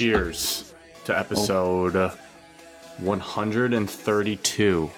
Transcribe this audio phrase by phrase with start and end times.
[0.00, 0.72] cheers
[1.04, 1.18] to oh.
[1.18, 2.12] episode
[2.98, 4.90] 132.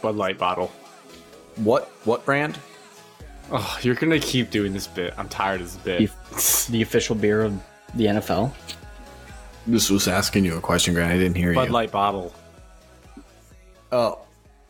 [0.00, 0.68] Bud Light bottle.
[1.56, 2.58] What what brand?
[3.50, 5.12] Oh, you're gonna keep doing this bit.
[5.18, 6.70] I'm tired of this bit.
[6.70, 7.60] The official beer of
[7.94, 8.52] the NFL.
[9.66, 11.10] This was asking you a question, Grant.
[11.10, 11.66] I didn't hear Bud you.
[11.66, 12.32] Bud Light bottle.
[13.90, 14.20] Oh,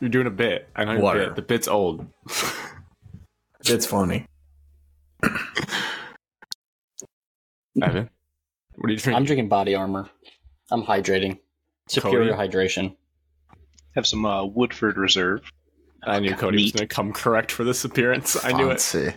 [0.01, 0.71] You're doing a bit.
[0.75, 1.27] I know your Water.
[1.27, 1.37] bit.
[1.37, 2.07] The bit's old.
[3.67, 4.27] it's funny.
[7.83, 8.11] Evan,
[8.77, 9.15] what are you drinking?
[9.15, 10.09] I'm drinking body armor.
[10.71, 11.39] I'm hydrating.
[11.89, 12.97] Superior hydration.
[13.95, 15.41] Have some uh, Woodford Reserve.
[16.05, 16.75] I knew Kody was Neat.
[16.75, 18.43] gonna come correct for this appearance.
[18.45, 18.81] I knew it.
[18.81, 19.13] Fancy.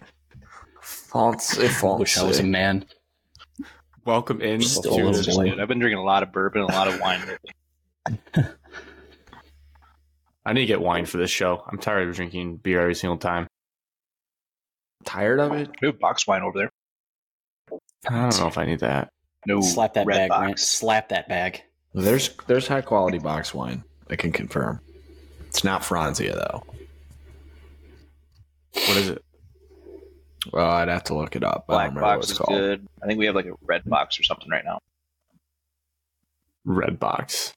[0.81, 1.99] Fancy, fancy.
[1.99, 2.85] Wish I was a man.
[4.05, 5.49] Welcome in Still to a little boy.
[5.51, 5.59] good.
[5.61, 7.51] I've been drinking a lot of bourbon, and a lot of wine lately.
[10.45, 11.63] I need to get wine for this show.
[11.71, 13.47] I'm tired of drinking beer every single time.
[15.05, 15.69] Tired of it?
[15.81, 16.69] We have box wine over there.
[18.09, 19.09] I don't know if I need that.
[19.45, 20.39] No, Slap that red bag, box.
[20.41, 20.59] Grant.
[20.59, 21.63] Slap that bag.
[21.93, 23.83] There's there's high quality box wine.
[24.09, 24.79] I can confirm.
[25.47, 26.63] It's not Franzia though.
[28.73, 29.23] What is it?
[30.51, 31.65] Well, I'd have to look it up.
[31.69, 32.57] I Black don't remember what box it's is called.
[32.59, 32.87] good.
[33.01, 34.79] I think we have like a red box or something right now.
[36.65, 37.53] Red Box.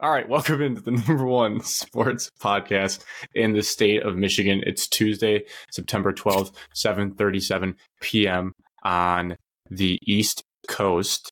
[0.00, 4.62] All right, welcome into the number one sports podcast in the state of Michigan.
[4.66, 8.52] It's Tuesday, September 12th, 7:37 p.m.
[8.82, 9.36] on
[9.70, 11.30] the East Coast.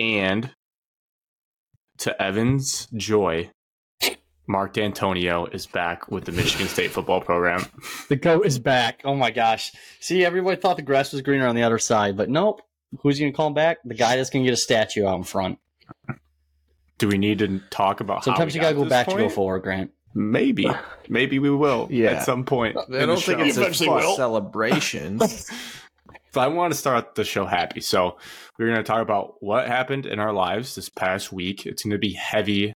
[0.00, 0.50] And
[1.98, 3.50] to Evan's joy,
[4.48, 7.64] Mark Dantonio is back with the Michigan State football program.
[8.08, 9.00] The goat is back.
[9.04, 9.72] Oh my gosh.
[10.00, 12.60] See, everybody thought the grass was greener on the other side, but nope.
[13.00, 13.78] Who's going to call him back?
[13.84, 15.58] The guy that's going to get a statue out in front.
[16.98, 18.90] Do we need to talk about how Sometimes we you got to got go this
[18.90, 19.32] back to go point?
[19.32, 19.90] forward, Grant.
[20.14, 20.70] Maybe.
[21.08, 22.12] Maybe we will Yeah.
[22.12, 22.76] at some point.
[22.78, 24.16] I don't think it's a Eventually will.
[24.16, 25.20] celebration.
[26.32, 27.80] But I want to start the show happy.
[27.80, 28.18] So
[28.58, 31.64] we're going to talk about what happened in our lives this past week.
[31.64, 32.72] It's going to be heavy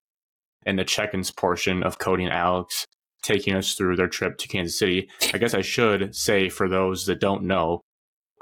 [0.65, 2.85] in the check-ins portion of Kody and Alex
[3.25, 5.09] taking us through their trip to Kansas City.
[5.35, 7.81] I guess I should say for those that don't know,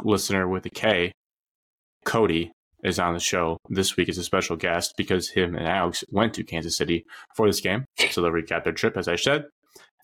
[0.05, 1.13] listener with a K,
[2.05, 2.51] Kody
[2.87, 6.33] is on the show this week as a special guest because him and Alex went
[6.35, 7.05] to Kansas City
[7.35, 7.85] for this game.
[8.11, 9.45] So they'll recap their trip, as I said.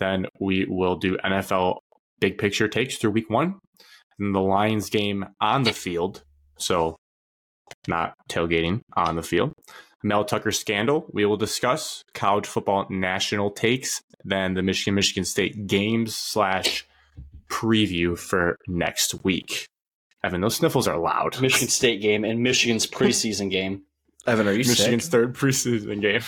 [0.01, 1.79] Then we will do NFL
[2.21, 3.55] big picture takes through week one
[4.19, 6.23] and the Lions game on the field.
[6.59, 6.97] So,
[7.89, 9.53] not tailgating on the field.
[10.05, 11.07] Mel Tucker scandal.
[11.13, 14.01] We will discuss college football national takes.
[14.25, 16.87] Then the Michigan Michigan State games slash
[17.49, 19.67] preview for next week.
[20.25, 21.41] Evan, those sniffles are loud.
[21.41, 23.83] Michigan State game and Michigan's preseason game.
[24.27, 25.11] Evan, are you Michigan's sick?
[25.13, 26.23] third preseason game.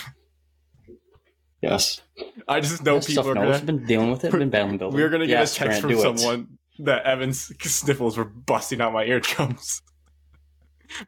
[1.63, 2.01] Yes.
[2.47, 3.59] I just know That people stuff are gonna.
[3.61, 4.33] Been dealing with it.
[4.33, 4.99] Been battling building.
[5.01, 6.19] We're gonna get yes, a text Grant, from do it.
[6.19, 9.81] someone that Evan's sniffles were busting out my eardrums.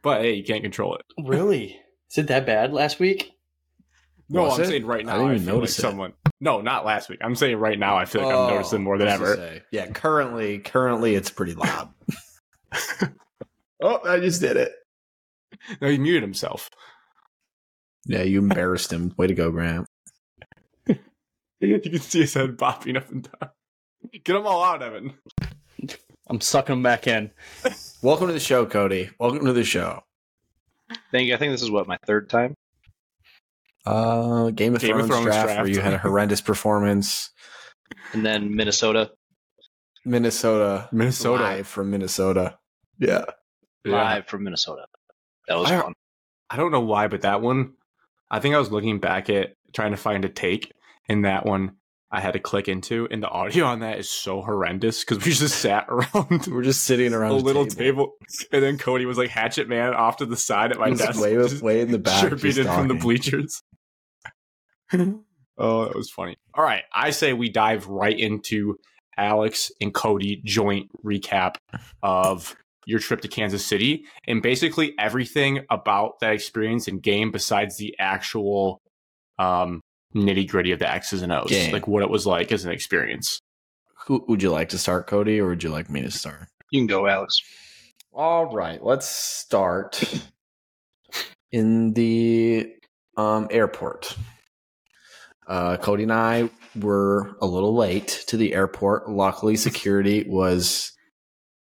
[0.03, 1.03] But hey, you can't control it.
[1.23, 1.79] Really?
[2.11, 3.33] Is it that bad last week?
[4.29, 4.69] No, Was I'm it?
[4.69, 5.13] saying right now.
[5.13, 5.23] I now.
[5.23, 5.83] didn't I, even feel notice it.
[5.83, 6.13] like someone.
[6.41, 7.19] No, not last week.
[7.23, 7.97] I'm saying right now.
[7.97, 9.61] I feel like I'm oh, noticing more than Oh, I was ever.
[9.71, 11.91] Yeah, currently, currently it's pretty loud.
[13.83, 14.73] oh, I just did it.
[15.81, 16.71] No, he muted himself.
[18.05, 19.13] Yeah, you embarrassed him.
[19.17, 19.87] Way to go, Grant.
[21.59, 23.51] You can see his head bopping up and down.
[24.13, 25.15] Get them all out, Evan.
[26.29, 27.31] I'm sucking them back in.
[28.03, 29.11] Welcome to the show, Kody.
[29.19, 30.03] Welcome to the show.
[31.11, 31.35] Thank you.
[31.35, 32.55] I think this is what my third time.
[33.87, 35.61] Uh, Game of, Game of Thrones, Thrones draft, draft.
[35.63, 37.31] where you had a horrendous performance.
[38.13, 39.13] And then Minnesota
[40.07, 41.43] Minnesota, Minnesota.
[41.43, 42.59] live from Minnesota.
[42.99, 43.25] Yeah,
[43.85, 43.93] Yeah.
[43.93, 44.87] live from Minnesota.
[45.49, 45.93] That was I- fun.
[46.49, 47.73] I don't know why, but that one,
[48.31, 50.73] I think I was looking back at trying to find a take,
[51.09, 51.77] and that one
[52.09, 55.33] I had to click into, and the audio on that is so horrendous because we
[55.33, 58.13] just sat around we're just sitting around a a little table.
[58.53, 61.21] and then Kody was like Hatchet Man off to the side at my Just desk,
[61.21, 63.61] way, just way in the back, chirping in from the bleachers.
[65.59, 66.37] oh, that was funny.
[66.55, 68.79] All right, I say we dive right into
[69.17, 71.57] Alex and Kody joint recap
[72.03, 77.77] of your trip to Kansas City and basically everything about that experience and game besides
[77.77, 78.81] the actual
[79.39, 79.81] um,
[80.15, 81.73] nitty gritty of the X's and O's, Game.
[81.73, 83.41] like what it was like as an experience.
[84.07, 86.47] Who would you like to start, Kody, or would you like me to start?
[86.71, 87.41] You can go, Alex.
[88.13, 90.03] All right, let's start
[91.53, 92.73] in the
[93.17, 94.17] um, airport.
[95.47, 99.09] Uh, Kody and I were a little late to the airport.
[99.09, 100.93] Luckily, security was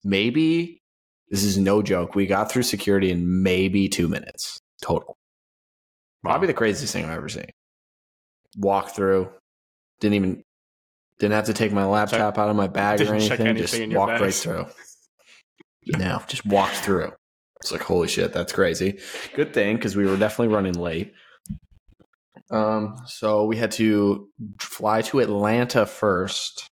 [0.04, 0.82] maybe,
[1.30, 5.18] this is no joke, we got through security in maybe two minutes total.
[6.24, 7.50] Probably the craziest thing I've ever seen.
[8.58, 9.30] Walk through,
[10.00, 10.44] didn't even,
[11.20, 14.22] didn't have to take my laptop out of my bag or anything, anything just walked
[14.22, 14.68] right through.
[15.88, 17.12] No, just walked through.
[17.60, 19.00] It's like holy shit, that's crazy.
[19.36, 21.14] Good thing because we were definitely running late.
[22.54, 24.30] Um, so we had to
[24.60, 26.68] fly to Atlanta first.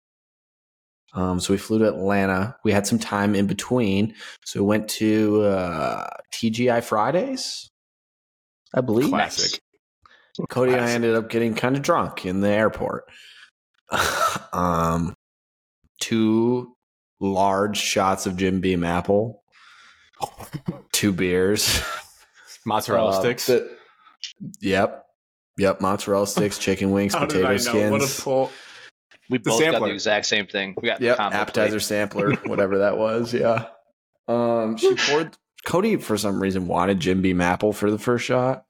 [1.14, 2.56] Um, so we flew to Atlanta.
[2.64, 4.14] We had some time in between,
[4.44, 7.70] so we went to uh, TGI Fridays,
[8.74, 9.08] I believe.
[9.08, 9.60] Classic.
[10.50, 13.04] Kody and I ended up getting kind of drunk in the airport.
[14.52, 15.14] um,
[16.00, 16.76] two
[17.20, 19.42] large shots of Jim Beam apple,
[20.92, 21.80] two beers,
[22.66, 23.46] Mozzarella Uh, sticks.
[23.46, 23.76] the-
[24.60, 25.06] yep,
[25.58, 27.90] yep, mozzarella sticks, chicken wings, How did potato I know?
[27.90, 28.20] What a skins.
[28.24, 28.50] pull.
[29.30, 30.74] We The both got the exact same thing.
[30.80, 31.82] We got Yep, combo appetizer plate.
[31.82, 33.34] sampler, whatever that was.
[33.34, 33.66] Yeah.
[34.26, 35.36] Um, she poured.
[35.66, 38.64] Kody for some reason wanted Jim Beam apple for the first shot.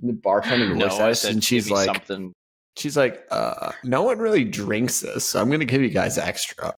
[0.00, 2.32] And the bartender No, looks at us and she's like, something.
[2.76, 6.74] she's like, uh, no one really drinks this, so I'm gonna give you guys extra.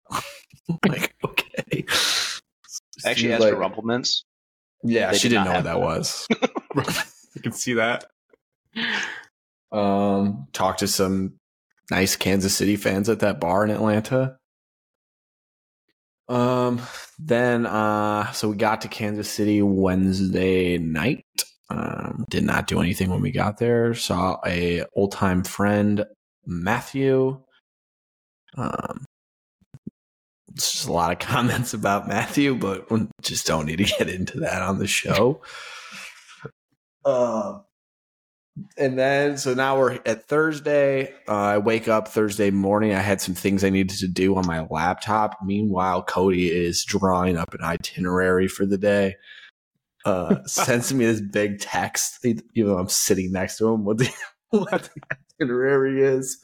[0.88, 1.84] Like, okay.
[1.88, 3.84] Actually She's asked like- for Rumple
[4.84, 6.28] Yeah, They she did didn't know what have that was.
[7.36, 8.06] You can see that.
[9.71, 11.36] Um, talked to some
[11.92, 14.38] nice Kansas City fans at that bar in Atlanta.
[16.27, 16.81] Um,
[17.18, 21.25] then uh, so we got to Kansas City Wednesday night.
[21.71, 23.94] Um, did not do anything when we got there.
[23.94, 26.06] Saw a old time friend,
[26.45, 27.42] Matthew.
[28.56, 29.06] Um,
[30.54, 32.88] it's just a lot of comments about Matthew, but
[33.22, 35.42] just don't need to get into that on the show.
[37.06, 37.63] Um,
[38.78, 41.14] and then so now we're at Thursday.
[41.28, 42.94] Uh, I wake up Thursday morning.
[42.94, 45.38] I had some things I needed to do on my laptop.
[45.44, 49.16] Meanwhile, Kody is drawing up an itinerary for the day.
[50.06, 53.84] Uh, sends me this big text, even though I'm sitting next to him.
[53.86, 54.10] What the,
[54.52, 56.40] what the itinerary is?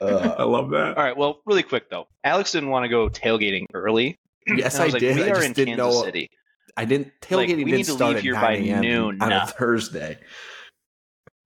[0.00, 0.96] I Uh, love that.
[0.96, 1.16] All right.
[1.16, 4.16] Well, really quick though, Alex didn't want to go tailgating early.
[4.46, 5.16] yes, And I, was like, did.
[5.16, 6.04] We I are just in didn't Kansas know.
[6.04, 6.28] City.
[6.76, 9.22] I didn't Like, tailgating we didn't need to start leave at here 9 by noon.
[9.22, 10.18] on a Thursday.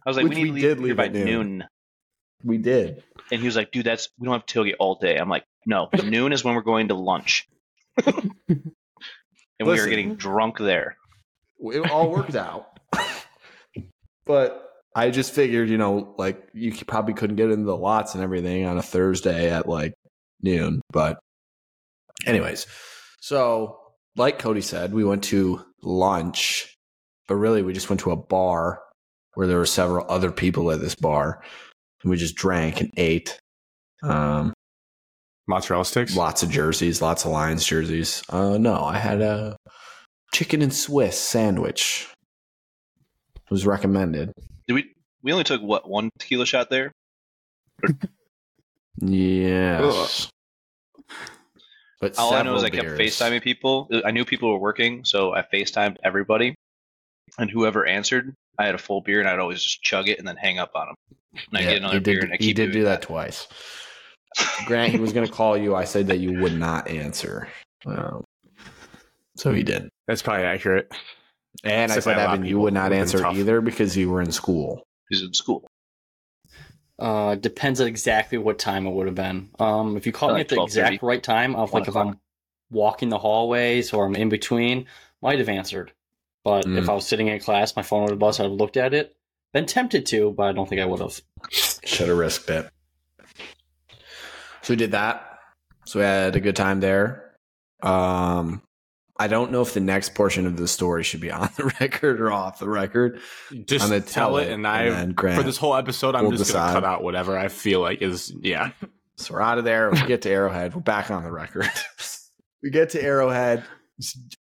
[0.05, 1.25] I was like, Which we need we to did leave by noon.
[1.25, 1.64] noon.
[2.44, 3.02] We did.
[3.32, 5.17] And he was like, dude, that's we don't have to tailgate all day.
[5.17, 7.49] I'm like, no, noon is when we're going to lunch.
[8.06, 8.62] and
[9.64, 10.96] we are getting drunk there.
[11.61, 12.79] it all worked out.
[14.26, 14.62] but
[14.94, 18.64] I just figured, you know, like you probably couldn't get into the lots and everything
[18.67, 19.93] on a Thursday at like
[20.40, 20.81] noon.
[20.93, 21.19] But,
[22.26, 22.67] anyways,
[23.20, 23.79] so
[24.16, 26.76] like Kody said, we went to lunch,
[27.28, 28.82] but really we just went to a bar
[29.34, 31.42] where there were several other people at this bar,
[32.02, 33.38] and we just drank and ate.
[34.02, 34.52] Um,
[35.46, 36.16] Mozzarella sticks.
[36.16, 38.22] lots of jerseys, lots of Lions jerseys.
[38.28, 39.56] Uh, no, I had a
[40.32, 42.08] chicken and Swiss sandwich.
[43.36, 44.32] It was recommended.
[44.66, 44.92] Did we?
[45.22, 46.92] We only took what one tequila shot there.
[48.98, 50.28] Yes.
[52.00, 52.98] But All I know is I kept beers.
[52.98, 53.88] FaceTiming people.
[54.04, 56.54] I knew people were working, so I FaceTimed everybody.
[57.38, 60.28] And whoever answered, I had a full beer, and I'd always just chug it and
[60.28, 60.94] then hang up on them.
[61.48, 63.02] And I Yeah, get another he beer, did, and I he keep did do that
[63.02, 63.48] twice.
[64.66, 65.75] Grant, he was going to call you.
[65.75, 67.48] I said that you would not answer.
[67.87, 68.25] Um,
[69.37, 69.88] so he did.
[70.06, 70.93] That's probably accurate.
[71.64, 73.96] And I Except by said, a lot of Evan, you would not answer either because
[73.96, 74.82] you were in school.
[75.08, 75.66] He's in school.
[76.98, 79.50] Uh, depends on exactly what time it would have been.
[79.58, 81.96] Um, if you called me at the exact right time, of like if.
[81.96, 82.19] I'm
[82.70, 84.86] walking the hallways or I'm in between,
[85.20, 85.93] might have answered.
[86.43, 86.79] But Mm.
[86.79, 88.41] if I was sitting in class, my phone would have buzzed.
[88.41, 89.15] I'd have looked at it,
[89.53, 91.20] been tempted to, but I don't think I would have.
[91.50, 92.70] Should have risked it.
[94.62, 95.38] So we did that.
[95.84, 97.36] So we had a good time there.
[97.82, 98.62] Um,
[99.19, 102.20] I don't know if the next portion of the story should be on the record
[102.20, 103.20] or off the record.
[103.65, 105.39] Just I'm gonna tell it, and I then Grant.
[105.39, 106.69] for this whole episode, I'm We'll just decide.
[106.69, 108.70] gonna cut out whatever I feel like is yeah.
[109.19, 109.91] So we're out of there.
[109.91, 110.75] We get to Arrowhead.
[110.75, 111.70] We're back on the record.
[112.63, 113.65] we get to Arrowhead,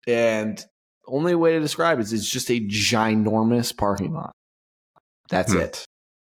[0.07, 0.65] and
[1.07, 4.31] only way to describe it is it's just a ginormous parking lot.
[5.29, 5.59] That's Hmm.
[5.59, 5.85] it.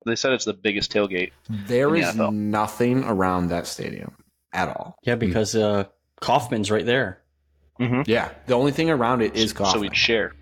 [0.06, 1.32] They said it's the biggest tailgate.
[1.50, 4.14] There is the nothing around that stadium
[4.54, 4.96] at all.
[5.02, 5.84] Yeah, because uh,
[6.22, 7.20] Kauffman's right there.
[8.06, 9.72] Yeah, the only thing around it is cost.
[9.72, 10.34] So we'd share.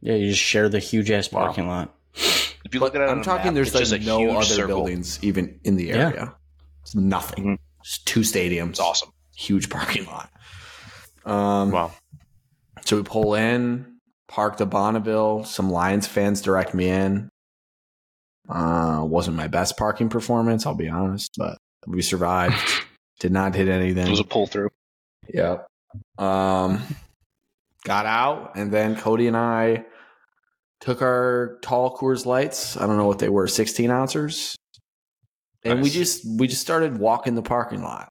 [0.00, 1.46] Yeah, you just share the huge ass Wow.
[1.46, 1.94] parking lot.
[2.14, 3.46] If you But look at it, I'm talking.
[3.54, 4.66] map, there's like no other circle.
[4.76, 5.96] buildings even in the Yeah.
[6.08, 6.34] area.
[6.82, 7.44] It's nothing.
[7.44, 7.58] Mhm.
[7.84, 8.70] Just two stadiums.
[8.70, 9.10] It's awesome.
[9.36, 10.30] Huge parking lot.
[11.24, 11.94] Um, Well,
[12.84, 15.44] So we pull in, park the Bonneville.
[15.44, 17.28] Some Lions fans direct me in.
[18.48, 22.54] Uh, wasn't my best parking performance, I'll be honest, but we survived.
[23.20, 23.88] Did not hit anything.
[23.90, 24.10] It anything.
[24.12, 24.70] was a pull through.
[25.34, 25.66] Yep.
[26.18, 26.82] Um,
[27.84, 29.84] got out, and then Kody and I
[30.80, 32.76] took our tall Coors Lights.
[32.76, 34.56] I don't know what they were, sixteen ounces,
[35.64, 38.08] and we just we just started walking the parking lot.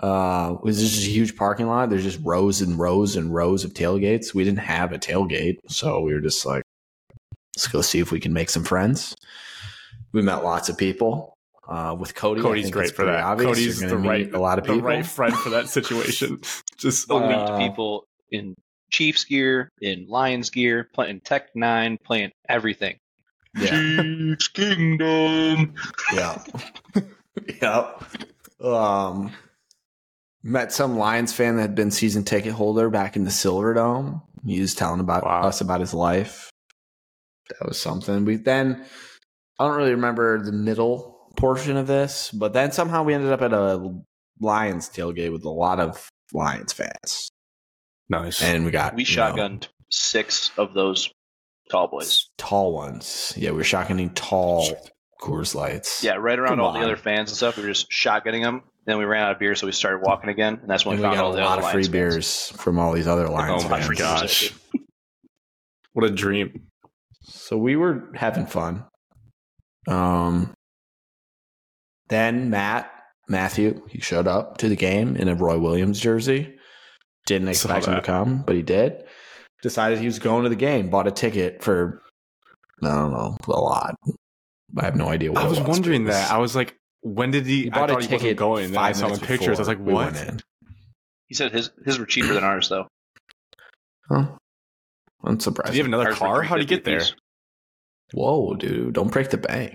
[0.00, 1.90] Uh, it was just a huge parking lot.
[1.90, 4.34] There's just rows and rows and rows of tailgates.
[4.34, 6.62] We didn't have a tailgate, so we were just like,
[7.56, 9.14] let's go see if we can make some friends.
[10.12, 11.35] We met lots of people.
[11.68, 13.24] Uh, with Kody, I Kody's think great it's for that.
[13.24, 13.50] obvious.
[13.58, 14.76] Kody's You're the right, a lot of people.
[14.78, 16.40] the right friend for that situation.
[16.78, 18.54] Just Uh, Elite people in
[18.90, 22.96] Chiefs gear, in Lions gear, playing Tech N9ne, playing everything.
[23.58, 25.74] Yeah, Chiefs Kingdom.
[26.14, 26.44] yeah,
[27.62, 28.02] yep.
[28.60, 29.32] Um,
[30.42, 34.22] met some Lions fan that had been season ticket holder back in the Silverdome.
[34.46, 35.42] He was telling about Wow.
[35.42, 36.48] us about his life.
[37.48, 38.24] That was something.
[38.24, 38.84] We then
[39.58, 43.42] I don't really remember the middle portion of this, but then somehow we ended up
[43.42, 43.94] at a
[44.40, 47.30] Lions tailgate with a lot of Lions fans,
[48.08, 48.42] nice.
[48.42, 51.10] and we got We you know, shotgunned six of those
[51.70, 52.28] tall boys.
[52.38, 53.32] tall ones.
[53.36, 54.68] Yeah, we were shotgunning tall
[55.22, 56.02] Coors Lights.
[56.04, 56.80] Yeah, right around Come all on.
[56.80, 57.56] the other fans and stuff.
[57.56, 58.62] We were just shotgunning them.
[58.84, 61.02] Then we ran out of beer, so we started walking again, and that's when and
[61.02, 61.92] we we found got all a the lot other of free Lions fans.
[61.92, 63.98] beers from all these other Lions oh my fans.
[63.98, 64.52] gosh.
[65.94, 66.66] What a dream.
[67.22, 68.84] So we were having fun.
[69.88, 70.52] Um,
[72.08, 72.90] then Matt
[73.28, 76.54] Matthew he showed up to the game in a Roy Williams jersey.
[77.26, 79.02] Didn't expect him to come, but he did.
[79.62, 80.90] Decided he was going to the game.
[80.90, 82.02] Bought a ticket for
[82.82, 83.96] I don't know a lot.
[84.78, 86.30] I have no idea what I it was wondering was- that.
[86.30, 87.64] I was like, when did he?
[87.64, 88.70] He I bought a thought he wasn't ticket going.
[88.72, 89.58] Then I saw the pictures.
[89.58, 90.40] I was like, before we went in.
[91.28, 92.86] He said his his were cheaper than ours, though.
[94.08, 94.26] Huh?
[95.24, 95.72] I'm Did surprised.
[95.72, 96.42] he have another Ours car?
[96.42, 97.02] How would he get there?
[98.12, 98.94] Whoa, dude!
[98.94, 99.74] Don't break the bank.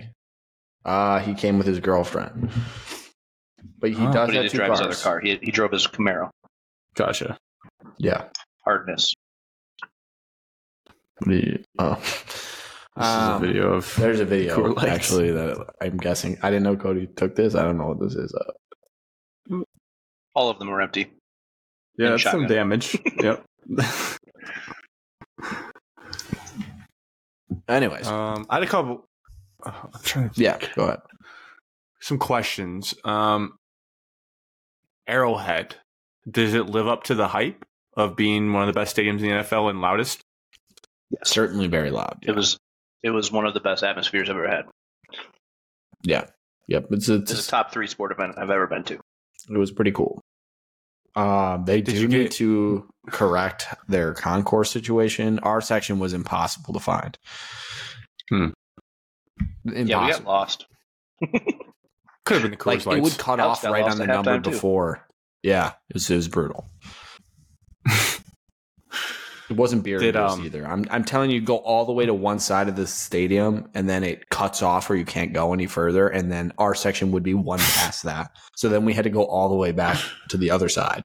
[0.84, 2.50] Uh he came with his girlfriend,
[3.78, 4.12] but he Oh.
[4.12, 4.78] does But he have did two drive cars.
[4.80, 5.20] his other car.
[5.20, 6.30] He, he drove his Camaro.
[6.94, 7.38] Gotcha.
[7.98, 8.24] Yeah.
[8.64, 9.14] Hardness.
[11.20, 12.02] The- oh.
[12.94, 13.96] This Um, is a video of.
[13.96, 16.36] There's a video actually that I'm guessing.
[16.42, 17.54] I didn't know Cody took this.
[17.54, 18.34] I don't know what this is.
[19.50, 19.62] Uh,
[20.34, 21.10] All of them are empty.
[21.96, 22.94] Yeah, and that's some damage.
[23.18, 23.46] yep.
[27.68, 29.06] anyways, um, I had a couple.
[29.66, 30.40] Oh, I'm trying to.
[30.42, 31.00] yeah, go ahead.
[32.00, 32.94] Some questions.
[33.04, 33.54] Um,
[35.06, 35.76] Arrowhead.
[36.30, 37.64] Does it live up to the hype
[37.96, 40.20] of being one of the best stadiums in the NFL and loudest?
[41.24, 42.18] Certainly very loud.
[42.22, 42.56] It was
[43.02, 44.64] it was one of the best atmospheres I've ever had.
[46.04, 46.26] Yeah.
[46.68, 46.86] Yep.
[46.92, 48.94] It's, it's, It's a top three sport event I've ever been to.
[48.94, 50.20] it was pretty cool.
[51.16, 55.40] Um, they Did do you need get- to correct their concourse situation.
[55.40, 57.18] Our section was impossible to find.
[58.30, 58.46] Hmm.
[59.64, 59.88] Impossible.
[59.88, 60.66] Yeah, we got lost.
[62.24, 62.98] Could have been the Coors like Lights.
[62.98, 64.50] it would cut Alex off right on the number halftime, too.
[64.50, 65.06] before.
[65.42, 66.68] Yeah, it was, it was brutal.
[69.50, 70.64] it wasn't beer Did, years um, either.
[70.66, 73.88] I'm I'm telling you, go all the way to one side of the stadium, and
[73.88, 77.24] then it cuts off where you can't go any further, and then our section would
[77.24, 78.30] be one past that.
[78.56, 81.02] So then we had to go all the way back to the other side.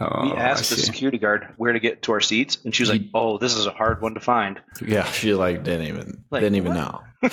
[0.00, 2.90] Oh, we asked the security guard where to get to our seats, and she was
[2.90, 6.42] like, "Oh, this is a hard one to find." Yeah, she like didn't even Like,
[6.42, 6.76] didn't even what?
[6.76, 7.00] know.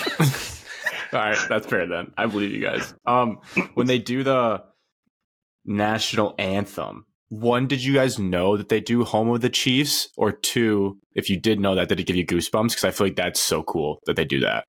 [1.13, 2.11] All right, that's fair then.
[2.17, 2.93] I believe you guys.
[3.05, 3.39] Um,
[3.75, 4.63] when they do the
[5.63, 10.09] national anthem, one, did you guys know that they do "Home of the Chiefs"?
[10.17, 12.69] Or two, if you did know that, did it give you goosebumps?
[12.69, 14.65] Because I feel like that's so cool that they do that.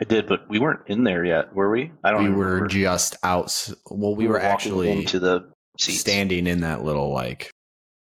[0.00, 1.90] I did, but we weren't in there yet, were we?
[2.04, 2.20] I don't.
[2.20, 3.72] We even were just out.
[3.90, 6.00] Well, we, were, walking actually into the seats.
[6.00, 7.50] standing in that little like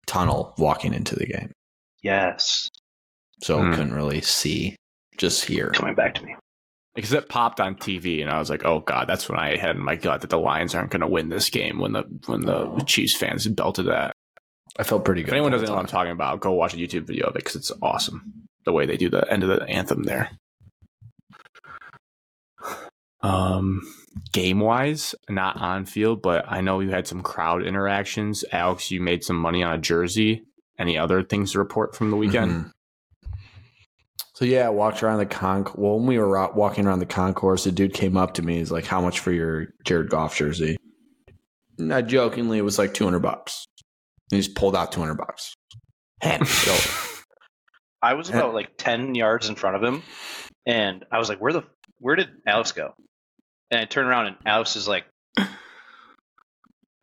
[0.08, 1.52] tunnel walking into the game,
[2.02, 2.70] Yes,
[3.42, 3.72] so Hmm.
[3.74, 4.76] couldn't really see.
[5.18, 5.70] Just here.
[5.70, 6.36] coming back to me.
[6.96, 9.76] Because it popped on TV, and I was like, "Oh God!" That's when I had
[9.76, 12.42] in my gut that the Lions aren't going to win this game when the when
[12.42, 14.14] the Chiefs fans belted that.
[14.78, 15.30] I felt pretty good.
[15.30, 17.40] If anyone doesn't know what I'm talking about, go watch a YouTube video of it
[17.44, 18.34] because it's awesome.
[18.66, 20.32] The way they do the end of the anthem there.
[23.22, 23.82] Um,
[24.32, 28.46] game wise, not on field, but I know you had some crowd interactions.
[28.52, 30.44] Alex, you made some money on a jersey.
[30.80, 32.52] Any other things to report from the weekend?
[32.52, 32.72] Mhm.
[34.36, 35.66] So yeah, I walked around the con.
[35.76, 38.58] Well, when we were walking around the concourse, a dude came up to me.
[38.58, 40.78] He's like, "How much for your Jared Goff jersey?"
[41.78, 43.66] And I jokingly, it was like two hundred bucks.
[44.32, 45.54] And he just pulled out two hundred bucks.
[46.22, 47.10] Handed it over.
[48.02, 50.02] I was about like ten yards in front of him,
[50.66, 51.64] and I was like, "Where the
[52.00, 52.96] where did Alex go?"
[53.74, 55.06] And I turn around, and Alex is like,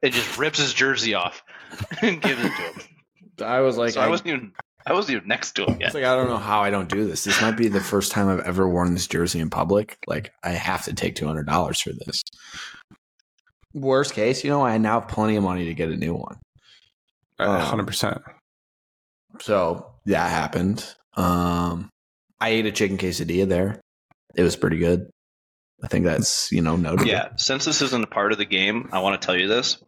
[0.03, 1.43] it just rips his jersey off
[2.03, 2.81] and gives it to him.
[3.43, 4.53] I was like, so I, wasn't even
[4.87, 5.95] I wasn't even next to him It's yet.
[5.95, 7.25] like I don't know how I don't do this.
[7.25, 9.99] This might be the first time I've ever worn this jersey in public.
[10.07, 12.23] Like I have to take two hundred dollars for this.
[13.75, 16.39] Worst case, you know, I now have plenty of money to get a new one.
[17.39, 18.21] Uh, Hundred percent.
[19.41, 20.87] So that happened.
[21.17, 21.89] Um,
[22.41, 23.81] I ate a chicken quesadilla there.
[24.35, 25.09] It was pretty good.
[25.83, 27.07] I think that's you know notable.
[27.07, 29.83] Yeah, since this isn't a part of the game, I want to tell you this.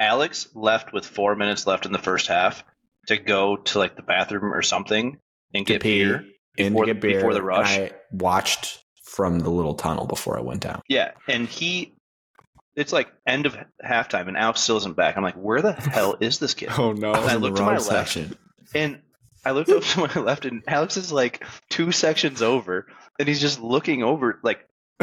[0.00, 2.62] Alex left with four minutes left in the first half
[3.08, 5.18] to go to like the bathroom or something
[5.54, 6.24] and get pee beer.
[6.58, 7.78] and before- get beer, before the rush.
[7.78, 10.82] I watched from the little tunnel before I went down.
[10.88, 11.94] Yeah, and he,
[12.76, 15.16] it's like end of halftime, and Alex still isn't back.
[15.16, 16.68] I'm like, where the hell is this kid?
[16.78, 17.12] Oh no.
[17.12, 18.16] I I looked to my left.
[18.74, 19.00] And
[19.44, 22.86] I looked up to my left, and Alex is like two sections over,
[23.18, 24.60] and he's just looking over, like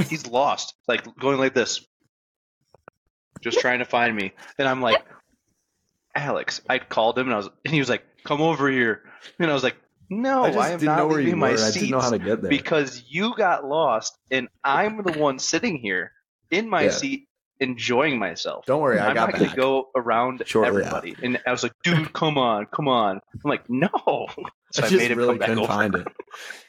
[0.09, 1.85] he's lost, like going like this,
[3.41, 4.33] just trying to find me.
[4.57, 5.03] And I'm like,
[6.15, 9.03] Alex, I called him, and I was, and he was like, "Come over here,"
[9.39, 9.75] and I was like,
[10.09, 11.99] "No, I I, am didn't know not where you leaving my I seat didn't know
[11.99, 12.49] how to get there.
[12.49, 16.11] because you got lost, and I'm the one sitting here
[16.51, 16.89] in my Yeah.
[16.89, 17.27] seat."
[17.61, 18.65] Enjoying myself.
[18.65, 21.15] Don't worry, I I'm got not to go around Shortly everybody.
[21.23, 23.21] And I was like, dude, come on, come on.
[23.33, 23.87] I'm like, no.
[24.73, 25.71] So I I, just made him really come back couldn't over.
[25.71, 26.07] find it.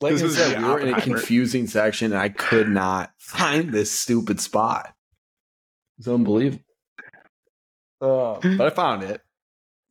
[0.00, 3.72] Like This I said, we were in a confusing section, and I could not find
[3.72, 4.94] this stupid spot.
[5.98, 6.62] It's unbelievable.
[8.00, 9.20] Uh, but I found it.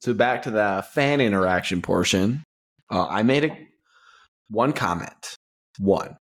[0.02, 2.44] So back to the fan interaction portion.
[2.90, 3.58] Uh, I made a
[4.50, 5.36] one comment.
[5.80, 6.16] One.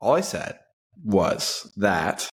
[0.00, 0.58] All I said
[1.04, 2.28] was that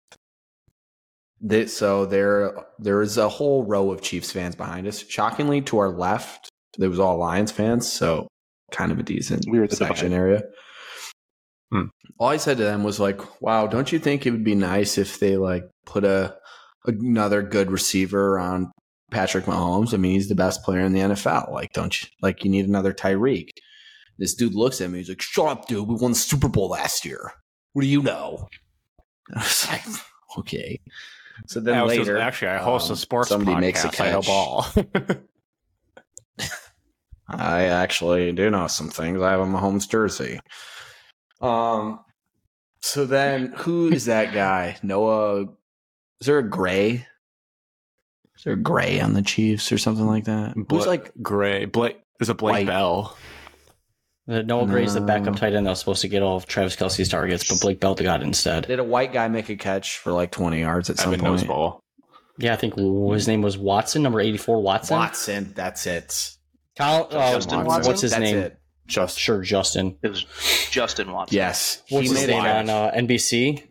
[1.41, 4.99] that so there there is a whole row of Chiefs fans behind us.
[5.07, 8.27] Shockingly, to our left, there was all Lions fans, so
[8.71, 10.43] kind of a decent We were at section area.
[11.71, 11.85] Hmm.
[12.17, 14.97] All I said to them was like, "Wow, don't you think it would be nice
[14.97, 16.35] if they like put a
[16.85, 18.67] another good receiver around
[19.09, 19.93] Patrick Mahomes?
[19.93, 21.51] I mean, he's the best player in the NFL.
[21.51, 23.49] Like, don't you like you need another Tyreek?"
[24.17, 24.99] This dude looks at me.
[24.99, 25.87] He's like, "Shut up, dude.
[25.87, 27.31] We won the Super Bowl last year.
[27.73, 28.47] What do you know?"
[29.35, 29.83] I was like,
[30.39, 30.79] "Okay."
[31.47, 33.61] So then Alex goes, later, actually, I host um, a sports somebody podcast.
[33.61, 34.27] makes a I know catch.
[34.27, 34.65] ball.
[37.29, 39.21] I actually do know some things.
[39.21, 40.39] I have a Mahomes jersey.
[41.41, 41.99] Um.
[42.81, 44.77] So then, who is that guy?
[44.81, 45.43] Noah?
[46.19, 47.05] Is there a gray?
[48.37, 50.55] Is there a gray on the Chiefs or something like that?
[50.69, 51.65] Who's like Gray.
[51.65, 51.99] Blake.
[52.19, 52.67] is a Blake White.
[52.67, 53.15] Bell.
[54.27, 56.75] Uh, Noah Gray's the backup tight end that was supposed to get all of Travis
[56.75, 58.65] Kelce's targets, but Blake Bell got it instead.
[58.67, 61.47] did a white guy make a catch for like twenty yards at some Evan point?
[61.47, 61.81] ball.
[62.37, 64.97] Yeah, I think his name was Watson, number 84, Watson.
[64.97, 65.53] Watson.
[65.53, 66.31] That's it.
[66.75, 68.37] Kyle, uh, Justin what's his That's name?
[68.37, 68.59] it.
[68.87, 69.97] Just Sure, Justin.
[70.03, 70.25] It was
[70.69, 71.35] Justin Watson.
[71.35, 73.63] Yes, What's he his made name a on uh, NBC?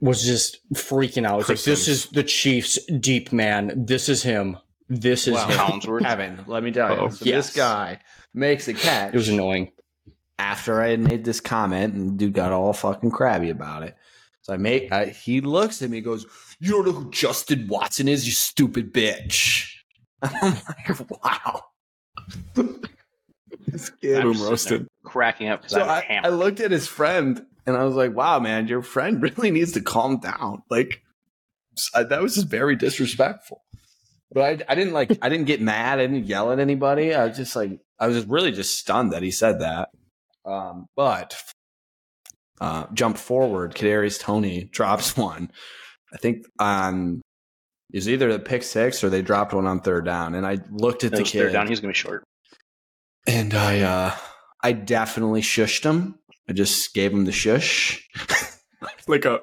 [0.00, 1.40] Was just freaking out.
[1.40, 3.84] It's like, this is the Chiefs' deep man.
[3.86, 4.56] This is him.
[4.88, 5.48] This is Wow.
[5.48, 5.58] him.
[5.80, 6.04] Collinsworth.
[6.04, 7.08] Evan, let me tell you, Uh-oh.
[7.10, 7.46] so Yes.
[7.48, 7.98] this guy
[8.32, 9.12] makes a catch.
[9.12, 9.72] It was annoying.
[10.38, 13.96] after I had made this comment, and dude got all fucking crabby about it.
[14.42, 16.24] So I make I, he looks at me, and goes,
[16.60, 19.66] "You don't know who Justin Watson is, you stupid bitch."
[20.22, 21.64] I'm like, "Wow."
[23.70, 24.18] this kid.
[24.18, 24.88] I'm Boom roasted.
[25.04, 28.14] cracking up because So I'm I, I looked at his friend, and I was like,
[28.14, 31.02] "Wow, man, your friend really needs to calm down." Like
[31.94, 33.62] I, that was just very disrespectful.
[34.32, 35.16] But I, I didn't like.
[35.22, 35.98] I didn't get mad.
[35.98, 37.14] I didn't yell at anybody.
[37.14, 39.88] I was just like, I was just really just stunned that he said that.
[40.44, 41.36] Um, but
[42.60, 45.50] uh, jump forward, Kadarius Toney drops one.
[46.12, 47.22] I think on
[47.92, 50.34] it was either the pick six or they dropped one on third down.
[50.34, 51.66] And I looked at It the kid third down.
[51.66, 52.24] He's gonna be short.
[53.26, 54.14] And I uh,
[54.62, 56.18] I definitely shushed him.
[56.48, 58.06] I just gave him the shush.
[59.08, 59.40] Like a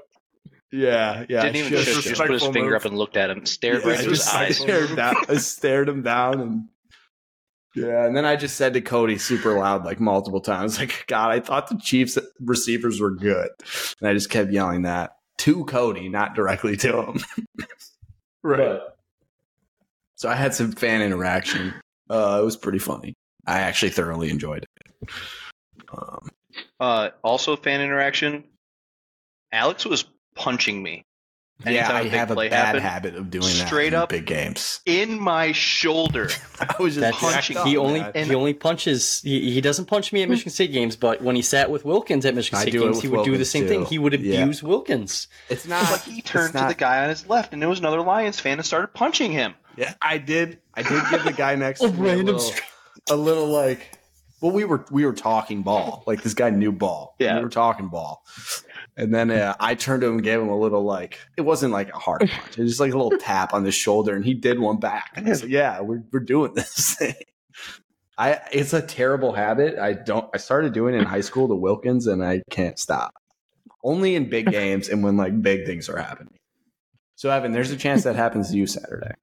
[0.71, 1.41] Yeah, yeah.
[1.41, 2.09] Didn't even shush just, him.
[2.11, 2.73] just put his finger move.
[2.75, 4.57] up and looked at him, stared Yeah, right into his just eyes.
[4.57, 6.63] Stared, down, I stared him down and
[7.75, 11.31] yeah, and then I just said to Kody super loud, like multiple times, like, God,
[11.31, 13.49] I thought the Chiefs receivers were good.
[13.99, 17.19] And I just kept yelling that to Kody, not directly to him.
[18.43, 18.95] But-
[20.15, 21.73] so I had some fan interaction.
[22.09, 23.15] Uh, it was pretty funny.
[23.47, 25.09] I actually thoroughly enjoyed it.
[25.91, 26.29] Um,
[26.79, 28.43] Uh, also, fan interaction.
[29.51, 30.05] Alex was
[30.35, 31.03] punching me
[31.63, 33.99] yeah, Anytime I a big have a bad happened, habit of doing that straight in
[33.99, 34.81] up- big games.
[34.85, 36.27] in my shoulder.
[36.59, 37.57] I was just That's punching.
[37.65, 38.01] he only.
[38.01, 39.21] And- he only punches.
[39.21, 42.25] He, he doesn't punch me at Michigan State games, but when he sat with Wilkins
[42.25, 43.85] at Michigan I State games, with he would do the Wilkins, same thing.
[43.85, 44.41] He would Yeah.
[44.43, 45.29] abuse Wilkins.
[45.47, 45.89] It's not.
[45.89, 48.37] but he turned it's to the guy on his left, and there was another Lions
[48.37, 49.53] fan and started punching him.
[49.77, 50.59] Yeah, I did.
[50.73, 52.51] I did give the guy next A to me a random little,
[53.09, 53.97] a little like.
[54.41, 56.03] Well, we were we were talking ball.
[56.05, 57.15] Like this guy knew ball.
[57.19, 57.37] Yeah.
[57.37, 58.23] we were talking ball.
[58.97, 61.73] And then uh, I turned to him and gave him a little like it wasn't
[61.73, 62.57] like a hard punch.
[62.57, 65.11] It was just like a little tap on the shoulder, and he did one back.
[65.15, 67.15] And I like, "Yeah, we're we're doing this thing."
[68.17, 69.77] I it's a terrible habit.
[69.79, 70.29] I don't.
[70.33, 73.13] I started doing it in high school to Wilkins, and I can't stop.
[73.83, 76.37] Only in big games and when like big things are happening.
[77.15, 79.13] So Evan, there's a chance that happens to you Saturday.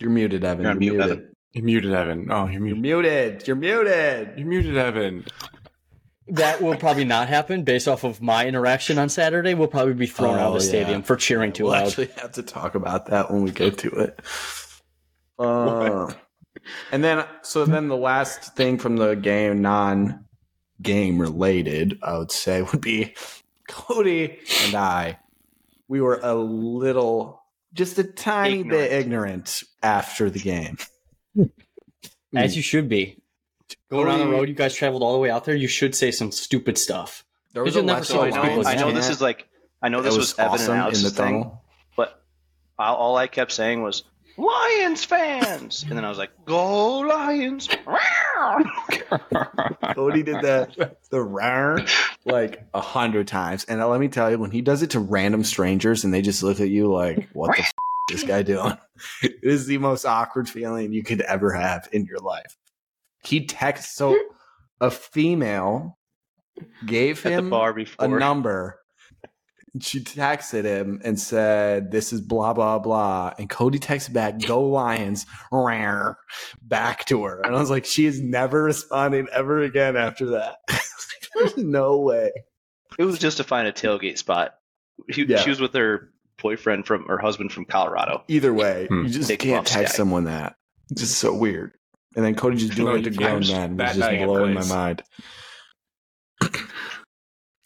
[0.00, 0.64] You're muted, Evan.
[0.64, 1.00] You're You're, muted.
[1.00, 1.32] Evan.
[1.56, 2.30] You muted Evan.
[2.30, 2.76] Oh, you're muted.
[2.76, 3.46] You're muted.
[3.46, 3.46] muted.
[3.48, 4.38] You're muted.
[4.38, 5.24] You muted Evan.
[6.28, 9.54] that will probably not happen based off of my interaction on Saturday.
[9.54, 11.06] We'll probably be thrown out of the Oh, stadium yeah.
[11.06, 11.86] for cheering too we'll loud.
[11.86, 14.20] actually have to talk about that when we get to it.
[15.38, 16.12] Uh,
[16.92, 20.26] and then, so then the last thing from the game, non
[20.82, 23.14] game related, I would say, would be
[23.66, 25.20] Kody and I.
[25.88, 27.42] We were a little,
[27.72, 30.76] just a tiny bit ignorant after the game.
[32.34, 33.18] As you should be.
[33.90, 35.54] Going on the road, you guys traveled all the way out there.
[35.54, 37.24] You should say some stupid stuff.
[37.52, 39.20] There Because you'll never Alexa see So I what know, people I know this is
[39.20, 39.48] like,
[39.82, 41.62] I know That this was, Evan awesome and Alex's thing, tunnel.
[41.96, 42.22] but
[42.78, 44.04] all, all I kept saying was
[44.38, 47.68] Lions fans, and then I was like, "Go Lions!"
[49.94, 51.80] Kody did that the rar
[52.26, 55.42] like a hundred times, and let me tell you, when he does it to random
[55.42, 57.72] strangers and they just look at you like, "What the f- is
[58.08, 58.76] this guy doing?"
[59.22, 62.56] It is the most awkward feeling you could ever have in your life.
[63.22, 64.34] He texts so hmm.
[64.80, 65.98] a female
[66.84, 68.80] gave him bar a number.
[69.80, 74.62] She texted him and said, "This is blah blah blah." And Kody texted back, "Go
[74.62, 76.18] Lions!" Rar,
[76.62, 80.56] back to her, and I was like, "She is never responding ever again after that."
[81.34, 82.32] There's no way.
[82.98, 84.54] It was just to find a tailgate spot.
[85.10, 85.42] He, Yeah.
[85.42, 86.10] She was with her
[86.46, 88.22] boyfriend from her husband from Colorado.
[88.28, 89.04] Either way, Hmm.
[89.04, 89.96] you just Big can't bump text stack.
[89.96, 90.54] someone that.
[90.90, 91.72] It's just so weird.
[92.14, 93.48] And then Kody just doing No, it to you grown can't.
[93.52, 95.02] men That was just blowing my mind.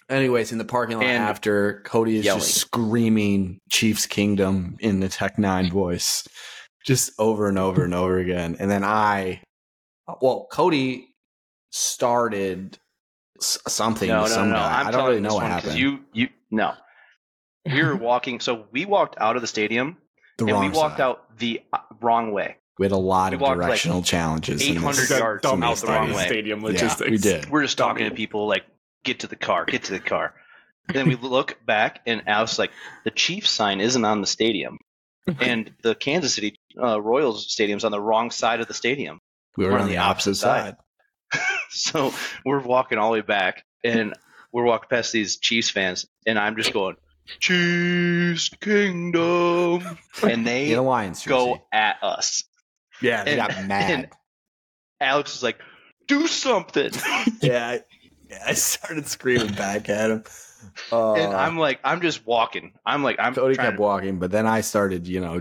[0.08, 2.40] Anyways, in the parking lot And after, Kody is yelling.
[2.40, 6.26] just screaming Chiefs Kingdom in the Tech N9ne voice,
[6.84, 8.56] just over and over and over again.
[8.58, 9.40] And then I,
[10.20, 11.04] well, Kody
[11.70, 12.76] started
[13.40, 14.56] something No, with no, some no.
[14.56, 14.80] guy.
[14.80, 15.78] I'm I don't really know what happened.
[15.78, 16.72] You, you, no.
[17.72, 19.96] We were walking, so we walked out of the stadium
[20.38, 21.02] the and wrong we walked side.
[21.04, 22.56] out the uh, wrong way.
[22.78, 24.62] We had a lot we of walked, like, directional challenges.
[24.62, 26.26] in 800 yards dumb out the wrong way.
[26.26, 27.10] Stadium Yeah, logistics.
[27.10, 27.50] we did.
[27.50, 28.64] We're just talking to people like,
[29.04, 30.34] get to the car, get to the car.
[30.88, 32.70] And then we look back, and Alex like,
[33.04, 34.78] the Chiefs sign isn't on the stadium,
[35.40, 39.20] and the Kansas City uh, Royals stadium's on the wrong side of the stadium.
[39.56, 40.76] We were We're on the opposite side.
[41.72, 42.12] So
[42.44, 44.14] we're walking all the way back, and
[44.52, 46.96] we're walking past these Chiefs fans, and I'm just going,
[47.38, 51.30] Chiefs Kingdom, and they In a Lions jersey.
[51.30, 52.44] go at us.
[53.02, 53.90] Yeah, they and- got mad.
[53.90, 54.08] and-
[55.00, 55.58] Alex is like,
[56.08, 56.90] do something.
[57.40, 57.80] yeah, I,
[58.28, 60.24] yeah, I started screaming back at him.
[60.92, 62.72] Uh, and I'm like, I'm just walking.
[62.84, 65.40] I'm like, I'm Kody trying kept to, walking, but then I started, you know,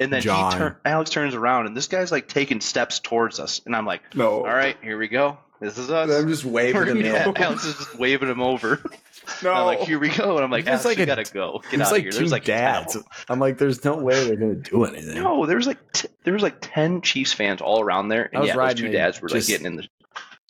[0.00, 0.52] and then John.
[0.52, 3.86] he turn, Alex turns around, and this guy's like taking steps towards us, and I'm
[3.86, 4.38] like, No.
[4.38, 5.38] all right, here we go.
[5.60, 6.10] This is us.
[6.10, 7.02] I'm just waving We're him.
[7.02, 8.80] gonna- Alex is just waving him over.
[8.84, 8.90] No.
[9.40, 11.24] And I'm like, here we go, and I'm like, There's Alex, like you a- gotta
[11.32, 11.62] go.
[11.70, 12.10] Get out like of here.
[12.12, 12.92] two There's like dads.
[12.92, 13.04] them.
[13.30, 15.14] I'm like, there's no way they're gonna do anything.
[15.22, 18.54] No, there's like t- there was like ten Chiefs fans all around there, and yeah,
[18.54, 19.88] those two dads were like getting in the.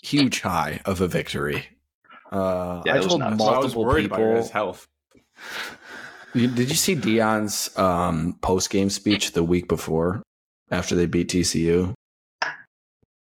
[0.03, 1.67] Huge high of a victory.
[2.33, 3.39] Uh, Yeah, I told nuts.
[3.39, 4.37] So I was multiple worried about people.
[4.37, 4.89] his health.
[6.35, 10.23] You- Did you see Deion's um, post game speech the week before
[10.71, 11.95] after they beat TCU?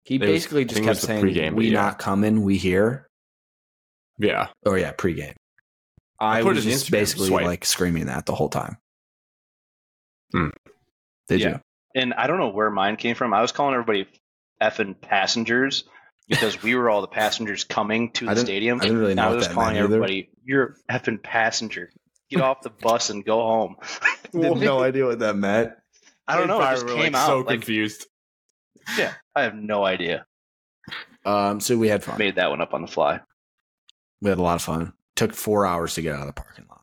[0.04, 1.82] He It was- basically I just kept saying, pregame, but "We yeah.
[1.82, 3.08] not coming, we here."
[4.18, 4.48] Yeah.
[4.66, 5.34] Oh yeah, pregame.
[6.20, 7.46] I, put was it in just Instagram, basically swipe.
[7.46, 8.78] like screaming that the whole time.
[10.32, 10.50] Hmm.
[11.28, 11.50] Did Yeah.
[11.50, 11.60] you?
[11.96, 13.34] And I don't know where mine came from.
[13.34, 14.08] I was calling everybody
[14.62, 15.84] effing passengers
[16.30, 18.80] because we were all the passengers coming to the didn't- stadium.
[18.80, 19.96] I didn't really And know I was that calling meant either.
[19.96, 21.92] everybody, "You're an effing passenger.
[22.30, 23.76] Get off the bus and go home."
[24.34, 25.74] no idea what that meant.
[26.28, 26.62] I don't know.
[26.62, 27.28] It just came like, out.
[27.28, 28.06] So like, confused.
[28.98, 30.26] yeah, I have no idea.
[31.26, 32.18] Um, so we had fun.
[32.18, 33.20] Made that one up on the fly.
[34.22, 34.94] We had a lot of fun.
[35.16, 36.82] Took four hours to get out of the parking lot.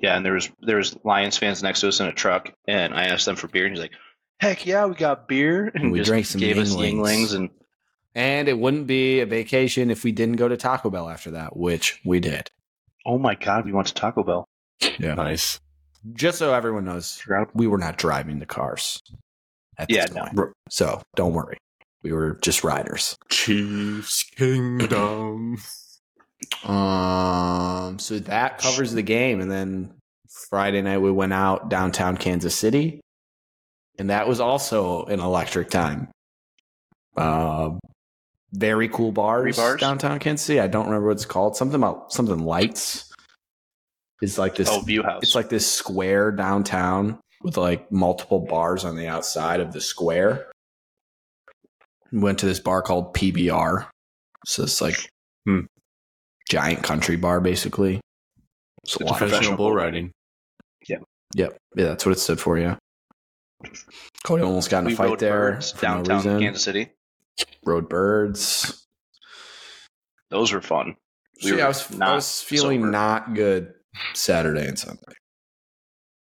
[0.00, 2.94] Yeah, and there was there was Lions fans next to us in a truck, and
[2.94, 3.92] I asked them for beer, and he's like,
[4.38, 6.94] "Heck yeah, we got beer!" And We just drank some gave us Yuenglings.
[6.94, 7.50] Yuenglings, and
[8.14, 11.56] And it wouldn't be a vacation if we didn't go to Taco Bell after that,
[11.56, 12.50] which we did.
[13.06, 14.44] Oh my god, we went to Taco Bell.
[14.98, 15.14] Yeah.
[15.14, 15.60] Nice.
[16.14, 17.22] Just so everyone knows,
[17.54, 19.00] we were not driving the cars.
[19.76, 20.52] At Yeah, this no.
[20.70, 21.58] So don't worry.
[22.02, 23.16] We were just riders.
[23.28, 25.58] Chiefs Kingdom.
[26.64, 29.92] Um, so that covers the game, and then
[30.48, 33.00] Friday night we went out downtown Kansas City,
[33.98, 36.08] and that was also an electric time.
[37.16, 37.72] Uh,
[38.52, 39.80] very cool bars, bars?
[39.80, 40.60] downtown Kansas City.
[40.60, 41.56] I don't remember what it's called.
[41.56, 43.12] Something about something lights.
[44.22, 44.68] It's like this.
[44.70, 45.22] Oh, View House.
[45.22, 50.50] It's like this square downtown with like multiple bars on the outside of the square.
[52.12, 53.86] Went to this bar called PBR.
[54.46, 54.96] So it's like
[55.46, 55.60] Hmm.
[56.48, 58.00] giant country bar, basically.
[58.82, 60.10] It's It's lot of- Professional bull riding.
[60.88, 60.98] Yeah.
[61.36, 62.58] Yep, yeah, that's what it stood for.
[62.58, 62.76] Yeah.
[64.24, 66.40] Cody almost got in a we fight there birds for no downtown reason.
[66.40, 66.92] Kansas City.
[67.64, 68.86] Rode birds.
[70.30, 70.96] Those were fun.
[71.42, 72.90] We See, were I was I was feeling sober.
[72.92, 73.72] not good
[74.14, 75.00] Saturday and Sunday.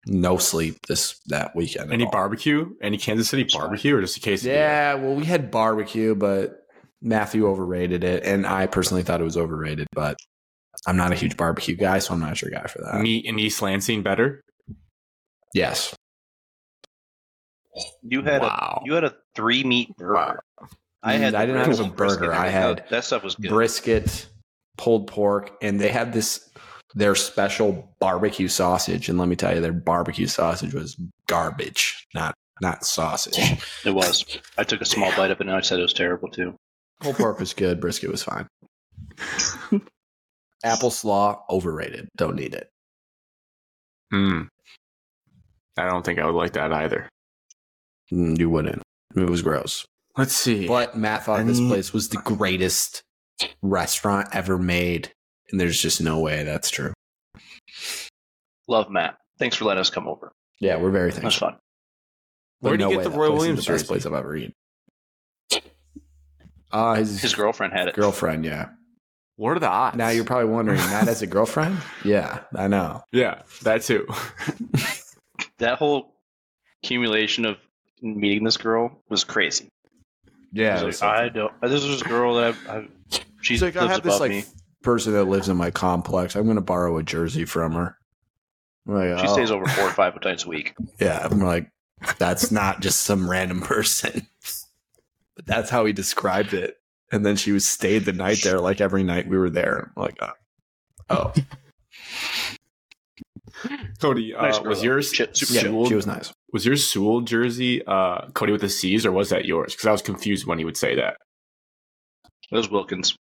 [0.06, 1.89] No sleep this that weekend.
[1.89, 2.12] at Any all.
[2.12, 2.70] barbecue?
[2.82, 4.43] Any Kansas City barbecue, or just a case?
[4.43, 6.60] Yeah, well, we had barbecue, but
[7.02, 9.88] Matthew overrated it, and I personally thought it was overrated.
[9.91, 10.17] But
[10.86, 13.02] I'm not a huge barbecue guy, so I'm not your guy for that.
[13.02, 14.41] meat in East Lansing better.
[15.54, 15.93] yes,
[18.02, 18.80] You had wow.
[18.82, 20.41] a you had a three meat burger.
[21.03, 21.33] I had.
[21.33, 22.33] Mm, I didn't have a burger.
[22.33, 23.49] I had that stuff was good.
[23.49, 24.27] brisket,
[24.77, 26.49] pulled pork, and they had this
[26.95, 29.10] their special barbecue sausage.
[29.10, 30.95] And let me tell you, their barbecue sausage was
[31.27, 33.38] garbage, not not sausage.
[33.86, 34.25] It was.
[34.57, 36.55] I took a small bite of it and I said it was terrible too.
[37.01, 37.79] Pulled pork was good.
[37.79, 38.47] Brisket was fine.
[40.63, 42.07] Apple slaw overrated.
[42.17, 42.67] Don't need it.
[44.12, 44.43] Hmm.
[45.77, 47.07] I don't think I would like that either.
[48.12, 48.81] Mm, You wouldn't.
[49.15, 49.86] It was gross.
[50.17, 50.67] Let's see.
[50.67, 53.03] But Matt thought this place was the greatest
[53.62, 55.12] restaurant ever made,
[55.51, 56.93] and there's just no way that's true.
[58.67, 59.17] Love Matt.
[59.39, 60.32] Thanks for letting us come over.
[60.60, 61.30] Yeah, we're very thankful.
[61.30, 61.49] That's thankful.
[61.49, 61.60] fun.
[62.62, 64.53] But Where'd you get the that Roy Williams the best place I've ever eaten.
[66.71, 67.95] Uh, his, His girlfriend had it.
[67.95, 68.69] girlfriend, yeah.
[69.38, 69.95] what are the odds?
[69.95, 71.77] Now you're probably wondering, Matt has a girlfriend?
[72.03, 73.03] Yeah, I know.
[73.12, 74.08] yeah, that too.
[75.60, 76.13] That whole
[76.84, 77.58] accumulation of
[78.01, 79.69] meeting this girl was crazy.
[80.58, 81.54] Yeah, I, like, I don't.
[81.62, 82.88] This is this girl that I, I
[83.41, 84.43] She's like, lives I have this like me.
[84.82, 86.36] person that lives in my complex.
[86.36, 87.96] I'm going to borrow a jersey from her.
[88.88, 89.34] Like, She oh.
[89.34, 90.74] stays over four or five times a week.
[91.00, 91.70] Yeah, I'm like,
[92.17, 94.26] that's not just some random person.
[95.36, 96.78] But that's how he described it.
[97.12, 99.91] And then she was stayed the night there, like every night we were there.
[99.96, 100.32] I'm like, uh,
[101.12, 101.34] oh,
[104.00, 106.34] Kody, uh, Nice girl, was yours Chip- super yeah, she was nice.
[106.53, 109.73] Was your Sewell jersey uh, Cody with the C's, or was that yours?
[109.73, 111.17] Because I was confused when he would say that.
[112.51, 113.15] It was Wilkins.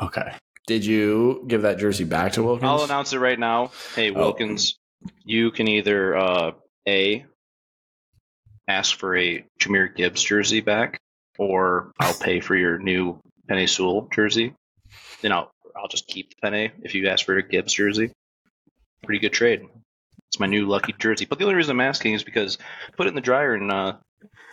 [0.00, 0.32] Okay.
[0.68, 2.68] Did you give that jersey back to Wilkins?
[2.70, 3.72] I'll announce it right now.
[3.96, 4.14] Hey, Oh.
[4.14, 4.78] Wilkins,
[5.24, 6.50] you can either uh,
[6.86, 7.24] a
[8.68, 11.00] ask for a Jahmyr Gibbs jersey back,
[11.38, 13.18] or I'll pay for your new
[13.50, 14.54] Penei Sewell jersey.
[15.22, 18.12] Then I'll I'll just keep the Penei if you ask for a Gibbs jersey.
[19.02, 19.62] Pretty good trade.
[20.30, 21.24] It's my new lucky jersey.
[21.24, 23.70] But the only reason I'm asking is because I put it in the dryer and
[23.72, 23.96] uh,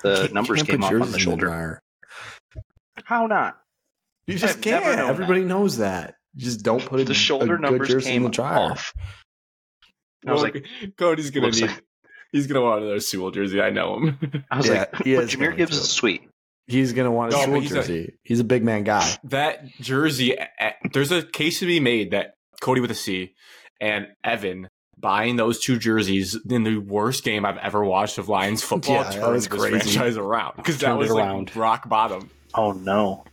[0.03, 1.45] the Can't- numbers can't came put off on the shoulder.
[1.47, 1.81] dryer.
[3.03, 3.57] How not?
[4.27, 4.85] You just I've can't.
[4.85, 6.15] known Everybody knows that.
[6.33, 8.71] You just don't put it The shoulder a good numbers jersey came in the dryer.
[8.71, 8.93] off.
[10.27, 10.65] I was like,
[10.97, 11.67] Cody's gonna looks need.
[11.69, 11.83] like-
[12.31, 13.61] He's gonna want another Sewell jersey.
[13.61, 14.43] I know him.
[14.51, 15.83] I was Yeah, like, he but Jameer going Gibbs to.
[15.83, 16.27] is sweet.
[16.67, 18.13] He's gonna want a No, Sewell he's a- jersey.
[18.23, 19.09] he's a big man guy.
[19.25, 20.35] that jersey.
[20.91, 23.35] There's a case to be made that Cody with a C
[23.79, 28.63] and Evan buying those two jerseys in the worst game I've ever watched of Lions
[28.69, 29.79] football Yeah, that turned was this crazy.
[29.79, 32.29] franchise around because that was it like rock bottom.
[32.53, 33.25] Oh no.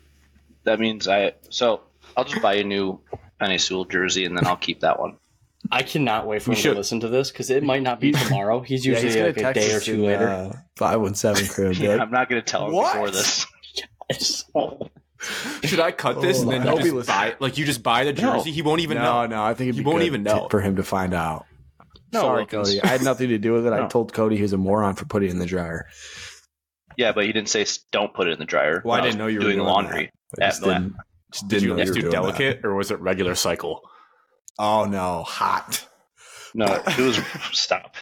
[0.65, 1.81] That means I so
[2.17, 3.01] I'll just buy a new
[3.41, 5.17] Penei Sewell jersey and then I'll keep that one.
[5.71, 6.71] I cannot wait for You him should.
[6.73, 8.61] to listen to this because it might not be tomorrow.
[8.61, 10.29] He's Yeah, usually he's like a day or two in, later.
[10.29, 11.75] uh, Five one seven crib.
[11.75, 11.97] Yeah.
[12.03, 12.93] I'm not gonna tell him What?
[12.93, 13.47] before this.
[15.63, 17.65] Should I cut this Oh and then my- you He'll be just buy like you
[17.65, 18.37] just buy the No.
[18.39, 18.51] jersey?
[18.51, 19.27] He won't even no, know.
[19.37, 20.49] no, I think it'd He be won't good even to- know.
[20.51, 21.47] for him to find out.
[22.13, 22.69] No, Sorry, Wilkins.
[22.69, 22.83] Cody.
[22.83, 23.73] I had nothing to do with it.
[23.73, 25.87] I told Kody he was a moron for putting it in the dryer.
[26.97, 28.83] Yeah, but he didn't say don't put it in the dryer.
[28.85, 30.11] Well, I when didn't know you were doing doing laundry.
[30.41, 30.95] I just didn't,
[31.33, 33.81] just Did didn't you know you do were doing delicate or was it regular cycle?
[34.59, 35.87] Oh no, hot.
[36.55, 37.19] No, it was
[37.53, 37.97] stop.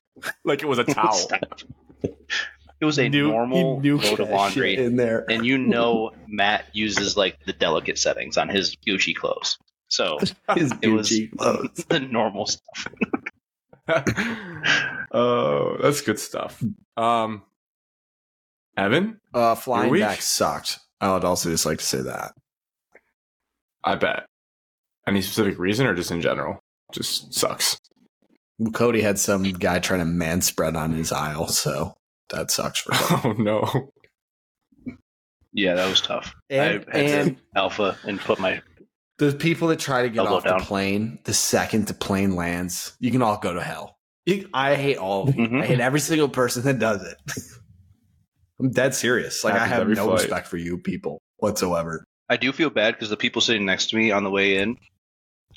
[0.44, 1.12] Like it was a towel.
[1.12, 1.60] Stop.
[2.02, 4.76] It was a Knew- he normal knew load of laundry.
[4.76, 5.24] in there.
[5.30, 9.56] And you know Matt uses like the delicate settings on his Gucci clothes.
[9.88, 10.18] So
[10.56, 11.84] His it was clothes.
[11.88, 12.86] the normal stuff.
[15.12, 16.62] oh, that's good stuff.
[16.96, 17.42] Um,
[18.76, 20.02] Evan, Uh, flying week?
[20.02, 20.78] back sucked.
[21.00, 22.32] I would also just like to say that.
[23.84, 24.26] I bet.
[25.06, 26.60] Any specific reason or just in general?
[26.92, 27.78] Just sucks.
[28.60, 31.94] Kody had some guy trying to man spread on his aisle, so
[32.28, 33.36] that sucks for him.
[33.38, 34.96] Oh no.
[35.52, 36.34] Yeah, that was tough.
[36.50, 38.60] And- I had and- to alpha and put my
[39.28, 40.58] the people that try to get Elbow off down.
[40.58, 43.98] the plane the second the plane lands, you can all go to hell.
[44.26, 45.48] You- I hate all of you.
[45.48, 45.62] Mhm.
[45.62, 47.16] I hate every single person that does it.
[48.60, 49.42] I'm dead serious.
[49.44, 50.20] Like I have no flight.
[50.20, 52.04] respect for you people whatsoever.
[52.28, 54.76] I do feel bad because the people sitting next to me on the way in,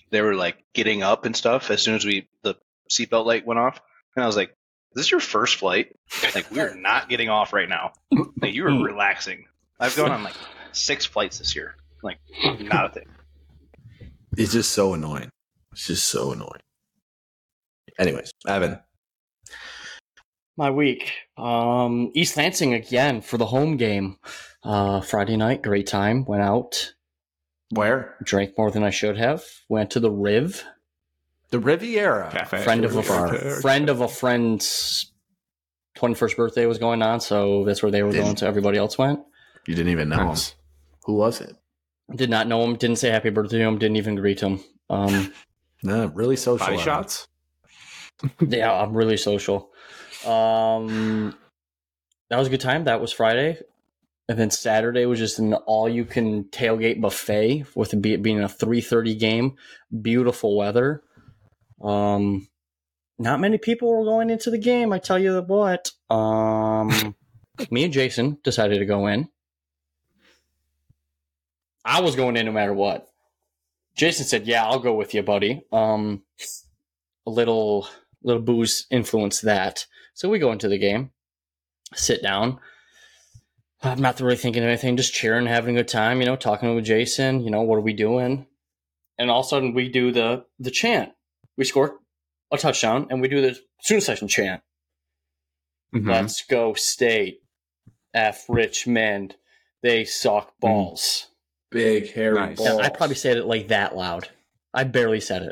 [0.10, 2.56] they were like getting up and stuff as soon as we the
[2.90, 3.80] seatbelt light went off,
[4.16, 4.50] and I was like,
[4.94, 5.96] "This "Is this your first flight?
[6.34, 7.92] Like we're not getting off right now.
[8.42, 9.46] Like you were relaxing.
[9.80, 10.36] I've gone on like
[10.72, 11.76] six flights this year.
[12.02, 13.08] Like not a thing.
[14.38, 15.30] It's just so annoying.
[15.72, 16.62] It's just so annoying.
[18.00, 18.80] Anyways, Evan.
[20.58, 21.12] My week.
[21.38, 24.18] Um, East Lansing again for the home game.
[24.64, 26.26] Uh, Friday night, great time.
[26.26, 26.94] Went out.
[27.72, 28.16] Where?
[28.24, 29.44] Drank more than I should have.
[29.68, 30.64] Went to the Riv.
[31.50, 32.30] The Riviera.
[32.32, 32.64] Cafe.
[32.64, 33.62] friend of a Riviera.
[33.62, 35.12] friend of a friend's
[35.98, 38.38] 21st birthday was going on, so that's where they were Didn't- going.
[38.38, 39.20] So everybody else went.
[39.68, 40.50] You didn't even know Nice.
[40.52, 40.58] him.
[41.06, 41.56] Who was it?
[42.14, 42.76] Did not know him.
[42.76, 43.80] Didn't say happy birthday to him.
[43.80, 44.60] Didn't even greet him.
[44.90, 45.34] Um,
[45.84, 46.66] No, really social.
[46.66, 47.28] Body shots.
[48.40, 49.70] yeah, I'm really social.
[50.26, 51.36] Um,
[52.30, 52.86] that was a good time.
[52.86, 53.58] That was Friday,
[54.30, 59.56] and then Saturday was just an all-you-can tailgate buffet with it being a 3:30 game.
[60.02, 61.04] Beautiful weather.
[61.82, 62.48] Um,
[63.20, 64.94] not many people were going into the game.
[64.94, 65.92] I tell you what.
[66.10, 67.16] Um,
[67.72, 69.28] me and Jason decided to go in.
[71.86, 73.08] I was going in no matter what.
[73.96, 76.24] Jason said, "Yeah, I'll go with you, buddy." Um,
[77.28, 77.88] a little
[78.24, 81.12] little booze influenced that, so we go into the game,
[81.94, 82.60] sit down.
[83.82, 86.20] I'm not really thinking of anything, just cheering, having a good time.
[86.22, 87.42] You know, talking with Jason.
[87.42, 88.48] You know, what are we doing?
[89.20, 91.12] And all of a sudden, we do the the chant.
[91.58, 92.00] We score
[92.52, 94.64] a touchdown, and we do the student session chant.
[95.94, 96.08] Mhm.
[96.10, 97.42] Let's go state.
[98.14, 99.36] F Richmond.
[99.82, 101.28] They suck balls.
[101.74, 102.58] Big hairy Nice.
[102.58, 102.70] balls.
[102.70, 104.30] And I probably said it like that loud.
[104.74, 105.52] I barely said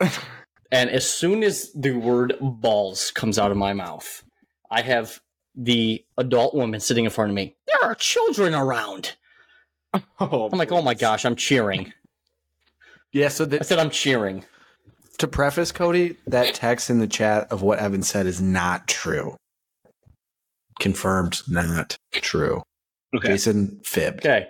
[0.00, 0.18] it.
[0.72, 4.22] and as soon as the word balls comes out of my mouth,
[4.70, 5.20] I have
[5.56, 7.56] the adult woman sitting in front of me.
[7.66, 9.16] There are children around.
[10.20, 11.92] Oh, I'm like, oh my gosh, I'm cheering.
[13.10, 13.26] Yeah.
[13.26, 14.44] So I said, I'm cheering.
[15.18, 19.34] to preface, Kody, that text in the chat of what Evan said is not true.
[20.78, 22.62] Confirmed, not true.
[23.16, 23.28] Okay.
[23.28, 24.20] Jason fibbed.
[24.20, 24.46] Okay.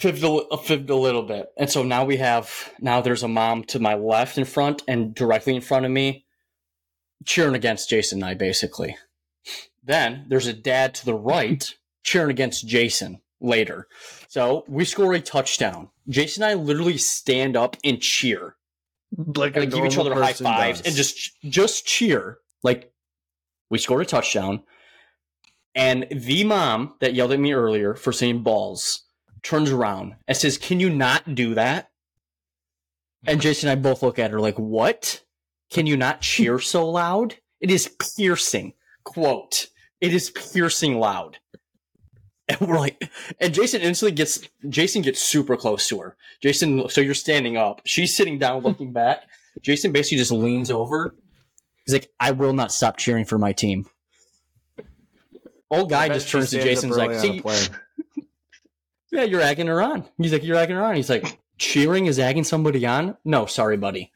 [0.00, 1.48] Fibbed a, fibbed a little bit.
[1.56, 5.14] And so now we have, now there's a mom to my left in front and
[5.14, 6.24] directly in front of me
[7.24, 8.96] cheering against Jason and I, basically.
[9.82, 13.88] Then there's a dad to the right cheering against Jason later.
[14.28, 15.88] So we score a touchdown.
[16.08, 18.54] Jason and I literally stand up and cheer.
[19.16, 22.38] Like and give each other high fives and just just cheer.
[22.62, 22.92] Like
[23.70, 24.64] we scored a touchdown,
[25.74, 29.04] and the mom that yelled at me earlier for saying balls
[29.42, 31.90] turns around and says, "Can you not do that?"
[33.26, 35.22] And Jason and I both look at her like, "What?
[35.70, 37.36] Can you not cheer so loud?
[37.60, 38.74] It is piercing."
[39.04, 39.68] Quote:
[40.00, 41.38] "It is piercing loud."
[42.48, 46.16] And we're like, and Jason instantly gets Jason gets super close to her.
[46.42, 47.82] Jason, so you're standing up.
[47.84, 49.24] She's sitting down, looking back.
[49.60, 51.14] Jason basically just leans over.
[51.84, 53.86] He's like, "I will not stop cheering for my team."
[55.70, 57.42] Old guy just turns to Jason's like, "See,
[59.10, 62.18] yeah, you're agging her on." He's like, "You're agging her on." He's like, "Cheering is
[62.18, 64.12] agging somebody on?" No, sorry, buddy.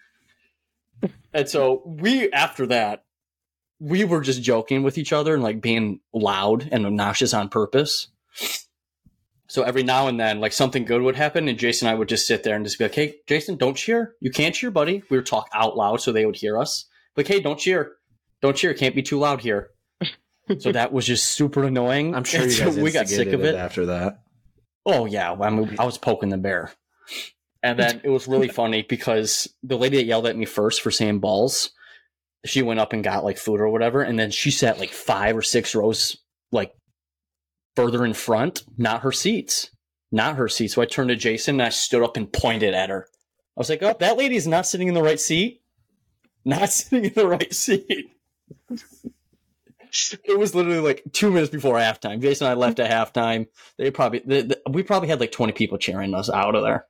[1.34, 3.04] And so we, after that,
[3.80, 8.08] we were just joking with each other and like being loud and obnoxious on purpose.
[9.48, 12.08] So every now and then, like something good would happen, and Jason and I would
[12.08, 14.14] just sit there and just be like, "Hey, Jason, don't cheer.
[14.20, 16.86] You can't cheer, buddy." We would talk out loud so they would hear us.
[17.16, 17.96] Like, "Hey, don't cheer.
[18.40, 18.72] Don't cheer.
[18.72, 19.70] Can't be too loud here."
[20.58, 22.14] so that was just super annoying.
[22.14, 23.54] I'm sure you so we got sick of it.
[23.54, 24.21] after that.
[24.84, 26.72] Oh yeah, I, mean, I was poking the bear,
[27.62, 30.90] and then it was really funny because the lady that yelled at me first for
[30.90, 31.70] saying balls,
[32.44, 35.36] she went up and got like food or whatever, and then she sat like five
[35.36, 36.16] or six rows
[36.50, 36.74] like
[37.76, 39.70] further in front, not her seats,
[40.10, 40.68] not her seat.
[40.68, 43.06] So I turned to Jason and I stood up and pointed at her.
[43.56, 45.62] I was like, "Oh, that lady's not sitting in the right seat.
[46.44, 48.10] Not sitting in the right seat."
[50.24, 52.20] It was literally like two minutes before halftime.
[52.20, 53.46] Jason and I left at halftime.
[53.78, 56.86] They probably the, the, we probably had like twenty people cheering us out of there.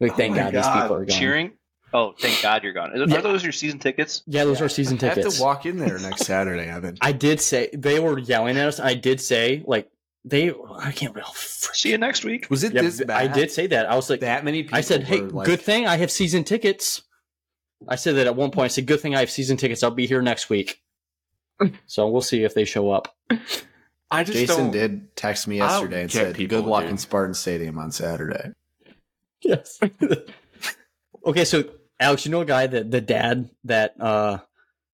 [0.00, 1.18] Like, Oh thank my God, these people are gone.
[1.18, 1.52] Cheering.
[1.94, 2.90] Oh, thank God you're gone.
[2.92, 3.20] Are Yeah.
[3.20, 4.22] those your season tickets?
[4.26, 5.18] Yeah, those are season tickets.
[5.18, 6.96] I have to walk in there next Saturday, Evan.
[7.02, 8.80] I did say they were yelling at us.
[8.80, 9.90] I did say like
[10.24, 10.52] they.
[10.78, 11.14] I can't.
[11.18, 11.74] Oh, frick.
[11.74, 12.46] See you next week.
[12.48, 13.30] Was it Yeah, this bad?
[13.30, 13.90] I did say that.
[13.90, 14.78] I was like, That many people.
[14.78, 17.02] I said, hey, were like, good thing I have season tickets.
[17.86, 18.66] I said that at one point.
[18.66, 19.82] I said, good thing I have season tickets.
[19.82, 20.78] I'll be here next week.
[21.86, 23.14] So we'll see if they show up.
[24.10, 24.70] I just Jason don't.
[24.72, 26.90] did text me yesterday and said, people, "Good luck dude.
[26.90, 28.52] in Spartan Stadium on Saturday."
[29.42, 29.80] Yes.
[31.26, 31.64] okay, so
[31.98, 34.38] Alex, you know a guy that the dad that uh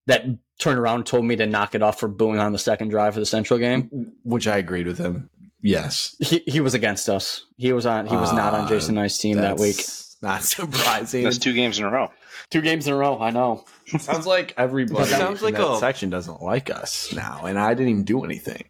[0.06, 0.24] that
[0.58, 3.16] turned around and told me to knock it off for booing on the second drive
[3.16, 4.12] of the Central game.
[4.24, 5.30] Which I agreed with him.
[5.60, 7.44] Yes, He he was against us.
[7.56, 9.84] He was on he was not on Uh, Jason Knight's team that week.
[10.22, 11.24] Not surprising.
[11.24, 12.10] That's two games in a row.
[12.50, 13.64] Two games in a row, I know.
[13.98, 17.90] sounds like everybody Sounds like that a- section doesn't like us now, and I didn't
[17.90, 18.64] even do anything.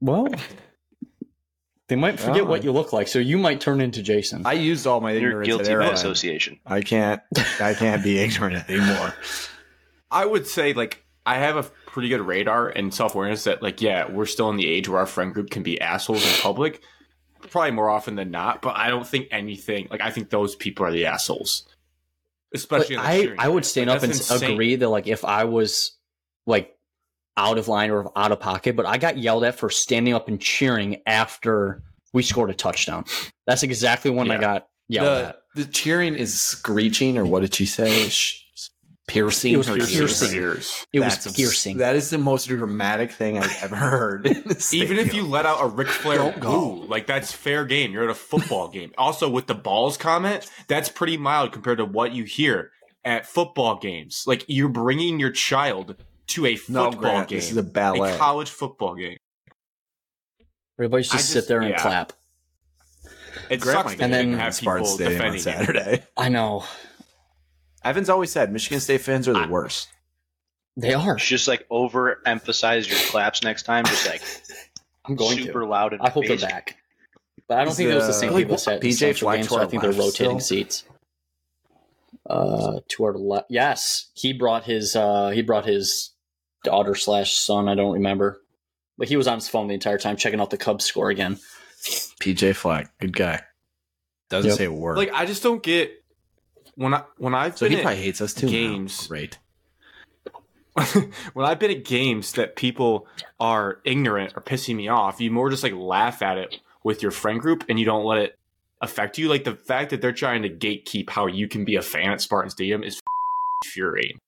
[0.00, 0.28] Well,
[1.88, 2.46] they might forget Oh.
[2.46, 2.64] what ah.
[2.64, 4.42] you look like, so you might turn into Jason.
[4.44, 6.60] I used all my You're ignorance guilty at by association.
[6.66, 7.22] I can't.
[7.60, 9.14] I can't be ignorant anymore.
[10.10, 13.80] I would say like I have a pretty good radar and self awareness that like
[13.80, 16.82] yeah we're still in the age where our friend group can be assholes in public,
[17.50, 20.84] probably more often than not, but I don't think anything like I think those people
[20.86, 21.66] are the assholes.
[22.54, 24.52] Especially in the I, I would stand Like, up and insane.
[24.52, 25.96] agree that like if I was
[26.46, 26.74] like
[27.36, 30.28] out of line or out of pocket, but I got yelled at for standing up
[30.28, 31.82] and cheering after
[32.12, 33.04] we scored a touchdown.
[33.46, 35.36] That's exactly when I got yelled The, at.
[35.54, 38.08] the cheering is screeching, or what did she say?
[39.08, 39.54] Sh- piercing.
[39.54, 40.28] It was her piercing.
[40.28, 40.34] ears.
[40.34, 40.86] Ears.
[40.92, 41.78] It That's was abs- piercing.
[41.78, 44.26] That is the most dramatic thing I've ever heard.
[44.72, 46.68] Even if you let out a Ric Flair Don't go.
[46.88, 47.92] like that's fair game.
[47.92, 48.92] You're at a football game.
[48.98, 52.70] Also, with the balls comment, that's pretty mild compared to what you hear
[53.04, 54.24] at football games.
[54.26, 55.96] Like you're bringing your child
[56.28, 58.14] to a no, football Grant, game, this is a ballet.
[58.14, 59.16] a college football game.
[60.78, 61.78] Everybody just, just- sit there and yeah.
[61.82, 62.12] clap.
[63.50, 65.42] It Grant sucks And then- can have Spartan people Stadium on defending it.
[65.42, 66.02] Saturday.
[66.16, 66.64] I know
[67.84, 69.88] Evan's always said Michigan State fans are the worst.
[70.76, 71.16] they are.
[71.16, 73.84] Just like overemphasize your claps next time.
[73.84, 74.22] Just like
[75.04, 75.66] I'm going super to.
[75.66, 76.76] loud and I hope they're back.
[77.46, 79.30] But I don't Is, think it was the same like, people set in PJ Central
[79.30, 80.58] Fleck game, to so I think they're rotating still?
[80.58, 80.84] seats.
[82.28, 83.46] Uh, to our left.
[83.48, 84.94] Yes, he brought his.
[84.94, 86.10] Uh, he brought his
[86.62, 87.68] daughter slash son.
[87.68, 88.42] I don't remember,
[88.98, 91.38] but he was on his phone the entire time checking out the Cubs score again.
[92.20, 93.40] PJ Fleck, good guy.
[94.28, 94.58] Doesn't Yep.
[94.58, 94.98] say a word.
[94.98, 95.92] Like I just don't get
[96.78, 98.46] when I when I've so been he at- probably hates us too.
[98.46, 98.52] now.
[98.52, 99.06] games.
[99.08, 99.38] Great.
[101.32, 103.06] when I've been at games that people
[103.40, 107.10] are ignorant or pissing me off, you more just like laugh at it with your
[107.10, 108.38] friend group and you don't let it
[108.80, 109.28] affect you.
[109.28, 112.20] Like the fact that they're trying to gatekeep how you can be a fan at
[112.20, 113.00] Spartan Stadium is
[113.64, 114.18] infuriating.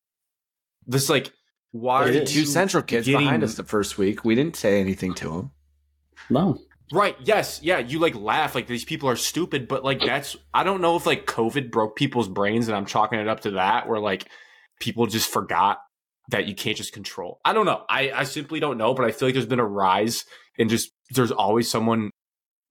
[0.87, 1.33] This like
[1.71, 2.33] why It are is.
[2.33, 4.25] Two Central kids getting- behind us the first week.
[4.25, 5.51] We didn't say anything to them.
[6.29, 6.59] No,
[6.93, 7.17] Right.
[7.23, 7.61] Yes.
[7.63, 7.79] Yeah.
[7.79, 11.07] You like laugh like these people are stupid, but like that's I don't know if
[11.07, 14.29] like COVID broke people's brains and I'm chalking it up to that where like
[14.81, 15.79] people just forgot
[16.31, 17.41] that you can't just control.
[17.45, 17.85] I don't know.
[17.89, 20.25] I I simply don't know, but I feel like there's been a rise
[20.57, 22.11] in just there's always someone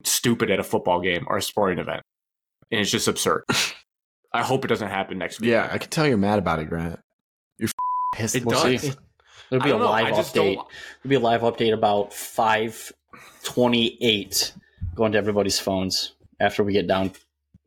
[0.03, 2.01] stupid at a football game or a sporting event,
[2.71, 3.43] and it's just absurd.
[4.33, 5.49] I hope it doesn't happen next week.
[5.49, 6.99] Yeah, I can tell you're mad about it, Grant.
[7.57, 7.69] You're
[8.13, 8.35] pissed.
[8.35, 8.81] It We'll does.
[8.81, 8.91] see.
[9.49, 10.33] there'll be a live update.
[10.33, 10.67] don't.
[11.03, 12.91] There'll be a live update about five
[13.43, 14.53] twenty-eight
[14.95, 17.11] going to everybody's phones after we get down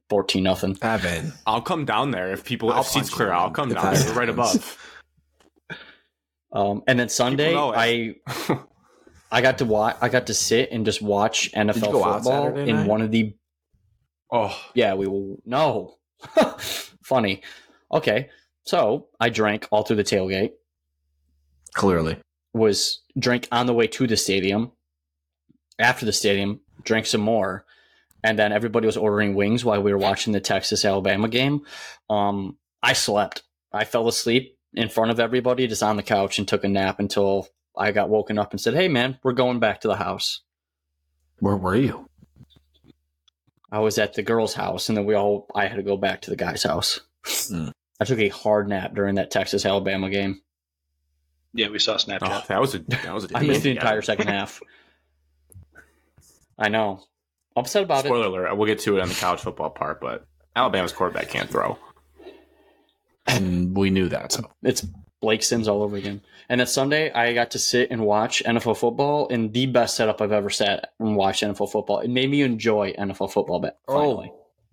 [0.09, 0.76] fourteen nothing.
[0.82, 1.32] Evan.
[1.47, 3.28] I'll come down there if people I'll if seats clear.
[3.28, 4.05] you, I'll come down there.
[4.07, 4.78] We're right above.
[6.53, 8.16] Um, and then Sunday, I
[9.32, 9.97] I got to watch.
[10.01, 12.86] I got to sit and just watch NFL football in night?
[12.86, 13.34] one of the.
[14.30, 15.40] oh, Yeah, we will.
[15.47, 15.97] No,
[17.03, 17.43] funny.
[17.90, 18.28] Okay,
[18.64, 20.51] so I drank all through the tailgate.
[21.74, 22.18] Clearly.
[22.53, 24.72] Was drank on the way to the stadium.
[25.82, 27.64] After the stadium, drank some more,
[28.22, 31.66] and then everybody was ordering wings while we were watching the Texas Alabama game.
[32.08, 33.42] Um, I slept.
[33.72, 37.00] I fell asleep in front of everybody, just on the couch, and took a nap
[37.00, 40.40] until I got woken up and said, "Hey, man, we're going back to the house."
[41.40, 42.08] Where were you?
[43.70, 46.22] I was at the girl's house, and then we all I had to go back
[46.22, 47.00] to the guy's house.
[47.26, 47.70] Hmm.
[48.00, 50.42] I took a hard nap during that Texas Alabama game.
[51.54, 52.18] Yeah, we saw Snapchat.
[52.22, 54.60] oh, that was a that was a I missed the entire second half.
[56.59, 57.03] I know.
[57.57, 58.28] Upset about Spoiler it.
[58.28, 60.26] alert, we'll get to it on the college football part, but
[60.57, 61.78] Alabama's quarterback can't throw.
[63.26, 64.32] And we knew that.
[64.32, 64.86] So It's
[65.20, 66.22] Blake Sims all over again.
[66.48, 70.20] And then Sunday, I got to sit and watch NFL football in the best setup
[70.20, 72.00] I've ever sat and watched NFL football.
[72.00, 73.61] It made me enjoy NFL football.
[73.61, 74.32] But oh, finally,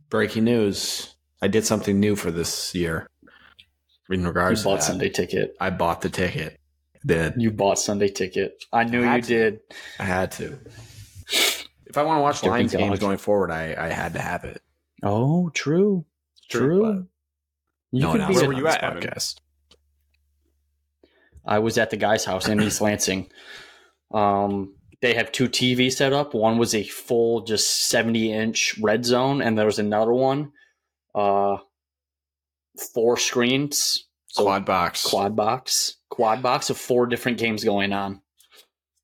[0.10, 1.16] breaking news.
[1.42, 3.08] I did something new for this year.
[4.10, 4.84] In you regards to bought that.
[4.84, 5.56] Sunday ticket.
[5.60, 6.60] I bought the ticket.
[7.06, 7.36] Did.
[7.38, 8.64] You bought Sunday ticket.
[8.74, 9.28] I knew I you to.
[9.28, 9.60] did.
[10.00, 10.58] I had to.
[11.90, 14.62] If I want to watch Lions games going forward, I, I had to have it.
[15.02, 16.06] Oh, true.
[16.50, 17.08] True.
[17.92, 19.38] You no could be Where were you at, podcast.
[21.46, 23.32] I was at the guy's house in East Lansing.
[24.12, 26.34] Um, they have two TVs set up.
[26.34, 30.52] One was a full, just seventy inch red zone, and there was another one,
[31.16, 31.58] uh,
[32.94, 35.04] four screens, so Quad box.
[35.08, 38.22] quad box, quad box of four different games going on.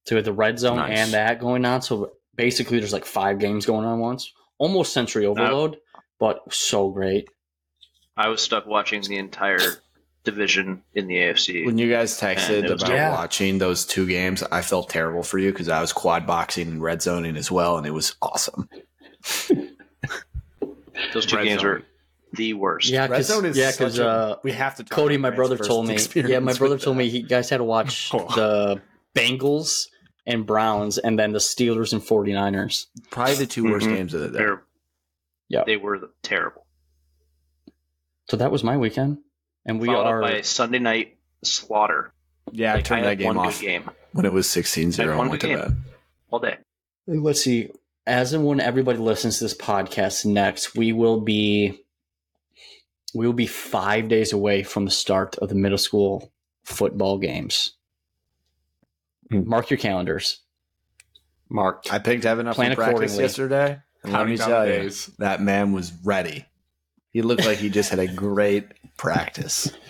[0.06, 1.00] So the red zone Nice.
[1.00, 1.82] and that going on.
[1.82, 4.32] So basically, there's like five games going on once.
[4.58, 5.78] Almost sensory overload,
[6.20, 7.28] but so great.
[8.18, 9.60] I was stuck watching the entire
[10.24, 11.66] division in the AFC.
[11.66, 13.12] When you guys texted And it was- about Yeah.
[13.12, 16.82] watching those two games, I felt terrible for you because I was quad boxing and
[16.82, 18.70] red zoning as well, and it was awesome.
[21.14, 21.70] Those two Red games zone.
[21.72, 21.84] were
[22.34, 22.90] the worst.
[22.90, 24.84] Yeah, Red because zone is yeah, such 'cause, a- uh, we have to.
[24.84, 25.98] talk Kody, my brother told me.
[26.16, 26.84] Yeah, my with brother that.
[26.84, 28.20] told me he guys had to watch Oh.
[28.36, 28.82] the
[29.14, 29.88] Bengals
[30.26, 32.88] and Browns and then the Steelers and 49ers.
[33.12, 33.96] probably the 2 worst Mhm.
[33.96, 34.38] games of the day.
[34.38, 34.64] They're,
[35.50, 35.64] Yeah.
[35.66, 36.66] They were terrible.
[38.30, 39.20] So that was my weekend.
[39.66, 42.12] And we Followed are by a Sunday night slaughter.
[42.52, 45.30] Yeah, I turned I that game off game when it was 16 0 I and
[45.30, 45.78] went to good bed.
[46.32, 46.58] all day.
[47.08, 47.70] let's see.
[48.08, 51.82] as and when everybody listens to this podcast next, we will be
[53.16, 56.32] we will be five days away from the start of the middle school
[56.64, 57.75] football games.
[59.32, 59.48] Hmm.
[59.48, 60.42] Mark your calendars.
[61.50, 65.08] Mark, I picked Evan up Plan for practice yesterday, and let me tell you, days.
[65.20, 66.46] that man was ready.
[67.12, 68.66] He looked like he just had a great
[68.98, 69.72] practice.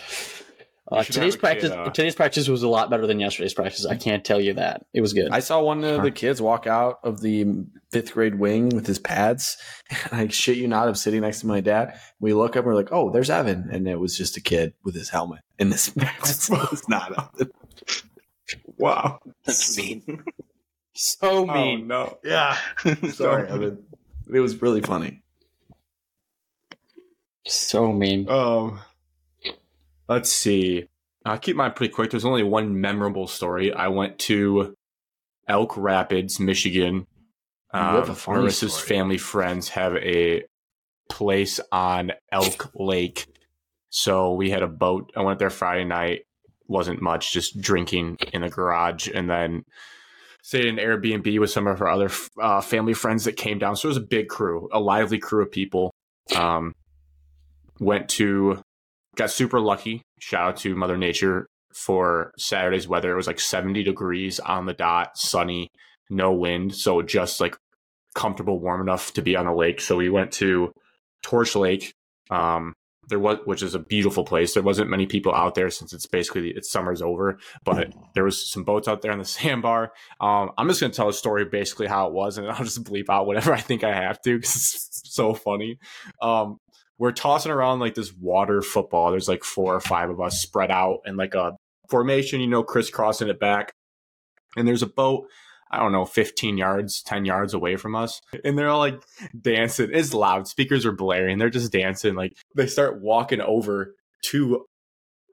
[0.92, 3.88] Uh, today's practice kid, uh, today's practice was a lot better than yesterday's practice.
[3.88, 4.86] I can't tell you that.
[4.94, 5.32] It was good.
[5.32, 9.00] I saw one of the kids walk out of the fifth grade wing with his
[9.00, 9.58] pads.
[10.12, 12.00] And I shit you not, I'm sitting next to my dad.
[12.20, 13.70] We look up and we're like, oh, there's Evan.
[13.72, 15.42] And it was just a kid with his helmet.
[15.58, 17.52] And this pads was not Evan.
[18.78, 20.24] Wow, That's mean.
[20.94, 21.82] so mean.
[21.84, 22.58] oh no, Yeah.
[23.12, 23.84] Sorry, Evan.
[24.34, 25.22] It was really funny.
[27.48, 28.28] So mean.
[28.30, 28.80] Um,
[30.10, 30.88] let's see.
[31.26, 32.12] I'll keep mine pretty quick.
[32.12, 33.74] There's only one memorable story.
[33.74, 34.76] I went to
[35.48, 37.08] Elk Rapids, Michigan.
[37.74, 38.88] You have Um, Marissa's story.
[38.88, 40.44] family friends have a
[41.10, 43.26] place on Elk Lake,
[43.90, 45.12] so we had a boat.
[45.16, 46.26] I went there Friday night.
[46.68, 49.64] Wasn't much, just drinking in the garage, and then
[50.42, 52.10] stayed in Airbnb with some of her other
[52.40, 53.76] uh, family friends that came down.
[53.76, 55.92] So it was a big crew, a lively crew of people.
[56.36, 56.74] Um,
[57.80, 58.62] went to,
[59.16, 60.02] got super lucky.
[60.20, 63.12] Shout out to Mother Nature for Saturday's weather.
[63.12, 65.70] It was like 70 degrees on the dot, sunny,
[66.10, 66.76] no wind.
[66.76, 67.58] So just like
[68.14, 69.82] comfortable, warm enough to be on the lake.
[69.82, 70.72] So we went to
[71.22, 71.94] Torch Lake.
[72.30, 72.74] Um,
[73.08, 74.54] there was, which is a beautiful place.
[74.54, 78.50] There wasn't many people out there since it's basically it's summer's over, but there was
[78.50, 79.92] some boats out there on the sandbar.
[80.20, 83.10] Um, I'm just gonna tell a story basically how it was, and I'll just bleep
[83.10, 85.78] out whatever I think I have to because it's so funny.
[86.22, 86.58] Um,
[86.98, 89.12] we're tossing around like this water football.
[89.12, 91.54] There's like four or five of us spread out in like a
[91.90, 93.74] formation, you know, crisscrossing it back.
[94.58, 95.28] And there's a boat,
[95.72, 98.22] I don't know, 15 yards, 10 yards away from us.
[98.44, 99.02] And they're all like
[99.40, 99.90] dancing.
[99.94, 100.48] It's loud.
[100.48, 101.38] Speakers are blaring.
[101.38, 102.16] They're just dancing.
[102.16, 103.96] Like they start walking over
[104.26, 104.66] to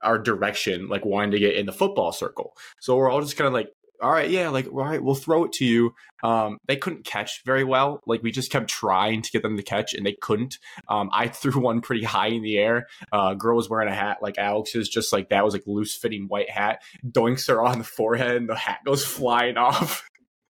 [0.01, 2.55] our direction, like wanting to get in the football circle.
[2.79, 3.69] So we're all just kind of like,
[4.01, 5.93] all right, yeah, like, all right, we'll throw it to you.
[6.23, 8.01] Um, they couldn't catch very well.
[8.05, 10.57] Like we just kept trying to get them to catch and they couldn't.
[10.89, 12.87] Um, I threw one pretty high in the air.
[13.13, 16.25] Uh, girl was wearing a hat like Alex's, just like that was like loose fitting
[16.27, 16.81] white hat.
[17.05, 20.09] Doinks her on the forehead and the hat goes flying off.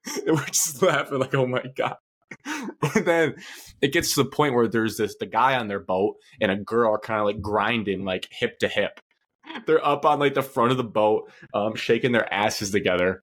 [0.27, 1.97] and we're just laughing like, oh my god.
[2.95, 3.35] and then
[3.83, 6.57] it gets to the point where there's this the guy on their boat and a
[6.57, 9.01] girl kind of like grinding like hip to hip.
[9.67, 13.23] They're up on like the front of the boat, um, shaking their asses together.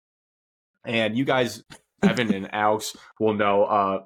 [0.86, 1.64] And you guys,
[2.04, 3.64] Evan and Alex, will know.
[3.64, 4.00] Uh,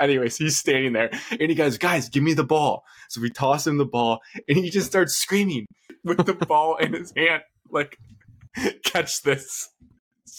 [0.00, 3.66] anyways, he's standing there and he goes, "Guys, give me the ball." So we toss
[3.66, 5.66] him the ball, and he just starts screaming
[6.04, 7.96] with the ball in his hand, like,
[8.84, 9.68] "Catch this!"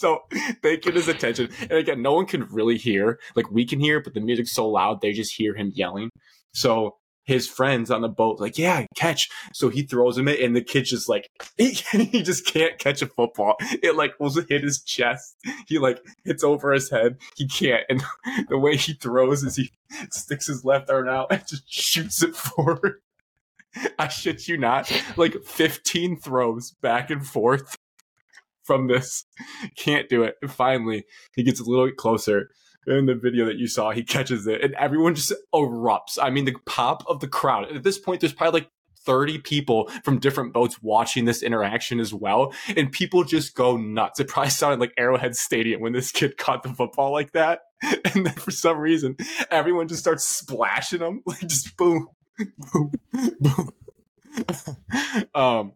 [0.00, 0.22] So
[0.62, 3.20] they get his attention, and again, no one can really hear.
[3.36, 6.08] Like we can hear, but the music's so loud they just hear him yelling.
[6.54, 10.56] So his friends on the boat like, "Yeah, catch!" So he throws him it, and
[10.56, 11.28] the kid's just like,
[11.58, 13.56] he, he just can't catch a football.
[13.82, 15.36] It like will hit his chest.
[15.66, 17.18] He like hits over his head.
[17.36, 18.02] He can't, and
[18.48, 19.70] the way he throws is he
[20.10, 23.02] sticks his left arm out and just shoots it forward.
[23.98, 27.76] I shit you not, like 15 throws back and forth
[28.70, 29.24] from this.
[29.76, 30.36] Can't do it.
[30.40, 31.04] And finally,
[31.34, 32.50] he gets a little bit closer.
[32.86, 36.18] In the video that you saw, he catches it, and everyone just erupts.
[36.20, 37.70] I mean, the pop of the crowd.
[37.70, 38.70] At this point, there's probably like
[39.04, 42.54] 30 people from different boats watching this interaction as well.
[42.76, 44.18] And people just go nuts.
[44.18, 47.60] It probably sounded like Arrowhead Stadium when this kid caught the football like that.
[48.14, 49.16] And then for some reason,
[49.50, 51.22] everyone just starts splashing them.
[51.26, 52.08] Like just boom,
[52.72, 52.92] boom,
[53.40, 53.70] boom.
[55.34, 55.72] um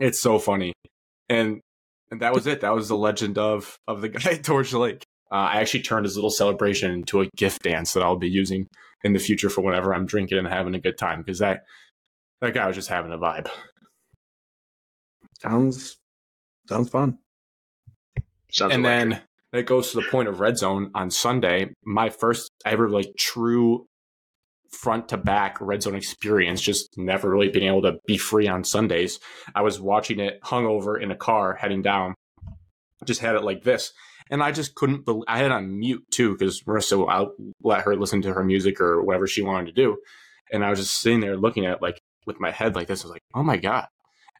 [0.00, 0.72] it's so funny.
[1.28, 1.60] And
[2.10, 2.60] and that was it.
[2.60, 5.04] That was the legend of of the guy at Torch Lake.
[5.30, 8.68] Uh, I actually turned his little celebration into a gift dance that I'll be using
[9.02, 11.64] in the future for whenever I'm drinking and having a good time because that
[12.40, 13.48] that guy was just having a vibe.
[15.40, 15.98] Sounds
[16.68, 17.18] sounds fun.
[18.50, 19.10] Sounds and electric.
[19.10, 21.70] then that goes to the point of red zone on Sunday.
[21.84, 23.86] My first ever like true
[24.70, 26.60] front to back red zone experience.
[26.60, 29.18] Just never really being able to be free on Sundays.
[29.54, 32.14] I was watching it hungover in a car heading down.
[33.04, 33.92] Just had it like this.
[34.30, 37.96] And I just couldn't believe I had on mute too because Marissa, I'll let her
[37.96, 39.98] listen to her music or whatever she wanted to do.
[40.52, 43.02] And I was just sitting there looking at it like with my head like this.
[43.02, 43.86] I was like, oh my God.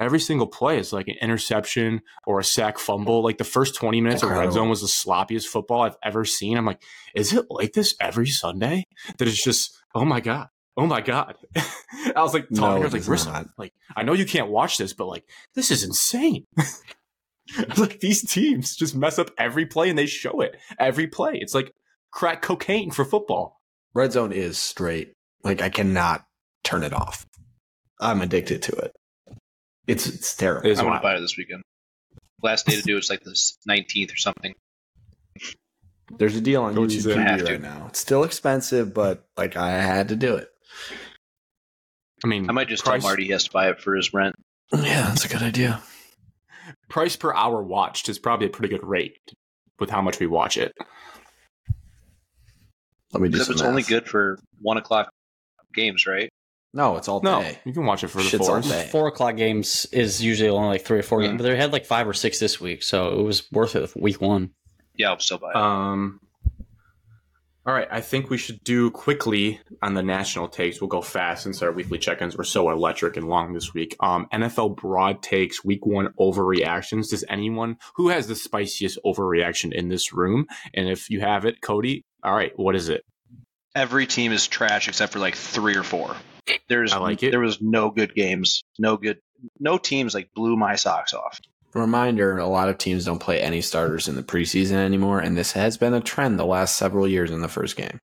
[0.01, 3.23] Every single play is like an interception or a sack fumble.
[3.23, 6.57] Like the first 20 minutes of red zone was the sloppiest football I've ever seen.
[6.57, 6.83] I'm like,
[7.15, 8.87] is it like this every Sunday?
[9.19, 10.49] That it's just, oh my God.
[10.77, 11.37] Oh my God.
[11.57, 14.93] I was like, talking, No, I was like, like, I know you can't watch this,
[14.93, 15.25] but like,
[15.55, 16.45] this is insane.
[17.79, 21.39] like these teams just mess up every play and they show it every play.
[21.41, 21.73] It's like
[22.11, 23.61] crack cocaine for football.
[23.95, 25.13] Red zone is straight.
[25.43, 26.25] Like I cannot
[26.65, 27.27] turn it off.
[28.01, 28.93] I'm addicted to it.
[29.87, 30.67] It's it's terrible.
[30.67, 31.63] It is I'm gonna buy it this weekend.
[32.43, 33.31] Last day to do is like the
[33.69, 34.55] 19th or something.
[36.19, 37.17] There's a deal on Go YouTube it.
[37.17, 37.53] TV Have to.
[37.53, 37.87] right now.
[37.89, 40.49] It's still expensive, but like I had to do it.
[42.25, 44.13] I mean, I might just price, tell Marty he has to buy it for his
[44.15, 44.35] rent.
[44.73, 45.83] Yeah, that's a good idea.
[46.89, 49.19] price per hour watched is probably a pretty good rate
[49.79, 50.73] with how much we watch it.
[53.13, 55.09] Let me do Except some it's only good for one o'clock
[55.75, 56.29] games, right?
[56.77, 57.59] No, it's all No, day.
[57.65, 58.87] you can watch it for the Shit's all day.
[58.93, 61.23] Four o'clock games is usually only like three or four Mm.
[61.23, 63.91] games, but they had like five or six this week, so it was worth it.
[63.97, 64.51] Week one.
[64.95, 65.57] Yeah, I'll still buy it.
[65.57, 66.21] Um.
[67.67, 70.81] All right, I think we should do quickly on the national takes.
[70.81, 73.97] We'll go fast since our weekly check-ins were so electric and long this week.
[73.99, 77.09] Um, NFL broad takes, week one overreactions.
[77.11, 80.47] Does anyone who has the spiciest overreaction in this room?
[80.75, 83.03] And if you have it, Kody, all right, what is it?
[83.75, 86.15] Every team is trash except for like three or four.
[86.69, 87.31] There's I like it.
[87.31, 88.63] there was no good games.
[88.79, 89.19] No good
[89.61, 91.41] no teams like blew my socks off.
[91.75, 95.53] Reminder: A lot of teams don't play any starters in the preseason anymore, and this
[95.53, 97.99] has been a trend the last several years in the first game.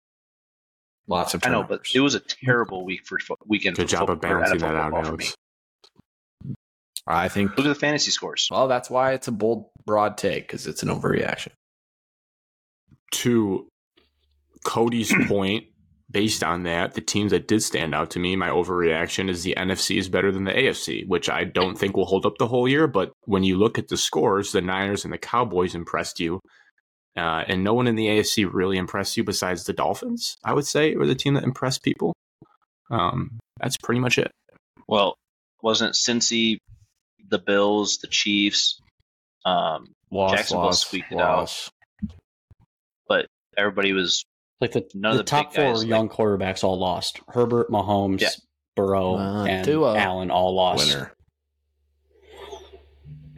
[1.07, 3.75] Lots of I know, but it was a terrible week for fo- weekend.
[3.77, 5.25] Good for job of football- for balancing that out, football for me.
[5.25, 5.35] Alex.
[7.07, 7.57] I think.
[7.57, 8.47] Look at the fantasy scores.
[8.51, 11.49] Well, that's why it's a bold, broad take because it's an overreaction.
[13.11, 13.67] to
[14.65, 15.65] Kody's point,
[16.11, 19.55] based on that, the teams that did stand out to me, my overreaction is the
[19.57, 22.67] NFC is better than the AFC, which I don't think will hold up the whole
[22.67, 22.87] year.
[22.87, 26.39] But when you look at the scores, the Niners and the Cowboys impressed you.
[27.17, 30.65] Uh, and no one in the AFC really impressed you besides the Dolphins, I would
[30.65, 32.13] say, were the team that impressed people.
[32.89, 34.31] Um, that's pretty much it.
[34.87, 35.15] Well,
[35.61, 36.57] wasn't Cincy,
[37.27, 38.79] the Bills, the Chiefs,
[39.45, 41.69] um, Loss, Jacksonville loss, squeaked it
[43.07, 43.25] but
[43.57, 44.23] everybody was
[44.61, 47.19] Like the, None of the the top four guys, young quarterbacks all lost.
[47.29, 48.29] Herbert, Mahomes, Yeah.
[48.75, 49.97] Burrow, Uh, and Tua.
[49.97, 50.87] Allen all lost.
[50.87, 51.13] Winner.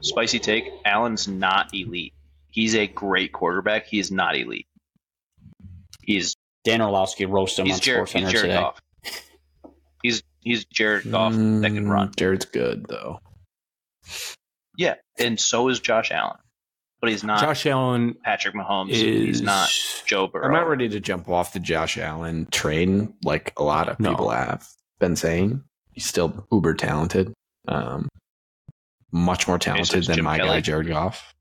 [0.02, 0.66] spicy take.
[0.86, 2.14] Allen's not elite.
[2.50, 3.88] He's a great quarterback.
[3.88, 4.68] He is not elite.
[6.02, 8.56] He's Dan Orlovsky roasted him he's on Jared, SportsCenter he's Jared today.
[8.60, 8.82] Goff.
[10.04, 12.12] He's he's Jared Goff that can Mm, run.
[12.18, 13.20] Jared's good though.
[14.78, 16.38] Yeah, and so is Josh Allen,
[17.04, 18.92] but he's not Josh Allen Patrick Mahomes.
[18.92, 19.70] is he's not
[20.06, 20.46] Joe Burrow.
[20.46, 24.12] I'm not ready to jump off the Josh Allen train like a lot of No.
[24.12, 24.66] people have
[25.00, 25.62] been saying.
[25.92, 27.34] He's still uber talented.
[27.68, 28.08] Um,
[29.12, 31.34] much more talented than Jim my guy Jared Goff.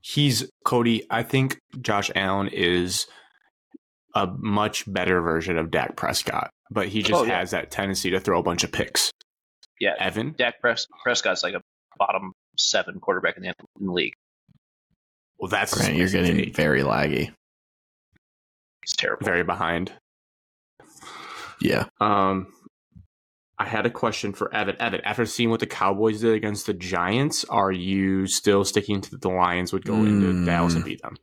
[0.00, 1.04] He's Kody.
[1.10, 3.06] I think Josh Allen is
[4.14, 7.38] a much better version of Dak Prescott, but he just Oh, yeah.
[7.40, 9.10] has that tendency to throw a bunch of picks.
[9.78, 11.60] Yeah, Evan, Dak Pres- Prescott's like a
[11.98, 13.54] bottom seven quarterback in the
[13.92, 14.14] league.
[15.42, 17.32] Well, that's Grant, you're getting very laggy.
[18.84, 19.24] He's terrible.
[19.24, 19.92] very behind.
[21.60, 21.86] Yeah.
[22.00, 22.46] Um,
[23.58, 24.76] I had a question for Evan.
[24.80, 29.16] Evan, after seeing what the Cowboys did against the Giants, are you still sticking to
[29.16, 30.46] the Lions would go into Mm.
[30.46, 31.16] Dallas and beat them?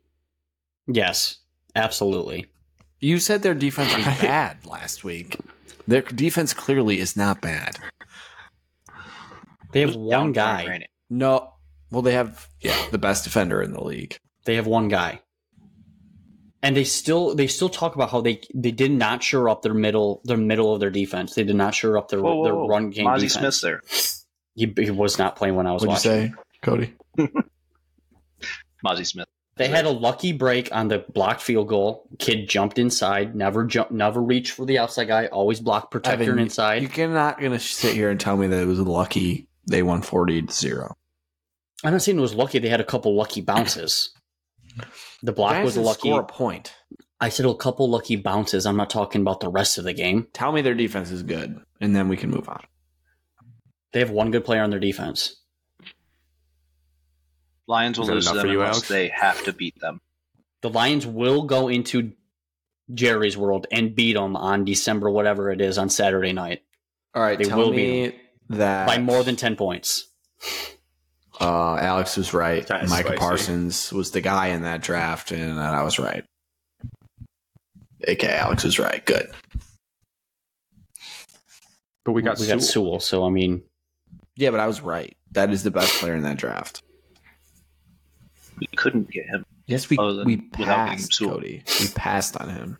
[0.86, 1.38] Yes,
[1.74, 2.46] absolutely.
[3.00, 5.36] You said their defense was bad last week.
[5.88, 7.78] Their defense clearly is not bad.
[9.72, 10.86] They have one guy.
[11.08, 11.54] No.
[11.90, 14.16] Well, they have yeah the best defender in the league.
[14.44, 15.20] They have one guy.
[16.62, 19.74] And they still they still talk about how they they did not shore up their
[19.74, 21.34] middle their middle of their defense.
[21.34, 22.68] They did not shore up their Whoa, whoa, their whoa.
[22.68, 23.32] run game Mazi defense.
[23.32, 23.80] Smith's there.
[24.54, 26.32] He, he was not playing when I was watching.
[26.66, 28.50] What'd you say, Kody?
[28.84, 29.28] Mazi Smith.
[29.56, 32.08] They had a lucky break on the blocked field goal.
[32.18, 35.26] Kid jumped inside, never jump, never reached for the outside guy.
[35.26, 36.82] Always block protector Evan, inside.
[36.82, 40.40] You cannot gonna sit here and tell me that it was lucky they won forty
[40.42, 40.96] to zero.
[41.84, 42.58] I'm not saying it was lucky.
[42.58, 44.10] They had a couple lucky bounces.
[45.22, 46.08] The block Giants was didn't lucky.
[46.08, 46.74] Score a point.
[47.20, 48.64] I said a couple lucky bounces.
[48.64, 50.28] I'm not talking about the rest of the game.
[50.32, 52.62] Tell me their defense is good, and then we can move on.
[53.92, 55.36] They have one good player on their defense.
[57.66, 58.88] Lions will lose to them for you, unless Alex?
[58.88, 60.00] they have to beat them.
[60.62, 62.12] The Lions will go into
[62.94, 66.62] Jerry's world and beat them on December whatever it is on Saturday night
[67.14, 68.18] All right, They tell will me
[68.48, 70.08] that by more than 10 points.
[71.40, 72.66] Uh, Alex was right.
[72.66, 73.18] That's Micah spicy.
[73.18, 76.24] Parsons was the guy in that draft, and I was right.
[78.06, 79.04] Okay, Alex was right.
[79.04, 79.30] Good.
[82.04, 82.98] But we got we got Sewell.
[82.98, 83.62] Sewell, so I mean,
[84.36, 85.16] Yeah, but I was right.
[85.32, 86.82] That is the best player in that draft.
[88.58, 91.38] We couldn't get him Yes, we Other than we without getting passed Sewell.
[91.38, 91.80] Kody.
[91.80, 92.78] We passed on him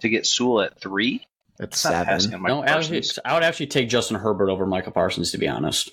[0.00, 1.26] to get Sewell at three.
[1.60, 2.42] at It's seven.
[2.42, 3.18] no, actually, Parsons.
[3.22, 5.90] I would actually take Justin Herbert over Micah Parsons to be honest.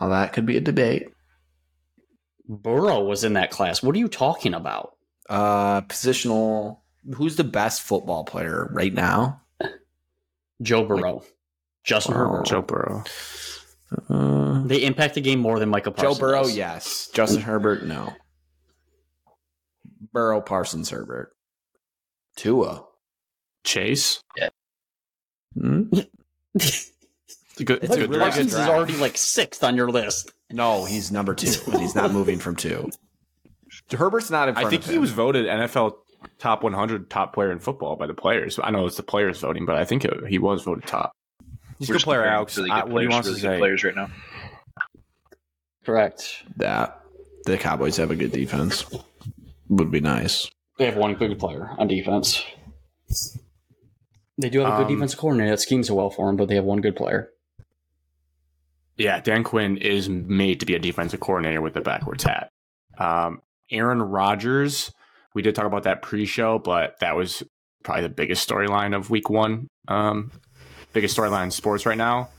[0.00, 1.08] Well, that could be a debate.
[2.48, 3.82] Burrow was in that class.
[3.82, 4.96] What are you talking about?
[5.28, 6.78] Uh, positional.
[7.14, 9.42] Who's the best football player right now?
[10.62, 11.22] Joe Burrow,
[11.84, 12.20] Justin Wow.
[12.20, 12.46] Herbert.
[12.46, 13.04] Joe Burrow.
[14.08, 16.56] Uh, They impact the game more than Michael Joe Burrow, does.
[16.56, 17.08] yes.
[17.12, 18.12] Justin Herbert, no.
[20.12, 21.34] Burrow, Parsons, Herbert.
[22.36, 22.84] Tua.
[23.64, 24.22] Chase.
[24.36, 24.48] Yeah.
[25.60, 25.82] Hmm?
[27.56, 27.76] It's a good.
[27.82, 28.36] It's It's a a good really draft.
[28.36, 30.32] Parsons is already like sixth on your list.
[30.50, 32.90] No, he's number two, and he's not moving from two.
[33.90, 35.94] Herbert's not in front I think of he was voted NFL
[36.38, 38.58] top 100 top player in football by the players.
[38.62, 41.12] I know it's the players voting, but I think it, he was voted top.
[41.78, 42.56] He's a good player, comparing Alex.
[42.58, 43.58] really I- good what he wants players, want to say?
[43.58, 44.08] Players right now.
[45.84, 46.42] Correct.
[46.56, 47.00] that.
[47.44, 48.84] The Cowboys have a good defense.
[49.68, 50.50] Would be nice.
[50.78, 52.42] They have one good player on defense.
[54.36, 56.56] They do have a good Um, defensive coordinator that schemes well for them, but they
[56.56, 57.30] have one good player.
[58.96, 62.48] Yeah, Dan Quinn is made to be a defensive coordinator with the backwards hat.
[62.98, 64.90] Um, Aaron Rodgers,
[65.34, 67.42] we did talk about that pre-show, but that was
[67.82, 69.68] probably the biggest storyline of Week One.
[69.88, 70.32] Um,
[70.92, 72.30] biggest storyline in sports right now.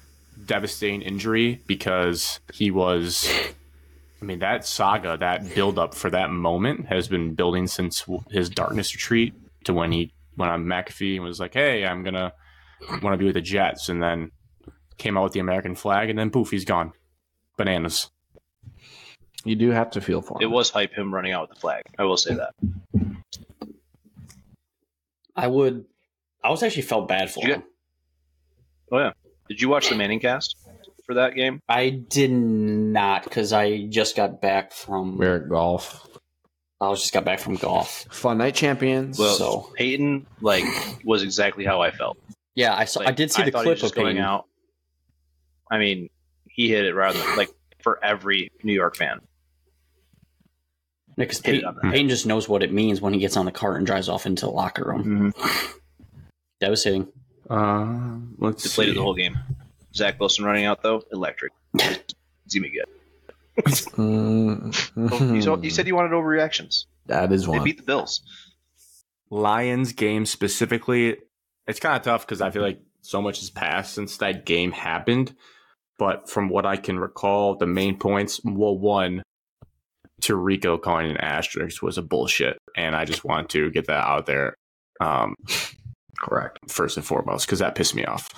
[0.45, 3.30] Devastating injury because he was.
[4.20, 8.95] I mean, that saga, that build-up for that moment has been building since his darkness
[8.95, 9.36] retreat
[9.66, 12.34] to when he went on McAfee and was like, "Hey, I'm gonna
[13.01, 14.32] want to be with the Jets," and then
[14.98, 16.93] came out with the American flag, and then poof, he's gone.
[17.58, 18.10] Bananas.
[19.43, 20.41] You do have to feel for him.
[20.41, 21.84] It was hype him running out with the flag.
[21.98, 22.54] I will say that.
[25.36, 25.86] I would.
[26.43, 27.64] I was actually felt bad for You him.
[28.91, 29.12] Oh yeah.
[29.48, 30.56] Did you watch the Manning cast
[31.06, 31.62] for that game?
[31.70, 35.18] I did not because I just got back from.
[35.18, 36.08] We're at golf.
[36.80, 38.06] I was just got back from golf.
[38.12, 39.18] Fun night champions.
[39.18, 40.64] Well, So- Peyton like
[41.04, 42.18] was exactly how I felt.
[42.56, 43.02] Yeah, I saw.
[43.02, 44.24] I did see the thought he clip was of going him.
[44.24, 44.45] out.
[45.70, 46.09] I mean,
[46.47, 47.49] he hit it rather than like
[47.82, 49.22] for every New York fan.
[51.15, 53.51] Because Hit it Peyton, Peyton just knows what it means when he gets on the
[53.51, 55.34] cart and drives off into the locker room.
[56.59, 57.07] Devastating.
[57.49, 58.97] Uh, let's Deflated see.
[58.97, 59.38] the whole game.
[59.95, 61.53] Zach Wilson running out though, electric.
[61.76, 62.86] It's gonna be good.
[65.63, 66.86] You, said you wanted overreactions.
[67.07, 67.57] that is one.
[67.57, 68.22] They beat the Bills.
[69.30, 71.18] Lions game specifically,
[71.68, 74.72] it's kind of tough because I feel like so much has passed since that game
[74.72, 75.36] happened.
[75.98, 79.24] But from what I can recall, the main points, well, one,
[80.22, 84.26] Tirico calling an asterisk was a bullshit, and I just want to get that out
[84.26, 84.56] there
[85.00, 85.36] um,
[86.20, 86.60] Correct.
[86.72, 88.30] first and foremost because that pissed me off.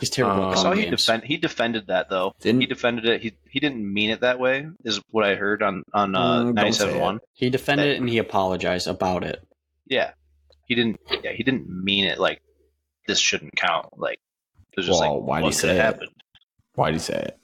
[0.00, 0.44] He's terrible.
[0.44, 1.04] Uh, at I saw he games.
[1.04, 2.32] defend he defended that though.
[2.40, 3.22] Didn't He defended it.
[3.22, 4.66] He he didn't mean it that way.
[4.84, 7.20] Is what I heard on on uh, don't ninety say seven one.
[7.32, 9.40] He defended it and he apologized about it.
[9.86, 10.10] Yeah,
[10.66, 10.98] he didn't.
[11.22, 12.40] Yeah, he didn't mean it like
[13.06, 13.86] this shouldn't count.
[13.96, 14.18] Like
[14.72, 15.80] it was just Well, like why'd he what say could it?
[15.80, 16.10] have happened.
[16.74, 17.38] Why do you say it?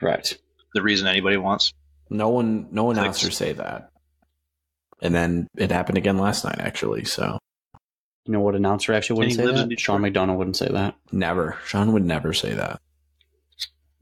[0.00, 0.38] Correct.
[0.74, 1.72] The reason anybody wants.
[2.10, 2.98] No one, no Clicks.
[2.98, 3.90] announcers say that.
[5.00, 7.04] And then it happened again last night, actually.
[7.04, 7.38] So
[8.26, 9.68] You know what announcer actually wouldn't say that?
[9.68, 9.80] Detroit.
[9.80, 10.94] Sean McDonough wouldn't say that.
[11.10, 11.56] never.
[11.66, 12.80] Sean would never say that.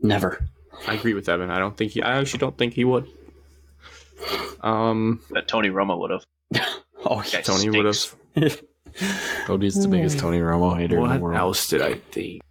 [0.00, 0.44] Never.
[0.86, 1.50] I agree with Evan.
[1.50, 2.02] I don't think he.
[2.02, 3.06] I actually don't think he would.
[4.62, 6.24] Um, That Tony Romo would have.
[7.02, 8.14] Oh, Guy Tony would stinks.
[8.36, 8.62] have.
[9.46, 11.38] Kody's the biggest Tony Romo hater in the What world.
[11.38, 12.42] else did I think?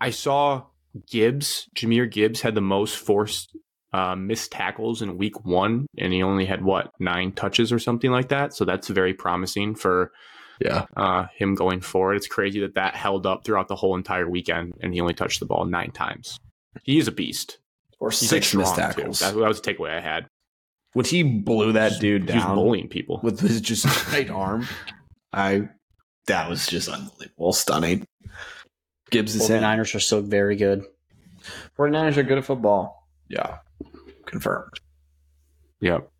[0.00, 0.64] I saw
[1.10, 3.56] Gibbs, Jahmyr Gibbs had the most forced
[3.92, 8.10] uh, missed tackles in week one, and he only had what nine touches or something
[8.10, 8.54] like that.
[8.54, 10.12] So that's very promising for
[10.60, 10.86] Yeah.
[10.96, 12.14] uh, him going forward.
[12.16, 15.40] It's crazy that that held up throughout the whole entire weekend, and he only touched
[15.40, 16.38] the ball nine times.
[16.82, 17.58] He is a beast.
[17.98, 19.20] Or He's six like missed tackles.
[19.20, 20.26] That, that was the takeaway I had.
[20.92, 23.20] When he blew that dude down, He was bullying people.
[23.22, 24.66] with his just right arm,
[25.32, 25.68] I
[26.26, 28.04] that was just unbelievable, stunning.
[29.10, 29.62] Gibbs is in.
[29.62, 30.84] 49ers are still very good.
[31.78, 33.08] 49ers are good at football.
[33.28, 33.58] Yeah.
[34.24, 34.72] Confirmed.
[35.80, 36.10] Yep.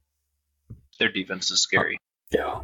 [0.98, 1.98] Their defense is scary.
[2.30, 2.60] Yeah.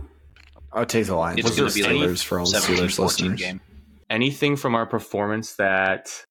[0.73, 1.41] I'll take the Lions.
[1.41, 3.41] It's gonna there be like Steelers for all the Steelers 14 listeners.
[3.41, 3.61] game.
[4.09, 6.25] Anything from our performance that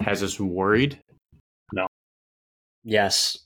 [0.00, 1.00] has us worried?
[1.72, 1.86] No.
[2.84, 3.38] Yes.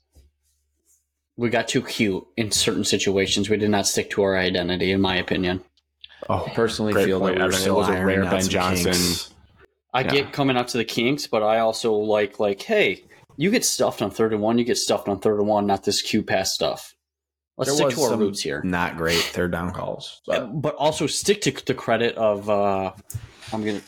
[1.36, 3.48] We got too cute in certain situations.
[3.50, 5.62] We did not stick to our identity, in my opinion.
[6.28, 8.48] Oh, I personally feel point, that we're It still was a ironing rare out Ben
[8.48, 8.92] Johnson.
[8.92, 9.33] kinks.
[9.94, 10.10] I Yeah.
[10.10, 13.04] get coming up to the kinks, but I also like like, hey,
[13.36, 15.84] you get stuffed on third and one, you get stuffed on third and one, not
[15.84, 16.94] this Q pass stuff.
[17.56, 18.60] Let's There stick was to our some roots here.
[18.64, 20.20] Not great third down calls.
[20.28, 22.92] Uh, but also stick to the credit of uh
[23.52, 23.80] I'm gonna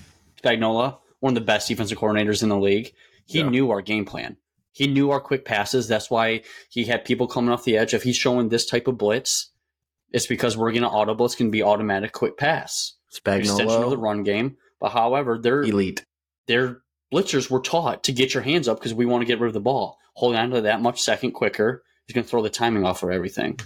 [0.43, 2.93] Spagnuolo, one of the best defensive coordinators in the league.
[3.27, 3.49] He Yeah.
[3.49, 4.37] knew our game plan.
[4.73, 5.89] He knew our quick passes.
[5.89, 7.95] That's why he had people coming off the edge.
[7.95, 9.51] If he's showing this type of blitz,
[10.13, 12.93] it's because we're gonna auto blitz can be automatic quick pass.
[13.11, 14.57] Extension of the run game.
[14.81, 16.05] But however, they're elite.
[16.47, 19.49] they're blitzers were taught to get your hands up because we want to get rid
[19.49, 19.99] of the ball.
[20.15, 23.13] Holding on to that much second quicker is going to throw the timing off for
[23.13, 23.59] everything.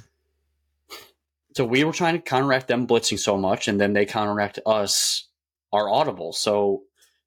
[1.56, 5.26] So we were trying to counteract them blitzing so much, and then they counteract us
[5.72, 6.32] our audible.
[6.32, 6.82] So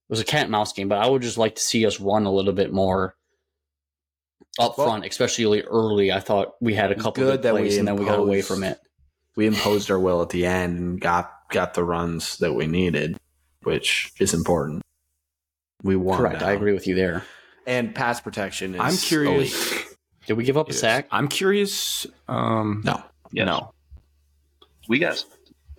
[0.10, 2.00] it was a cat and mouse game, but I would just like to see us
[2.00, 3.16] run a little bit more
[4.60, 6.12] up Well- front, especially early.
[6.12, 8.20] I thought we had a couple Good good that we plays, and then we got
[8.20, 8.80] away from it.
[9.36, 13.18] We imposed our will at the end and got got the runs that we needed,
[13.66, 14.82] which is important.
[15.84, 16.42] We want Correct.
[16.42, 16.48] now.
[16.48, 17.24] I agree with you there.
[17.66, 19.72] And pass protection is I'm curious.
[19.72, 19.86] elite.
[20.28, 21.08] Did we give up a sack?
[21.12, 22.06] I'm curious.
[22.28, 23.46] Um, No, Yes.
[23.46, 23.74] No.
[24.88, 25.24] We got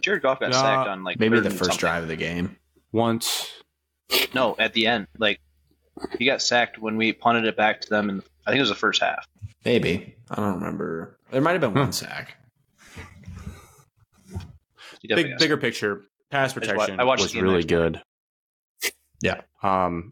[0.00, 1.78] Jared Goff got No, sacked on like maybe the first something.
[1.78, 2.56] drive of the game.
[2.92, 3.50] Once.
[4.34, 5.40] No, at the end, like
[6.18, 8.68] he got sacked when we punted it back to them, and I think it was
[8.70, 9.26] the first half.
[9.64, 11.18] Maybe I don't remember.
[11.30, 12.36] There might have been one sack.
[15.02, 16.02] Big, bigger picture.
[16.34, 18.02] Pass protection I watched was really good.
[19.22, 19.42] Yeah.
[19.62, 20.10] Um,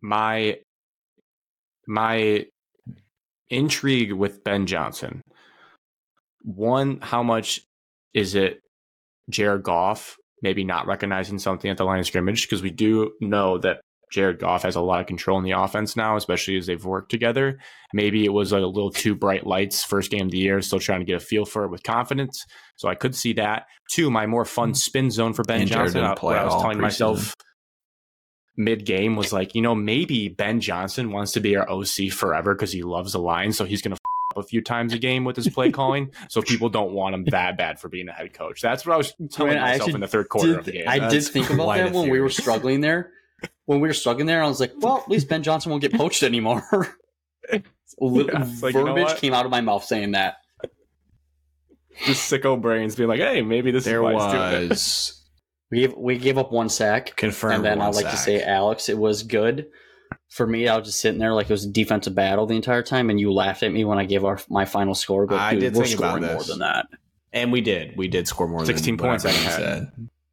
[0.00, 0.60] my
[1.86, 2.46] my
[3.50, 5.20] intrigue with Ben Johnson.
[6.42, 7.60] One, how much
[8.14, 8.62] is it
[9.28, 12.48] Jared Goff maybe not recognizing something at the line of scrimmage?
[12.48, 13.82] Because we do know that
[14.12, 17.10] Jared Goff has a lot of control in the offense now, especially as they've worked
[17.10, 17.58] together.
[17.94, 21.00] Maybe it was a little too bright lights first game of the year, still trying
[21.00, 22.44] to get a feel for it with confidence.
[22.76, 23.66] So I could see that.
[23.90, 25.94] Two, my more fun spin zone for Ben And Johnson.
[26.02, 26.82] didn't uh, play where I was telling preseason.
[26.82, 27.34] myself
[28.56, 32.54] mid game was like, you know, maybe Ben Johnson wants to be our OC forever
[32.54, 34.00] because he loves the line, so he's going to
[34.36, 37.24] up a few times a game with his play calling, so people don't want him
[37.26, 38.60] that bad for being a head coach.
[38.62, 40.84] That's what I was telling Man, myself in the third quarter Did- of the game.
[40.86, 43.10] I did think about quite that a when we were struggling there.
[43.66, 45.92] When we were struggling there, I was like, well, at least Ben Johnson won't get
[45.94, 46.62] poached anymore.
[48.00, 50.36] Little Yeah, it's like, you know verbiage came out of my mouth saying that.
[52.06, 54.68] Just sicko brains being like, hey, maybe this There is why doing it.
[54.70, 55.18] was
[55.70, 57.54] We gave, we gave up one sack, confirmed.
[57.56, 59.68] and then one I like to say, Alex, it was good.
[60.28, 62.82] For me, I was just sitting there like it was a defensive battle the entire
[62.82, 65.26] time, and you laughed at me when I gave our my final score.
[65.26, 66.86] But I dude, did we're think about scoring more than that.
[67.32, 67.96] and we did.
[67.96, 69.90] We did score more 16 than points I had.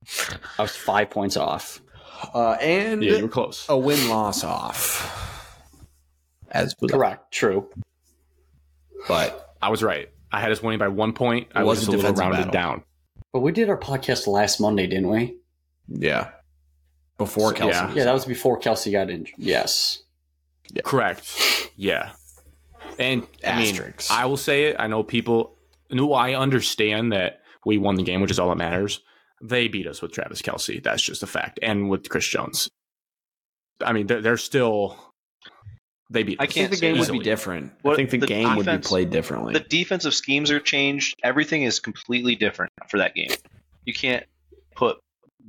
[0.09, 0.39] said.
[0.57, 1.81] I was five points off.
[2.33, 3.65] Uh, and Yeah, you were close.
[3.69, 5.15] a win loss off.
[6.51, 7.31] As Correct.
[7.31, 7.69] True.
[9.07, 10.09] but I was right.
[10.31, 11.47] I had us winning by one point.
[11.55, 12.51] I It was was a a little rounded battle.
[12.51, 12.83] down.
[13.33, 15.35] But we did our podcast last Monday, didn't we?
[15.87, 16.29] yeah,
[17.17, 17.71] before So, Kelce.
[17.71, 17.93] yeah.
[17.95, 19.35] Yeah, that was before Kelce got injured.
[19.37, 20.03] Yes.
[20.83, 21.71] Correct.
[21.75, 22.11] Yeah.
[22.99, 24.75] And I mean, I will say it.
[24.77, 25.55] I know people.
[25.89, 29.01] No, I understand that we won the game, which is all that matters.
[29.41, 30.83] They beat us with Travis Kelce.
[30.83, 31.59] That's just a fact.
[31.61, 32.69] And with Chris Jones.
[33.83, 34.97] I mean, they're, they're still.
[36.11, 36.37] They beat.
[36.39, 37.71] I us I think can't the say game would be different.
[37.85, 39.53] I think the, the game would be defense- played differently.
[39.53, 41.15] The defensive schemes are changed.
[41.23, 43.29] Everything is completely different for that game.
[43.85, 44.25] You can't
[44.75, 44.97] put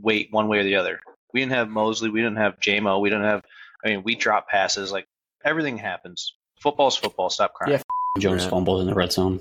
[0.00, 1.00] weight one way or the other.
[1.32, 2.10] We didn't have Moseley.
[2.10, 3.00] We didn't have JMO.
[3.00, 3.42] We didn't have.
[3.84, 4.92] I mean, we drop passes.
[4.92, 5.06] Like
[5.44, 6.34] everything happens.
[6.60, 7.30] Football's football.
[7.30, 7.72] Stop crying.
[7.72, 7.82] Yeah.
[8.20, 8.50] Jones Yeah.
[8.50, 9.40] fumbled in the red zone.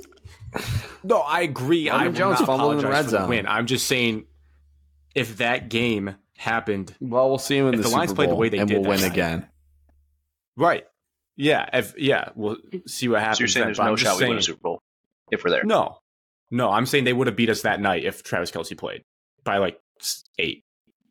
[1.04, 1.90] No, I agree.
[1.90, 3.30] Marvin I will Jones not fumbled in the red for the zone.
[3.30, 3.46] Win.
[3.48, 4.26] I'm just saying,
[5.16, 8.30] if that game happened well, we'll see him in If the, the Super Lions played
[8.30, 9.12] the way they and did we'll win night.
[9.12, 9.48] again.
[10.56, 10.86] right,
[11.36, 12.58] yeah, if yeah, we'll
[12.88, 13.38] see what happens.
[13.38, 14.82] So you're saying then, there's no I'm just shot we win a Super Bowl
[15.32, 15.64] if we're there.
[15.64, 15.98] No,
[16.52, 19.04] no, I'm saying they would have beat us that night if Travis Kelce played
[19.44, 19.80] by like
[20.38, 20.64] eight.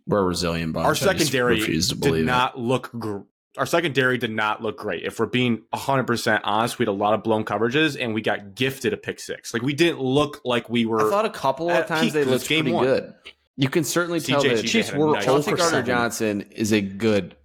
[0.07, 0.85] We're a resilient bunch.
[0.85, 2.27] Our I just secondary to did believe it.
[2.27, 2.91] not look.
[2.93, 3.21] Gr-
[3.57, 5.03] our secondary did not look great.
[5.05, 8.23] If we're being 100 percent honest, we had a lot of blown coverages and we
[8.23, 9.53] got gifted a pick six.
[9.53, 11.07] Like we didn't look like we were.
[11.07, 12.85] I thought a couple of times they looked game pretty one.
[12.85, 13.15] good.
[13.61, 15.87] You can certainly tell CJ that Chiefs had were nice- Chauncey 0 for Gardner 7.
[15.87, 17.37] Johnson is a good,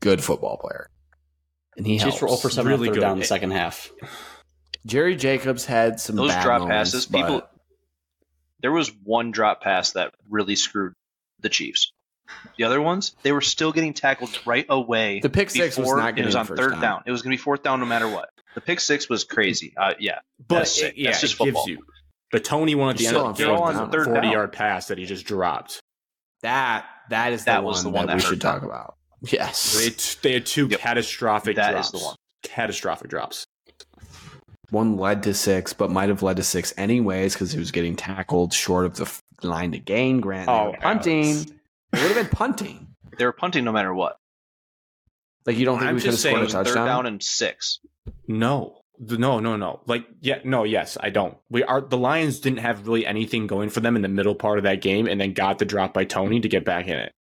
[0.00, 0.88] good football player,
[1.78, 2.22] and he Chiefs helps.
[2.22, 3.00] were 0 for 7 Really on third good.
[3.00, 3.90] down in the second half.
[4.84, 7.42] Jerry Jacobs had some Those bad drop moments, passes, but people.
[8.60, 10.92] There was one drop pass that really screwed
[11.40, 11.92] the Chiefs.
[12.58, 15.20] The other ones, they were still getting tackled right away.
[15.20, 16.80] The pick six was before not it was on first third down.
[16.80, 17.02] down.
[17.06, 18.28] It was going to be fourth down no matter what.
[18.54, 19.74] The pick six was crazy.
[19.76, 21.66] Uh, yeah, but that's it, yeah, That's just it football.
[21.66, 21.86] gives you
[22.32, 23.88] the Toney one at the You're end still of on the fourth game, down.
[23.88, 24.32] was a Third 40 down.
[24.32, 25.80] yard pass that he just dropped.
[26.42, 28.70] that that is the That one was the one that, that we should talk them.
[28.70, 28.96] about.
[29.22, 30.80] Yes, They, t- they had two Yep.
[30.80, 31.86] catastrophic That drops.
[31.86, 32.16] is the one.
[32.42, 33.44] Catastrophic drops.
[34.70, 37.94] one led to six, but might have led to six anyways because he was getting
[37.94, 40.20] tackled short of the f- line to gain.
[40.20, 41.24] Grant, Oh, were punting.
[41.34, 41.50] Alex.
[41.50, 41.56] It
[41.92, 42.86] would have been punting.
[43.18, 44.16] They were punting no matter what.
[45.44, 46.64] Like you don't think I'm we could have just scored saying a It was third
[46.64, 46.86] touchdown?
[46.86, 47.80] down and six.
[48.26, 49.80] No, The- no, no, no.
[49.86, 51.36] Like, yeah, no, yes, I don't.
[51.50, 54.58] We are the Lions didn't have really anything going for them in the middle part
[54.58, 57.12] of that game, and then got the drop by Toney to get back in it.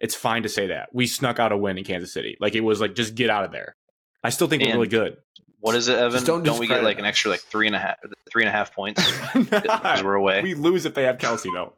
[0.00, 2.36] It's fine to say that we snuck out a win in Kansas City.
[2.40, 3.76] Like it was like just get out of there.
[4.24, 5.18] I still think we're really good.
[5.60, 6.12] What is it, Evan?
[6.12, 7.96] Just don't don't we get like an extra like three and a half
[8.30, 10.42] three and a half points because we're away?
[10.42, 11.74] we lose if they have Kelce though.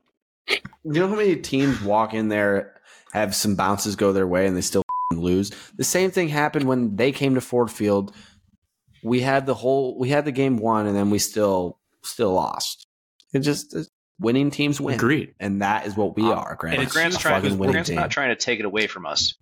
[0.49, 2.81] You know how many teams walk in there,
[3.13, 4.83] have some bounces go their way, and they still
[5.13, 5.51] lose.
[5.77, 8.15] The same thing happened when they came to Ford Field.
[9.03, 12.87] We had the whole we had the game won and then we still still lost.
[13.33, 13.75] It just
[14.21, 14.95] winning teams win.
[14.95, 15.35] Agreed.
[15.41, 16.79] And that is what we Um, are, Grant.
[16.81, 17.43] And Grant's trying.
[17.43, 17.97] fucking winning Grant's team.
[17.97, 19.35] not trying to take it away from us.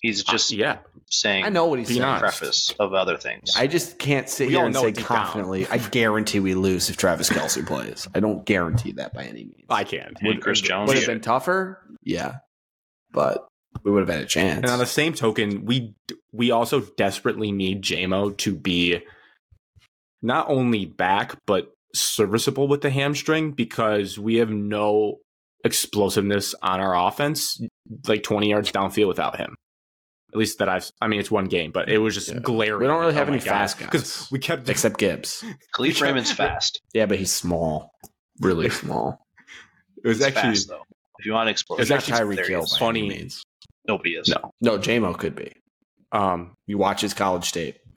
[0.00, 0.78] He's just Uh, yeah.
[1.08, 1.44] saying.
[1.44, 2.02] I know what he's saying.
[2.02, 2.38] honest.
[2.40, 3.52] Preface of other things.
[3.56, 5.06] I just can't sit We here and know say deep down.
[5.06, 8.08] confidently, I guarantee we lose if Travis Kelce plays.
[8.12, 9.64] I don't guarantee that by any means.
[9.70, 10.12] I can.
[10.20, 10.88] And Chris Jones.
[10.88, 11.78] Would have been tougher?
[12.02, 12.38] Yeah.
[13.12, 13.46] But
[13.84, 14.58] we would have had a chance.
[14.62, 15.94] And on the same token, we
[16.32, 19.00] we also desperately need JMO to be
[20.22, 25.18] not only back but serviceable with the hamstring because we have no
[25.64, 27.60] explosiveness on our offense
[28.08, 29.54] like 20 yards downfield without him.
[30.32, 32.38] At least that I've I mean it's one game, but it was just Yeah.
[32.40, 32.80] glaring.
[32.80, 33.50] We don't really have Oh my any God.
[33.52, 33.88] fast guys.
[33.90, 35.44] because we kept Except Gibbs.
[35.76, 36.80] Kalif Raymond's fast.
[36.94, 37.90] Yeah, but he's small.
[38.40, 39.20] Really small.
[40.02, 40.82] it was He's actually fast though.
[41.18, 43.28] If you want explosion, It's actually Tyreek Hill funny.
[43.88, 43.98] Any means.
[43.98, 44.28] nobody is.
[44.28, 44.50] No.
[44.60, 45.52] No, JMO could be.
[46.12, 47.78] um You watch his college tape.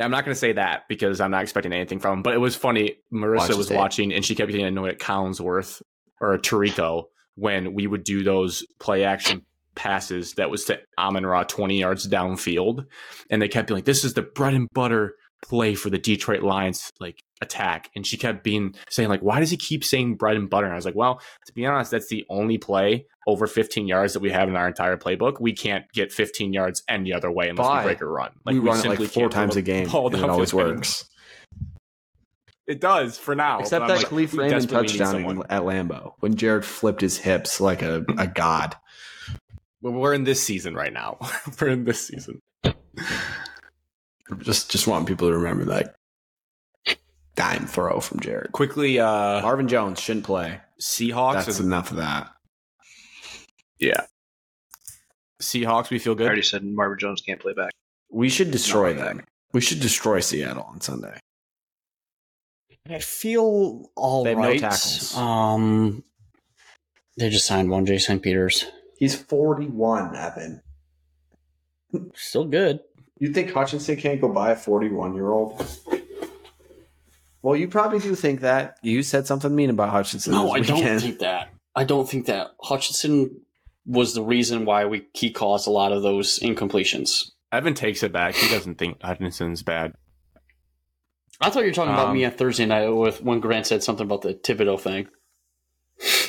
[0.00, 2.22] I'm not going to say that because I'm not expecting anything from him.
[2.22, 2.96] But it was funny.
[3.12, 5.82] Marissa Watch was watching and she kept getting annoyed at Collinsworth
[6.20, 7.04] or Tirico
[7.34, 9.42] when we would do those play action
[9.74, 12.84] passes that was to Amon Ra 20 yards downfield.
[13.30, 15.14] And they kept being like, this is the bread and butter
[15.44, 17.90] play for the Detroit Lions like attack.
[17.96, 20.66] And she kept being saying like, why does he keep saying bread and butter?
[20.66, 24.14] And I was like, well, to be honest, that's the only play over 15 yards
[24.14, 25.38] that we have in our entire playbook.
[25.38, 28.32] We can't get 15 yards any other way unless But we break a run.
[28.46, 29.86] Like we, run it simply like four times a game.
[29.86, 31.04] ball And it always works.
[32.66, 33.60] It does for now.
[33.60, 38.04] Except that like, Kalif Raymond touchdown at Lambeau when Jared flipped his hips like a,
[38.16, 38.74] a god.
[39.82, 41.18] Well, We're in this season right now.
[41.60, 42.40] We're in this season.
[44.38, 45.96] Just just want people to remember that
[47.34, 48.52] dime throw from Jared.
[48.52, 50.60] Quickly, uh, Marvin Jones shouldn't play.
[50.80, 51.46] Seahawks.
[51.46, 52.30] That's enough of that.
[53.78, 54.06] Yeah.
[55.40, 56.24] Seahawks, we feel good.
[56.24, 56.28] I good.
[56.28, 57.70] already said Marvin Jones can't play back.
[58.10, 59.24] We should destroy Not like them.
[59.52, 61.18] We should destroy Seattle on Sunday.
[62.90, 64.54] I feel all They right.
[64.54, 65.14] no tackles.
[65.16, 66.02] Um,
[67.18, 68.64] they just signed one, Jason Peters.
[68.98, 70.62] He's 41, Evan.
[72.14, 72.80] Still good.
[73.18, 75.64] You think Hutchinson can't go buy a 41 year old?
[77.42, 78.78] Well, you probably do think that.
[78.82, 80.32] You said something mean about Hutchinson.
[80.32, 81.50] No, this I don't think that.
[81.74, 83.40] I don't think that Hutchinson
[83.88, 87.30] was the reason why we he caused a lot of those incompletions.
[87.50, 88.34] Evan takes it back.
[88.34, 89.94] He doesn't think Hutchinson's bad.
[91.40, 93.82] I thought you were talking about Um, me on Thursday night with when Grant said
[93.82, 95.08] something about the Thibodeaux thing.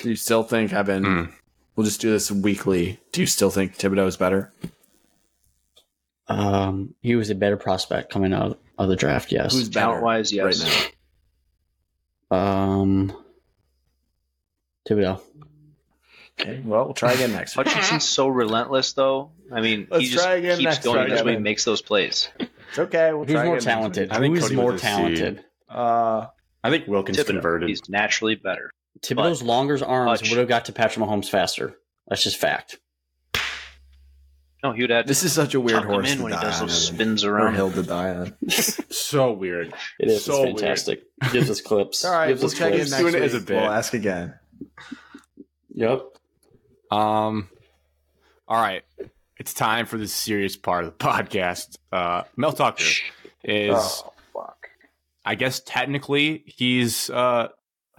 [0.01, 1.03] Do you still think, Evan?
[1.03, 1.33] Mm.
[1.75, 2.99] We'll just do this weekly.
[3.11, 4.51] Do you still think Thibodeaux is better?
[6.27, 9.31] Um, he was a better prospect coming out of the draft.
[9.31, 9.53] Yes.
[9.53, 10.63] Who's better Talent wise, yes.
[10.63, 10.93] right
[12.31, 12.37] now?
[12.37, 13.13] um,
[14.87, 15.21] Thibodeaux.
[16.39, 17.67] Okay, well, we'll try again next week.
[17.67, 19.31] Hutchinson's so relentless, though.
[19.51, 21.43] I mean, Let's he just try again keeps next going week, this way, Evan.
[21.43, 22.29] makes those plays.
[22.39, 23.11] It's okay.
[23.13, 24.09] We'll Who's try more again next talented?
[24.09, 24.17] week.
[24.17, 24.89] I think Who's Cody more was a C.
[24.89, 25.45] talented?
[25.69, 26.27] Uh,
[26.63, 27.69] I think Wilkins Thibodeaux, converted.
[27.69, 28.71] He's naturally better.
[29.01, 30.29] Thibodeaux's longer arms Hutch.
[30.29, 31.75] would have got to Patrick Mahomes faster.
[32.07, 32.79] That's just fact.
[34.63, 36.31] No, he would have this is such a weird tuck him horse in to when
[36.33, 36.67] he die does on.
[36.67, 37.55] those spins Or around.
[37.55, 38.35] hill to die on.
[38.49, 39.73] so weird.
[39.99, 40.25] It is.
[40.25, 41.03] So it's fantastic.
[41.31, 42.03] Gives us clips.
[42.03, 42.91] All right, Gives we'll us check in clips.
[42.91, 43.21] next Doing week.
[43.23, 43.55] it as a bit.
[43.55, 44.33] We'll ask again.
[45.75, 46.01] Yep.
[46.91, 47.49] Um.
[48.47, 48.83] All right,
[49.37, 51.77] it's time for the serious part of the podcast.
[51.91, 52.83] Uh, Mel Tucker
[53.43, 54.69] is, Oh, fuck.
[55.25, 57.49] I guess, technically he's uh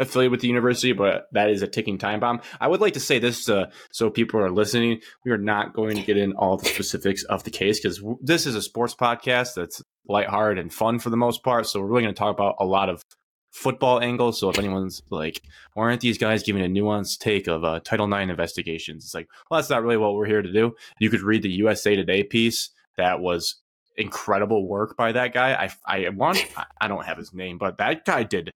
[0.01, 2.41] affiliated with the university, but that is a ticking time bomb.
[2.59, 5.01] I would like to say this uh, so people are listening.
[5.27, 8.19] We are not going to get in all the specifics of the case because w-
[8.23, 11.67] this is a sports podcast that's lighthearted and fun for the most part.
[11.67, 13.05] So we're really going to talk about a lot of
[13.51, 14.33] football angle.
[14.33, 15.43] So if anyone's like,
[15.75, 19.05] why aren't these guys giving a nuanced take of uh, Title IX investigations?
[19.05, 20.75] It's like, well, that's not really what we're here to do.
[20.99, 23.57] You could read the USA Today piece that was
[23.97, 25.71] incredible work by that guy.
[25.87, 26.39] I I want
[26.81, 28.51] I- don't have his name, but that guy did.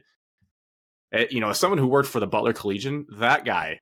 [1.13, 3.81] eh, You know, someone who worked for the Butler Collegian, that guy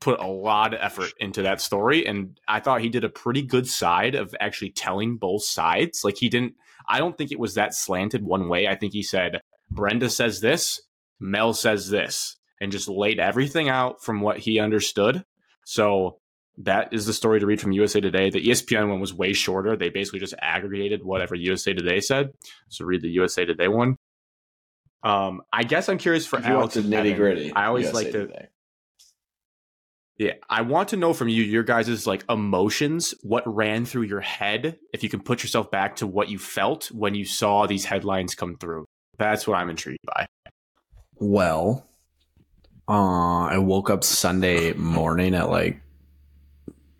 [0.00, 3.42] put a lot of effort into that story, and I thought he did a pretty
[3.42, 6.02] good side of actually telling both sides.
[6.04, 6.54] Like he didn't.
[6.88, 8.66] I don't think it was that slanted one way.
[8.68, 9.40] I think he said
[9.74, 10.80] Brenda says this,
[11.20, 15.24] Mel says this, and just laid everything out from what he understood.
[15.64, 16.18] So
[16.58, 18.30] that is the story to read from USA Today.
[18.30, 19.76] The ESPN one was way shorter.
[19.76, 22.30] They basically just aggregated whatever USA Today said.
[22.68, 23.96] So read the USA Today one.
[25.02, 27.52] Um, I guess I'm curious for Alex nitty gritty.
[27.52, 28.48] I always like to
[30.16, 34.20] yeah, I want to know from you your guys' like emotions, what ran through your
[34.20, 37.84] head, if you can put yourself back to what you felt when you saw these
[37.84, 38.84] headlines come through.
[39.18, 40.26] That's what I'm intrigued by.
[41.16, 41.86] Well,
[42.88, 45.80] uh, I woke up Sunday morning at like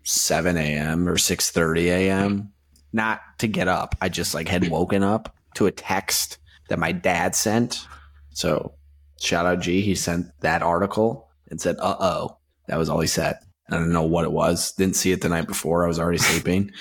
[0.03, 1.07] 7 a.m.
[1.07, 2.51] or 6:30 a.m.
[2.93, 3.95] Not to get up.
[4.01, 6.37] I just like had woken up to a text
[6.69, 7.85] that my dad sent.
[8.31, 8.73] So
[9.19, 9.81] shout out G.
[9.81, 12.37] He sent that article and said, "Uh oh."
[12.67, 13.37] That was all he said.
[13.69, 14.71] I don't know what it was.
[14.73, 15.83] Didn't see it the night before.
[15.83, 16.71] I was already sleeping.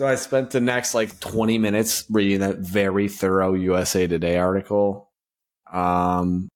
[0.00, 5.10] So I spent the next like 20 minutes reading that very thorough USA Today article.
[5.70, 6.48] Um,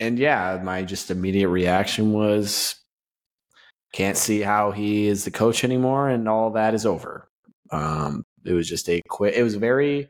[0.00, 2.74] and yeah, my just immediate reaction was
[3.92, 7.28] can't see how he is the coach anymore and all that is over.
[7.70, 10.08] Um, it was just a quick, it was very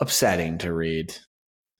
[0.00, 1.12] upsetting to read.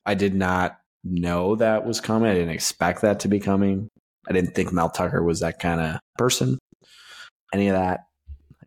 [0.05, 2.29] I did not know that was coming.
[2.29, 3.87] I didn't expect that to be coming.
[4.29, 6.59] I didn't think Mel Tucker was that kind of person.
[7.55, 8.01] Any of that.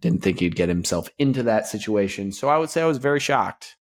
[0.03, 2.33] Didn't think he'd get himself into that situation.
[2.33, 3.77] So I would say I was very shocked.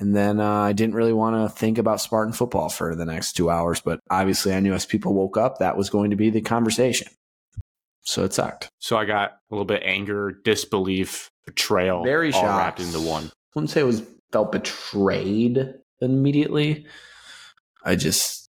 [0.00, 3.34] And then uh, I didn't really want to think about Spartan football for the next
[3.34, 3.80] two hours.
[3.80, 7.06] But obviously, I knew as people woke up, that was going to be the conversation.
[8.02, 8.68] So it sucked.
[8.80, 12.58] So I got a little bit anger, disbelief, betrayal, very all shocked.
[12.58, 13.26] wrapped into one.
[13.26, 16.86] I wouldn't say it was felt betrayed immediately.
[17.84, 18.48] I just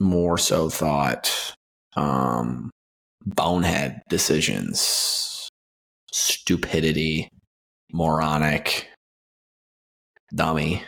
[0.00, 1.54] more so thought
[1.94, 2.70] um,
[3.26, 4.78] bonehead decisions,
[6.12, 7.28] stupidity,
[7.92, 8.88] moronic,
[10.34, 10.84] dummy.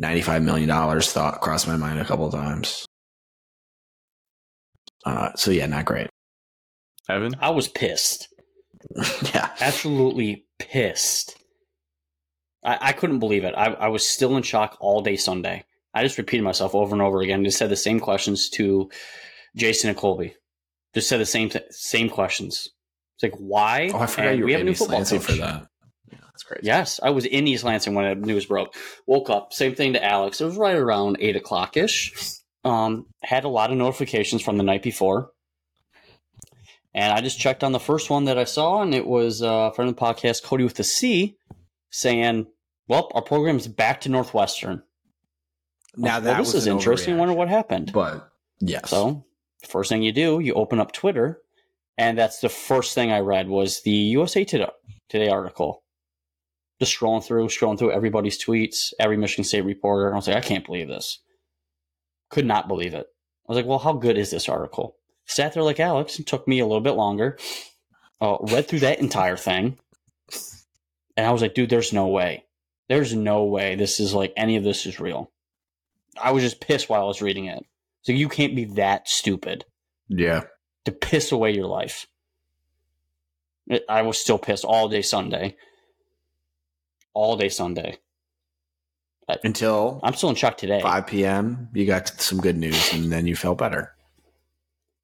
[0.00, 2.86] $95 million thought crossed my mind a couple of times.
[5.04, 6.08] Uh, so, yeah, not great.
[7.08, 7.34] Evan?
[7.40, 8.28] I was pissed.
[9.34, 9.50] yeah.
[9.60, 11.36] Absolutely pissed.
[12.64, 13.54] I, I couldn't believe it.
[13.56, 15.64] I, I was still in shock all day Sunday.
[15.94, 17.44] I just repeated myself over and over again.
[17.44, 18.90] Just said the same questions to
[19.56, 20.34] Jason and Colby.
[20.94, 22.68] Just said the same th- same questions.
[23.20, 23.90] It's like why?
[23.92, 25.26] Oh, I forgot And you were we have a in new East football Lansing coach.
[25.26, 25.66] for that.
[26.12, 26.60] Yeah, that's great.
[26.62, 28.74] Yes, I was in East Lansing when the news broke.
[29.06, 30.40] Woke up, same thing to Alex.
[30.40, 32.12] It was right around eight o'clock ish.
[32.64, 35.30] Um, had a lot of notifications from the night before,
[36.94, 39.70] and I just checked on the first one that I saw, and it was uh,
[39.70, 41.36] from the podcast Cody with the C,
[41.90, 42.46] saying,
[42.88, 44.82] "Well, our program's back to Northwestern."
[45.96, 47.14] Now Well, this was is interesting.
[47.14, 47.92] I wonder what happened.
[47.92, 48.28] But
[48.60, 48.90] yes.
[48.90, 49.24] So,
[49.66, 51.40] first thing you do, you open up Twitter,
[51.98, 55.82] and that's the first thing I read was the USA Today, article.
[56.80, 60.12] Just scrolling through, scrolling through everybody's tweets, every Michigan State reporter.
[60.12, 61.18] I was like, I can't believe this.
[62.30, 63.06] Could not believe it.
[63.48, 64.96] I was like, well, how good is this article?
[65.26, 66.18] Sat there like Alex.
[66.20, 67.36] It took me a little bit longer.
[68.20, 69.78] Uh, read through that entire thing,
[71.16, 72.44] and I was like, dude, there's no way.
[72.88, 75.30] There's no way this is like any of this is real.
[76.20, 77.64] I was just pissed while I was reading it.
[78.02, 79.64] So you can't be that stupid
[80.08, 80.42] yeah.
[80.88, 82.06] To piss away your life.
[83.88, 85.56] I was still pissed all day Sunday.
[87.12, 87.98] All day Sunday.
[89.44, 90.80] Until I'm still in shock today.
[90.80, 93.94] 5 p.m., you got some good news and then you felt better.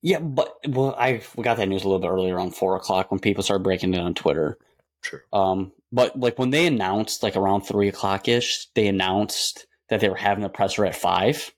[0.01, 3.11] Yeah, but well, I we got that news a little bit earlier on four o'clock
[3.11, 4.59] when people started breaking it on Twitter.
[5.03, 5.21] True.
[5.33, 10.09] Um, but like when they announced, like around three o'clock ish, they announced that they
[10.09, 11.53] were having a presser at five.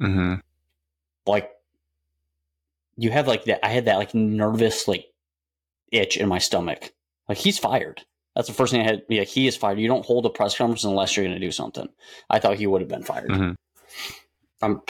[0.00, 0.34] Mm-hmm.
[1.26, 1.50] Like,
[2.96, 3.64] you have like that.
[3.64, 5.06] I had that like nervous like
[5.92, 6.92] itch in my stomach.
[7.28, 8.02] Like he's fired.
[8.34, 9.02] That's the first thing I had.
[9.08, 9.78] Yeah, he is fired.
[9.80, 11.88] You don't hold a press conference unless you're going to do something.
[12.28, 13.30] I thought he would have been fired.
[13.30, 13.54] Mhm.
[14.62, 14.82] Um,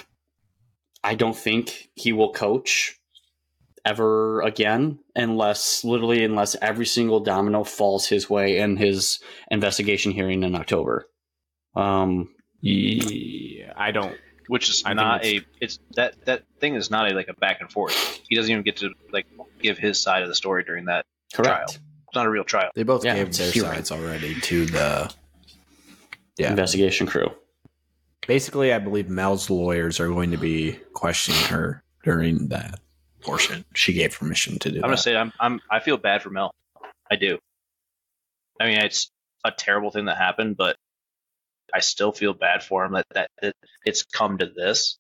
[1.05, 2.99] I don't think he will coach
[3.85, 9.21] ever again unless literally unless every single domino falls his way in his
[9.51, 11.09] investigation hearing in October.
[11.77, 14.17] Um, Yeah, I don't.
[14.49, 17.35] Which is I not it's- a it's that that thing is not a like a
[17.35, 17.95] back and forth.
[18.29, 19.27] He doesn't even get to like
[19.61, 21.05] give his side of the story during that.
[21.35, 21.81] correct.
[22.09, 22.71] It's not a real trial.
[22.75, 23.71] They both Yeah, gave their hearing.
[23.73, 25.15] sides already to the.
[26.39, 26.51] Yeah.
[26.51, 27.29] Investigation crew.
[28.27, 32.79] Basically, I believe Mel's lawyers are going to be questioning her during that
[33.23, 33.65] portion.
[33.75, 34.87] She gave permission to do I'm that.
[34.89, 36.53] gonna say I'm I'm I feel bad for Mel.
[37.11, 37.39] I do.
[38.61, 39.11] I mean, it's
[39.45, 40.77] a terrible thing that happened, but
[41.75, 44.99] I still feel bad for him that that, that it's come to this.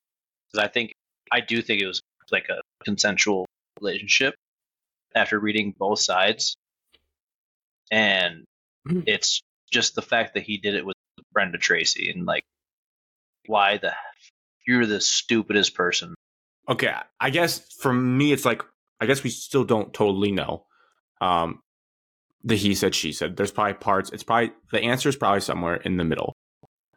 [0.52, 0.92] Because I think
[1.32, 3.46] I do think it was like a consensual
[3.80, 4.34] relationship
[5.14, 6.56] after reading both sides,
[7.90, 8.44] and
[8.88, 9.04] Mhm.
[9.06, 9.40] it's
[9.72, 10.94] just the fact that he did it with
[11.32, 12.44] Brenda Tracy and like
[13.46, 13.94] why the
[14.66, 16.14] you're the stupidest person.
[16.68, 18.62] Okay, I guess for me, it's like
[19.00, 20.66] I guess we still don't totally know.
[21.20, 21.60] Um,
[22.42, 23.36] the he said she said.
[23.36, 24.10] There's probably parts.
[24.10, 26.35] It's probably the answer is probably somewhere in the middle.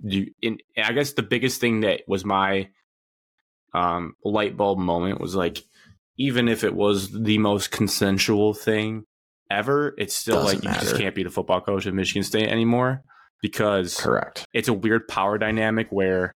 [0.02, 2.70] You, in, I guess the biggest thing that was my
[3.74, 5.64] um light bulb moment was like,
[6.18, 9.06] even if it was the most consensual thing
[9.50, 12.48] ever, it's still Doesn't like you just can't be the football coach at Michigan State
[12.48, 13.04] anymore
[13.42, 14.46] because Correct.
[14.54, 16.34] it's a weird power dynamic where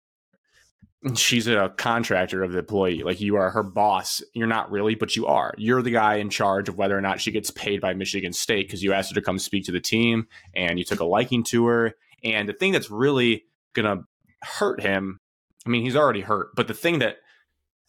[1.15, 3.03] she's a contractor of the employee.
[3.03, 4.21] Like you are her boss.
[4.33, 5.53] You're not really, but you are.
[5.57, 8.67] You're the guy in charge of whether or not she gets paid by Michigan State
[8.67, 11.43] because you asked her to come speak to the team and you took a liking
[11.45, 11.93] to her.
[12.23, 14.03] And the thing that's really gonna
[14.41, 15.19] hurt him,
[15.65, 17.17] I mean, he's already hurt, but the thing that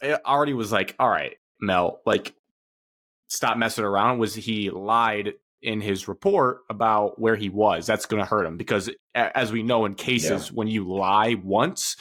[0.01, 2.35] eh, already was like, all right, Mel, like
[3.29, 7.87] stop messing around was he lied in his report about where he was.
[7.87, 10.55] That's going to hurt him because, as we know in cases, yeah.
[10.55, 11.97] when you lie once,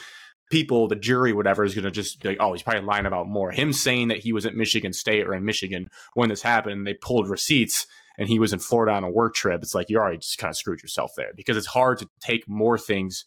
[0.50, 3.28] people, the jury, whatever, is going to just be like, oh, he's probably lying about
[3.28, 3.50] more.
[3.50, 6.94] Him saying that he was at Michigan State or in Michigan when this happened, they
[6.94, 7.86] pulled receipts
[8.18, 9.62] and he was in Florida on a work trip.
[9.62, 12.48] It's like you already just kind of screwed yourself there because it's hard to take
[12.48, 13.24] more things,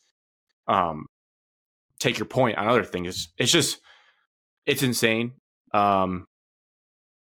[0.68, 1.06] um,
[2.00, 3.08] take your point on other things.
[3.08, 3.80] It's, it's just,
[4.66, 5.34] it's insane.
[5.74, 6.28] Um,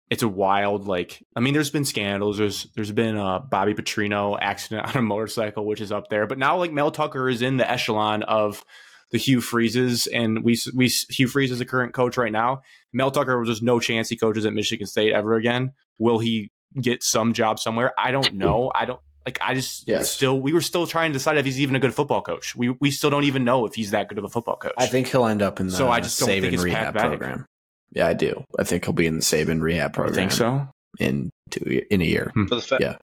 [0.10, 2.38] it's a wild like i mean there's been scandals.
[2.38, 6.28] There's there's been a bobby petrino accident on a motorcycle which is up there.
[6.28, 8.64] But now like mel tucker is in the echelon of
[9.12, 12.62] the hugh freezes and we we hugh freeze is the current coach right now.
[12.92, 15.74] Mel tucker there's no chance he coaches at michigan state ever again.
[15.98, 17.94] Will he get some job somewhere?
[17.98, 18.72] I don't know.
[18.74, 20.10] I don't like I just yes.
[20.10, 22.56] still we were still trying to decide if he's even a good football coach.
[22.56, 24.74] We we still don't even know if he's that good of a football coach.
[24.78, 27.46] I think he'll end up in the so I just don't think it's rehab program.
[27.92, 28.44] Yeah, I do.
[28.58, 30.14] I think he'll be in the Saban rehab program.
[30.14, 30.68] I think so.
[31.00, 32.32] In two in a year.
[32.34, 32.48] Hmm.
[32.48, 32.98] The fa- yeah.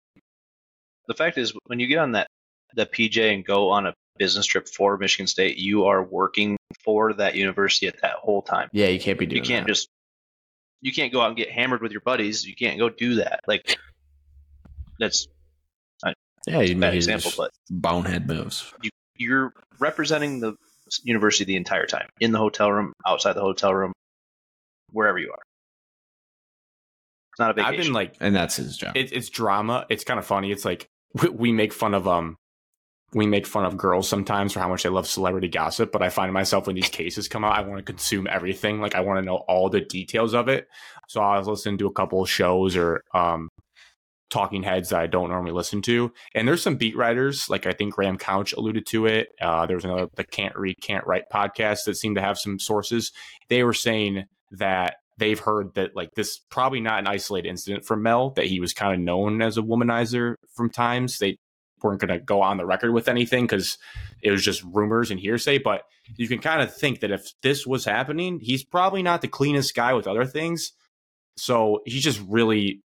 [1.06, 2.26] The fact is, when you get on that
[2.74, 7.12] the PJ and go on a business trip for Michigan State, you are working for
[7.14, 8.68] that university at that whole time.
[8.72, 9.42] Yeah, you can't be doing.
[9.42, 9.72] You can't that.
[9.72, 9.88] just.
[10.82, 12.44] You can't go out and get hammered with your buddies.
[12.44, 13.40] You can't go do that.
[13.46, 13.78] Like,
[14.98, 15.28] that's.
[16.46, 18.72] Yeah, you bad example, but bonehead moves.
[18.82, 20.54] You, you're representing the
[21.02, 23.92] university the entire time in the hotel room, outside the hotel room,
[24.92, 25.42] wherever you are.
[27.32, 27.74] It's not a vacation.
[27.74, 28.96] I've been like, and that's his job.
[28.96, 29.86] It, it's drama.
[29.90, 30.52] It's kind of funny.
[30.52, 30.86] It's like
[31.20, 32.36] we, we make fun of um,
[33.12, 35.92] we make fun of girls sometimes for how much they love celebrity gossip.
[35.92, 38.80] But I find myself when these cases come out, I want to consume everything.
[38.80, 40.68] Like I want to know all the details of it.
[41.08, 43.48] So I was listening to a couple of shows or um,
[44.30, 46.12] talking heads that I don't normally listen to.
[46.34, 49.28] And there's some beat writers, like I think Graham Couch alluded to it.
[49.40, 52.58] Uh, there was another the Can't Read, Can't Write podcast that seemed to have some
[52.58, 53.12] sources.
[53.48, 57.96] They were saying that they've heard that like this probably not an isolated incident for
[57.96, 61.18] Mel that he was kind of known as a womanizer from times.
[61.18, 61.38] They
[61.82, 63.78] weren't going to go on the record with anything because
[64.22, 65.58] it was just rumors and hearsay.
[65.58, 65.82] But
[66.16, 69.74] you can kind of think that if this was happening, he's probably not the cleanest
[69.74, 70.72] guy with other things.
[71.36, 72.82] So he's just really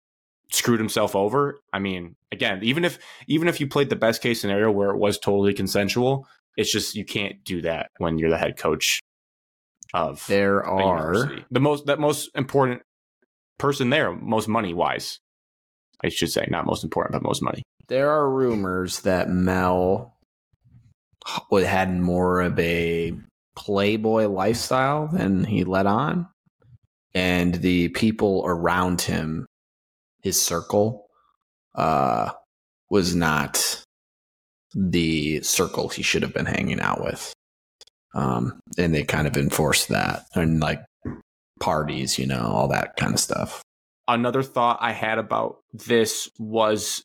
[0.50, 1.60] screwed himself over.
[1.72, 4.98] I mean, again, even if even if you played the best case scenario where it
[4.98, 9.00] was totally consensual, it's just you can't do that when you're the head coach
[9.94, 12.82] of there are the most that most important
[13.58, 15.18] person there, most money wise.
[16.04, 17.62] I should say, not most important, but most money.
[17.88, 20.14] There are rumors that Mel
[21.50, 23.14] had more of a
[23.54, 26.28] playboy lifestyle than he let on,
[27.14, 29.46] and the people around him,
[30.26, 31.06] his circle,
[31.74, 32.30] uh,
[32.90, 33.82] was not
[34.74, 37.32] the circle he should have been hanging out with
[38.16, 40.80] um, and they kind of enforced that and like
[41.60, 43.62] parties, you know, all that kind of stuff.
[44.08, 47.04] Another thought I had about this was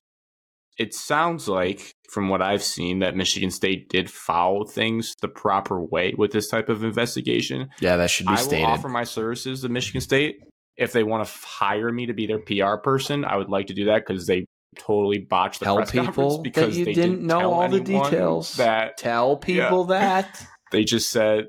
[0.77, 5.81] it sounds like from what I've seen that Michigan State did follow things the proper
[5.81, 7.69] way with this type of investigation.
[7.81, 8.65] Yeah, that should be I stated.
[8.65, 10.41] will offer my services to Michigan State
[10.77, 13.25] if they want to hire me to be their PR person.
[13.25, 14.45] I would like to do that because they
[14.77, 18.55] totally botched the tell press people because you they didn't, didn't know all the details.
[18.55, 19.99] That tell people yeah.
[19.99, 21.47] that they just said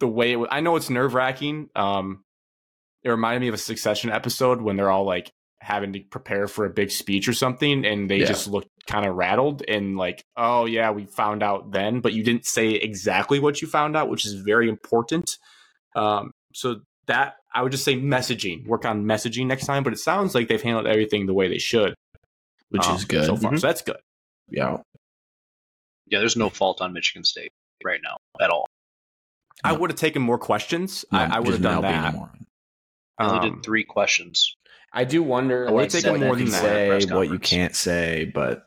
[0.00, 1.68] the way it was, I know it's nerve wracking.
[1.76, 2.24] Um,
[3.02, 5.30] it reminded me of a Succession episode when they're all like
[5.62, 8.26] having to prepare for a big speech or something, and they yeah.
[8.26, 12.24] just looked kind of rattled and like, "Oh yeah, we found out then," but you
[12.24, 15.36] didn't say exactly what you found out, which is very important.
[15.94, 18.66] Um, so that I would just say messaging.
[18.66, 21.58] Work on messaging next time, but it sounds like they've handled everything the way they
[21.58, 21.94] should,
[22.68, 23.50] which um, is good so far.
[23.50, 23.58] Mm-hmm.
[23.58, 23.96] So that's good.
[24.48, 24.78] Yeah.
[26.06, 27.52] Yeah, there's no fault on Michigan State
[27.84, 28.66] right now at all.
[29.62, 31.04] I would have taken more questions.
[31.12, 32.14] No, I, I would have done that.
[33.18, 34.56] I only um, did three questions.
[34.92, 35.68] I do wonder.
[35.68, 38.66] I would like, taken more than say, what you can't say, but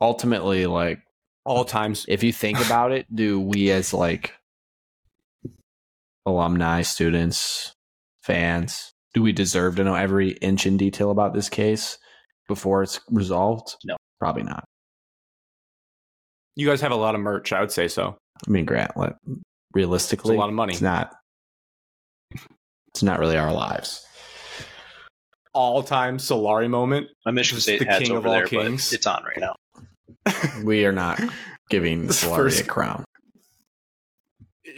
[0.00, 1.00] ultimately, like
[1.44, 4.32] all times, if you think about it, do we as like
[6.30, 7.72] alumni, students,
[8.22, 11.98] fans, do we deserve to know every inch in detail about this case
[12.48, 13.76] before it's resolved?
[13.84, 14.64] No, probably not.
[16.56, 17.52] You guys have a lot of merch.
[17.52, 18.16] I would say so.
[18.46, 19.16] I mean, Grant, what,
[19.72, 20.72] realistically, it's a lot of money.
[20.72, 21.14] It's not.
[22.88, 24.04] It's not really our lives.
[25.52, 27.08] All time Solari moment.
[27.24, 28.92] My Michigan State the king of all there, kings.
[28.92, 30.62] it's on right now.
[30.64, 31.20] we are not
[31.70, 33.04] giving Solari first, a crown.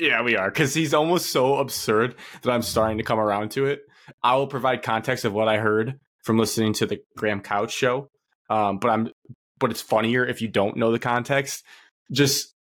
[0.02, 3.66] Yeah, we are because he's almost so absurd that I'm starting to come around to
[3.66, 3.82] it.
[4.22, 8.10] I will provide context of what I heard from listening to the Graham Couch show,
[8.50, 9.10] um, but I'm
[9.58, 11.64] but it's funnier if you don't know the context.
[12.10, 12.52] Just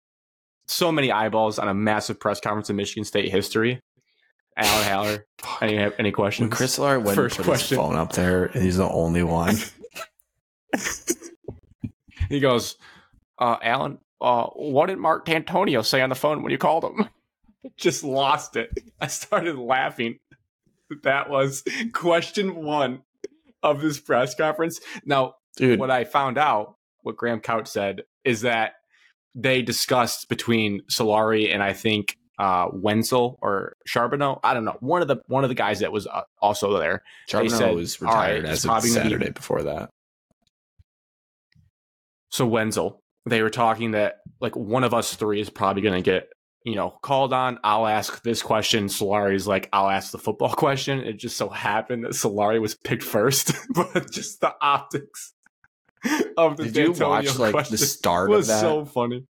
[0.68, 3.82] so many eyeballs on a massive press conference in Michigan State history.
[4.56, 5.26] Alan Haller,
[5.62, 6.50] any any questions?
[6.50, 7.76] When Chris Solari went First put question.
[7.76, 9.56] his phone up there, and he's the only one.
[12.32, 12.78] He goes,
[13.40, 17.10] uh, Alan, uh, what did Mark Dantonio say on the phone when you called him?
[17.78, 18.70] Just lost it.
[19.00, 20.20] I started laughing.
[21.04, 21.64] That was
[21.94, 23.04] question one
[23.64, 24.80] of this press conference.
[25.06, 28.74] Now, Dude, what I found out, what Graham Couch said, is that
[29.36, 34.40] they discussed between Solari and I think uh, Wenzel or Charboneau.
[34.44, 34.78] I don't know.
[34.80, 37.04] One of the one of the guys that was uh, also there.
[37.30, 39.90] Charboneau said, was retired it's as of gonna be- Saturday before that.
[42.30, 46.02] So Wenzel, they were talking that like one of us three is probably going to
[46.02, 46.30] get
[46.64, 47.60] you know called on.
[47.64, 48.86] I'll ask this question.
[48.88, 51.00] Solari's like, I'll ask the football question.
[51.00, 55.34] It just so happened that Solari was picked first, but just the optics
[56.38, 58.62] of the Did you watch like the start was of that?
[58.62, 59.26] so funny.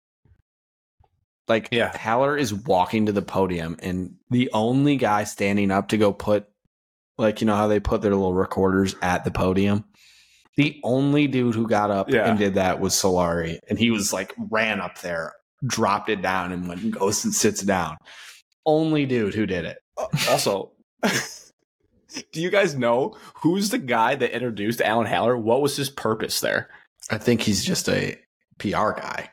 [1.47, 1.95] like Yeah.
[1.97, 6.47] Haller is walking to the podium and the only guy standing up to go put
[7.17, 9.83] like you know how they put their little recorders at the podium.
[10.57, 12.29] The only dude who got up Yeah.
[12.29, 15.33] and did that was Solari, and he was like ran up there,
[15.65, 17.97] dropped it down, and went and goes and sits down.
[18.65, 19.79] Only dude who did it.
[19.97, 20.71] Uh, also,
[22.31, 25.37] do you guys know who's the guy that introduced Alan Haller?
[25.37, 26.69] What was his purpose there?
[27.09, 28.17] I think he's just a
[28.59, 29.29] PR guy.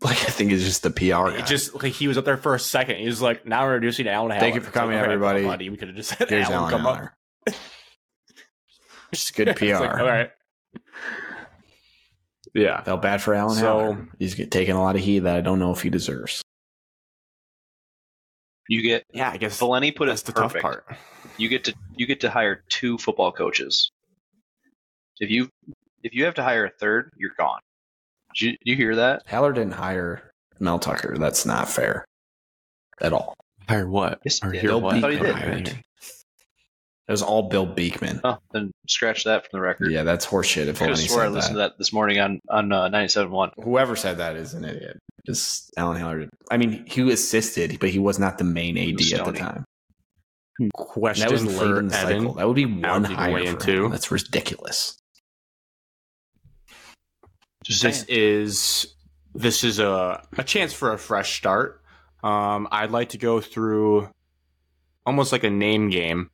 [0.00, 1.38] Like I think he's just a PR guy.
[1.38, 2.96] It just like he was up there for a second.
[2.98, 5.04] He was like, "Now we're introducing Alan Haller." Thank you for It's like, coming, right,
[5.04, 5.44] everybody.
[5.44, 5.70] buddy.
[5.70, 7.54] We could have just had here's Alan, Alan come up.
[9.12, 9.64] Just good PR.
[9.64, 10.30] Like, all right.
[12.54, 12.82] Yeah.
[12.82, 14.08] Felt bad for Alan So- Haller.
[14.18, 16.42] He's taking a lot of heat that I don't know if he deserves.
[18.68, 20.62] You get Yeah, I guess Valenti put that's it the perfect.
[20.62, 20.96] tough part.
[21.38, 23.90] You get to you get to hire two football coaches.
[25.20, 25.48] If you
[26.02, 27.60] if you have to hire a third, you're gone.
[28.34, 29.22] Did you, you hear that?
[29.26, 30.30] Haller didn't hire
[30.60, 31.16] Mel Tucker.
[31.18, 32.04] That's not fair
[33.00, 33.34] at all.
[33.68, 34.20] Hire what?
[34.24, 34.82] Yes, Or he hear did.
[34.82, 34.96] what?
[34.96, 35.84] I thought he did.
[37.08, 37.10] I.
[37.10, 38.20] It was all Bill Beekman.
[38.24, 39.90] Oh, then scratch that from the record.
[39.90, 40.66] Yeah, that's horseshit.
[40.66, 41.62] If I could Valenti have swore I said listened that.
[41.64, 43.50] to that this morning on on uh, 97.1.
[43.64, 44.98] Whoever said that is an idiot.
[45.26, 46.28] Just Alan Haller.
[46.50, 49.64] I mean, he assisted, but he was not the main AD at the time.
[50.74, 52.20] Question that was late for in the Evan.
[52.20, 52.34] cycle.
[52.34, 53.84] That would be one Al's even hire into.
[53.84, 53.90] him.
[53.90, 54.96] That's ridiculous.
[57.64, 58.06] Just This saying.
[58.10, 58.94] is
[59.34, 61.82] this is a a chance for a fresh start.
[62.22, 64.08] Um, I'd like to go through
[65.06, 66.30] almost like a name game.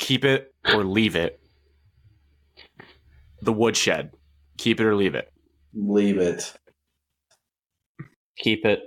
[0.00, 1.38] Keep it or leave it.
[3.42, 4.12] The woodshed.
[4.58, 5.32] Keep it or leave it.
[5.72, 6.52] Leave it.
[8.36, 8.80] Keep it.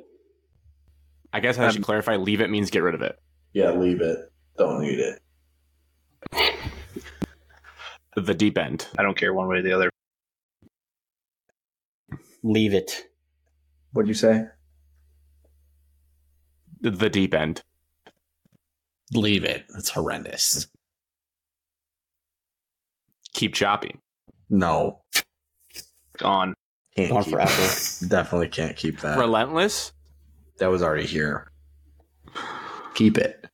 [1.31, 2.17] I guess I should Um, clarify.
[2.17, 3.15] Leave it means get rid of it.
[3.53, 4.17] Yeah, leave it.
[4.57, 5.19] Don't need it.
[8.15, 8.87] The deep end.
[8.97, 9.89] I don't care one way or the other.
[12.43, 13.05] Leave it.
[13.93, 14.45] What'd you say?
[16.81, 17.61] The deep end.
[19.13, 19.65] Leave it.
[19.77, 20.67] It's horrendous.
[23.43, 23.97] Keep chopping.
[24.49, 25.01] No.
[26.17, 26.53] Gone.
[26.95, 27.51] Can't Gone keep forever.
[27.51, 28.05] that.
[28.07, 29.17] Definitely can't keep that.
[29.19, 29.91] Relentless.
[30.59, 31.51] That was already here.
[32.93, 33.45] Keep it.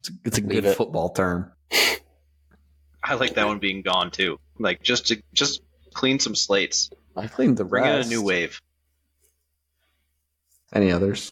[0.00, 0.76] It's, it's a Leave good it.
[0.78, 1.52] football term.
[3.04, 4.38] I like that one being gone too.
[4.58, 5.60] Like just to just
[5.92, 6.88] clean some slates.
[7.14, 8.62] I cleaned the Bring in a new wave.
[10.72, 11.30] Any others?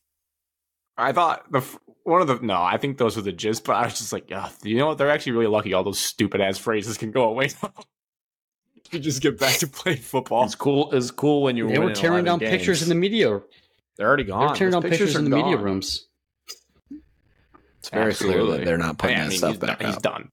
[0.98, 3.76] I thought the f- one of the no, I think those were the gist, but
[3.76, 4.98] I was just like, yeah, you know what?
[4.98, 5.72] They're actually really lucky.
[5.72, 7.50] All those stupid ass phrases can go away.
[8.90, 10.44] you just get back to playing football.
[10.44, 10.90] It's cool.
[10.92, 13.40] It's cool when you They were tearing down pictures in the media.
[13.96, 14.40] They're already gone.
[14.40, 14.50] They gone.
[14.50, 16.06] were tearing Those down pictures are in the media rooms.
[17.78, 20.02] It's very clear that they're not putting I that stuff back done, he's up.
[20.02, 20.28] done.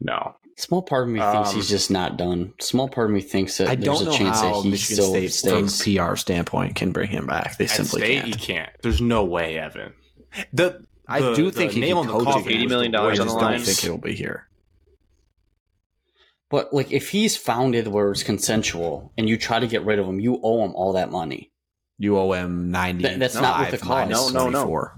[0.00, 2.52] No, Small part of me thinks Um, he's just not done.
[2.60, 4.70] Small part of me thinks that I there's don't a know chance how that he
[4.70, 5.82] Michigan still State, stays.
[5.82, 7.56] from a PR standpoint, can bring him back.
[7.56, 8.26] They At simply State, can't.
[8.26, 8.70] he can't.
[8.82, 9.92] There's no way, Evan.
[10.52, 12.94] The I the- do the think he nail can on the coach coffin $80 million
[12.94, 13.52] on I the just line.
[13.56, 14.46] don't think he'll be here.
[16.50, 20.06] But like, if he's founded where it's consensual and you try to get rid of
[20.06, 21.50] him, you owe him all that money.
[21.98, 23.04] You owe him ninety.
[23.04, 24.88] Th- that's not what the cost- No, no, no.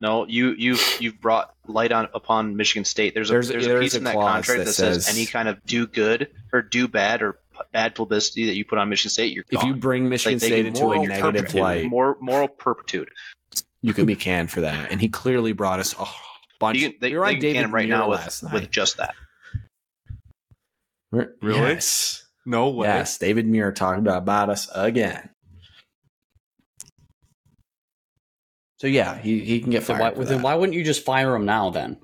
[0.00, 3.14] No, you you've you've brought light on upon Michigan State.
[3.14, 5.16] There's a There's there's, a- a piece a in that contract that that, says, says-
[5.16, 8.78] any kind of do good or do bad or p- bad publicity that you put
[8.78, 9.60] on Michigan State, you're gone.
[9.62, 13.08] If you bring Michigan Like, State into a moral negative light, more moral perpetude.
[13.82, 14.90] you could be canned for that.
[14.92, 16.04] And he clearly brought us a
[16.60, 16.78] bunch.
[16.78, 18.60] You, they, you're they on can David can him right Muir now last with, night.
[18.62, 19.14] with just that.
[21.10, 21.58] Really?
[21.60, 22.24] Yes.
[22.44, 22.86] no way.
[22.86, 23.18] Yes.
[23.18, 25.30] David Muir talked about, about us again.
[28.78, 30.00] So yeah, he, he can get Then fired.
[30.16, 30.44] why, for then that.
[30.44, 31.70] why wouldn't you just fire him now?
[31.70, 31.98] Then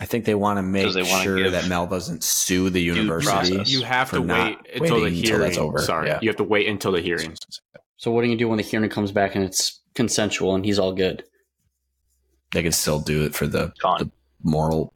[0.00, 2.80] I think they want to make they wanna sure give that Mel doesn't sue the
[2.82, 3.62] university.
[3.70, 5.40] You have to wait until the waiting hearing.
[5.40, 5.78] that's over.
[5.78, 6.18] Sorry, Yeah.
[6.22, 7.34] you have to wait until the hearing.
[7.96, 10.78] so what do you do when the hearing comes back and it's consensual and he's
[10.78, 11.24] all good?
[12.52, 14.10] They can still do it for the, the
[14.42, 14.92] moral,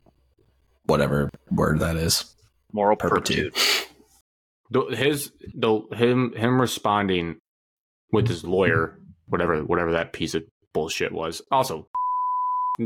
[0.87, 2.25] whatever word that is.
[2.73, 3.51] Moral Perpetuity.
[3.51, 3.87] perpetuity.
[4.73, 7.37] The, his the him him responding
[8.13, 11.43] with his lawyer, whatever whatever that piece of bullshit was.
[11.51, 11.87] Also,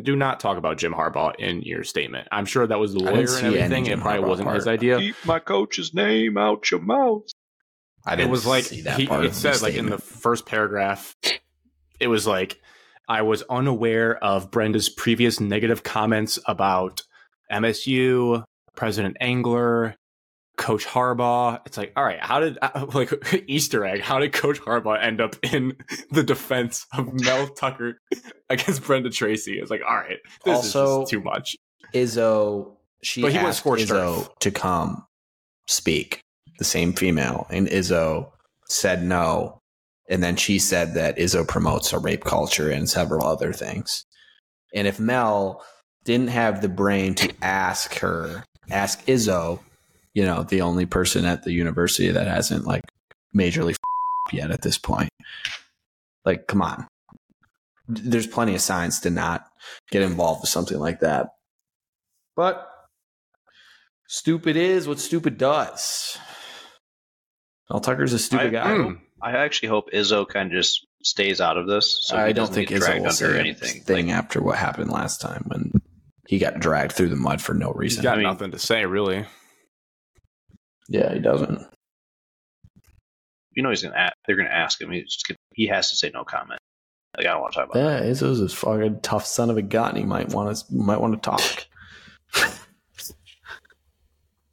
[0.02, 2.28] do not talk about Jim Harbaugh in your statement.
[2.32, 3.86] I'm sure that was the I lawyer didn't and everything.
[3.86, 4.98] It probably Harbaugh wasn't his idea.
[4.98, 7.24] Keep my coach's name out your mouth.
[8.06, 9.86] I it didn't it was like see that he, part it of said like in
[9.86, 11.16] the first paragraph
[12.00, 12.60] it was like
[13.08, 17.02] i was unaware of brenda's previous negative comments about
[17.50, 18.44] msu
[18.76, 19.96] president angler
[20.56, 23.12] coach harbaugh it's like all right how did uh, like
[23.48, 25.76] easter egg how did coach harbaugh end up in
[26.12, 27.98] the defense of mel tucker
[28.50, 31.56] against brenda tracy it's like all right this Also- is just too much
[31.92, 34.38] Izzo, she But he asked scorched Izzo earth.
[34.40, 35.04] to come
[35.68, 36.18] speak,
[36.58, 38.30] the same female, and Izzo
[38.66, 39.58] said no.
[40.10, 44.04] And then she said that Izzo promotes a rape culture and several other things.
[44.74, 45.64] And if Mel
[46.04, 49.60] didn't have the brain to ask her, ask Izzo,
[50.14, 52.82] you know, the only person at the university that hasn't like
[53.36, 53.74] majorly
[54.32, 55.10] yet at this point.
[56.24, 56.86] Like, come on.
[57.88, 59.44] There's plenty of signs to not
[59.90, 61.28] get involved with something like that.
[62.36, 62.66] But
[64.08, 66.16] stupid is what stupid does.
[67.70, 68.70] Mel Tucker's a stupid I- guy.
[68.70, 69.00] Mm.
[69.22, 71.98] I actually hope Izzo kind of just stays out of this.
[72.02, 73.70] So I don't think get Izzo will under say anything.
[73.70, 75.72] anything after what happened last time when
[76.28, 78.02] he got dragged through the mud for no he's reason.
[78.02, 79.24] got I mean- nothing to say really
[80.88, 81.60] yeah, he doesn't.
[83.52, 83.96] you know he's gonna.
[83.96, 84.90] Ask, they're gonna ask him.
[84.90, 86.60] He's just gonna, he has to say no comment.
[87.16, 87.80] Like I don't want to talk about.
[87.80, 88.04] That.
[88.04, 89.96] Yeah, Izzo's a fucking tough son of a gun.
[89.96, 91.66] He might want to might want to talk.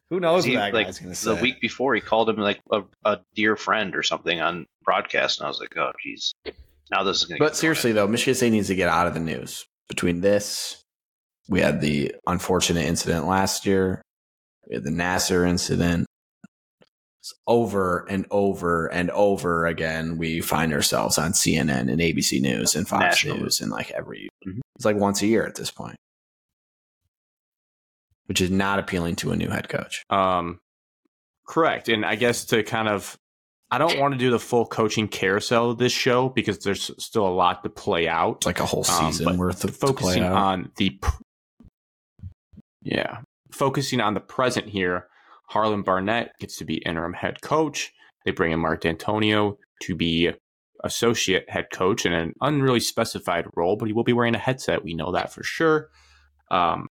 [0.09, 1.41] Who knows He, what that like guy's gonna the say?
[1.41, 5.45] week before, he called him like a, a dear friend or something on broadcast, and
[5.45, 6.33] I was like, oh, jeez.
[6.91, 7.39] Now this is gonna.
[7.39, 9.65] But seriously, though, Michigan State needs to get out of the news.
[9.87, 10.83] Between this,
[11.47, 14.01] we had the unfortunate incident last year.
[14.67, 16.05] We had the Nassar incident.
[17.45, 20.17] Over and over and over again.
[20.17, 24.29] We find ourselves on CNN and ABC News and Fox National News and like every.
[24.47, 24.59] Mhm.
[24.75, 25.95] It's like once a year at this point,
[28.25, 30.03] which is not appealing to a new head coach.
[30.09, 30.59] Um,
[31.47, 31.89] correct.
[31.89, 33.17] And I guess to kind of,
[33.69, 37.27] I don't want to do the full coaching carousel of this show because there's still
[37.27, 38.37] a lot to play out.
[38.37, 41.21] It's like a whole Um, season but worth of Focusing on the, pr-
[42.81, 43.19] yeah,
[43.51, 45.07] focusing on the present here.
[45.51, 47.91] Harlan Barnett gets to be interim head coach.
[48.23, 50.31] They bring in Mark Dantonio to be
[50.83, 54.83] associate head coach in an unreally specified role, but he will be wearing a headset.
[54.83, 55.89] We know that for sure.
[56.49, 56.87] Um,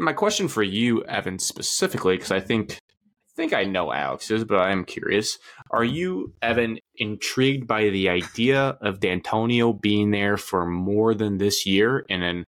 [0.00, 4.58] my question for you, Evan, specifically, because I think I think I know Alex's, but
[4.58, 5.38] I am curious.
[5.70, 11.64] Are you, Evan, intrigued by the idea of Dantonio being there for more than this
[11.64, 12.44] year in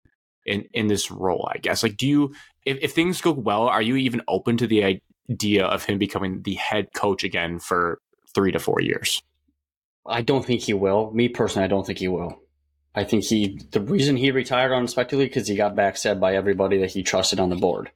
[0.45, 1.49] in in this role?
[1.53, 1.83] I guess.
[1.83, 2.33] Like, do you,
[2.65, 6.41] if, if things go well, are you even open to the idea of him becoming
[6.43, 7.99] the head coach again for
[8.33, 9.21] three to four years?
[10.05, 11.11] I don't think he will.
[11.11, 12.41] Me personally, I don't think he will.
[12.93, 16.91] I think he the reason he retired unexpectedly because he got backstabbed by everybody that
[16.91, 17.91] he trusted on the board.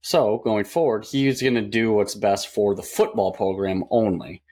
[0.00, 4.42] So going forward, he's going to do what's best for the football program only.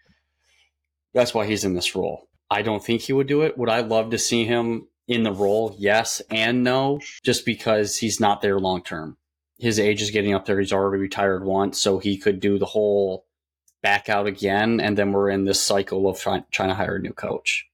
[1.13, 2.29] That's why he's in this role.
[2.51, 3.59] I don't think he would do it.
[3.59, 5.75] Would I love to see him in the role?
[5.79, 9.17] Yes and no, just because he's not there long term.
[9.61, 10.59] His age is getting up there.
[10.59, 13.27] He's already retired once, so he could do the whole
[13.83, 17.01] back out again, and then we're in this cycle of trying, trying to hire a
[17.01, 17.67] new coach.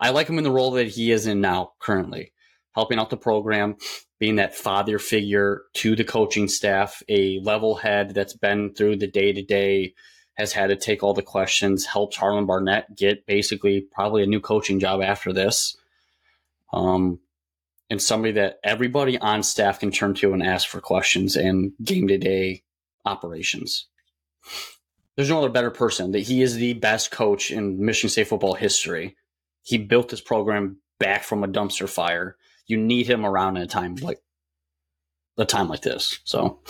[0.00, 2.32] I like him in the role that he is in now, currently,
[2.74, 3.76] helping out the program,
[4.20, 9.06] being that father figure to the coaching staff, a level head that's been through the
[9.06, 9.94] day to day,
[10.34, 14.40] has had to take all the questions, helps Harlan Barnett get basically probably a new
[14.40, 15.76] coaching job after this.
[16.72, 17.18] Um,
[17.90, 22.08] and somebody that everybody on staff can turn to and ask for questions and game
[22.08, 22.62] to day
[23.04, 23.88] operations
[25.18, 28.54] there's no other better person that he is the best coach in Michigan State football
[28.54, 29.16] history.
[29.62, 32.36] He built this program back from a dumpster fire.
[32.68, 34.20] You need him around in a time like
[35.36, 36.20] a time like this.
[36.22, 36.60] So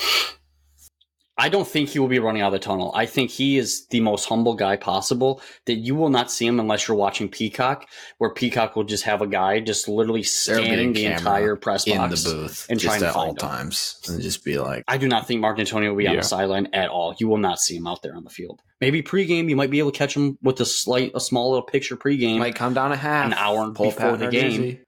[1.39, 2.91] I don't think he will be running out of the tunnel.
[2.95, 6.59] I think he is the most humble guy possible that you will not see him
[6.59, 7.89] unless you're watching Peacock,
[8.19, 11.55] where Peacock will just have a guy just literally There'll be a scanning the entire
[11.55, 13.49] press box in the booth and try just and at all find him.
[13.49, 16.23] times and just be like, I do not think Mark Dantonio will be on the
[16.23, 17.15] sideline at all.
[17.19, 18.61] You will not see him out there on the field.
[18.81, 21.67] Maybe pregame, you might be able to catch him with a slight, a small little
[21.67, 22.39] picture pregame.
[22.39, 24.63] might come down a half An hour pull a before the game.
[24.63, 24.81] Narduzzi.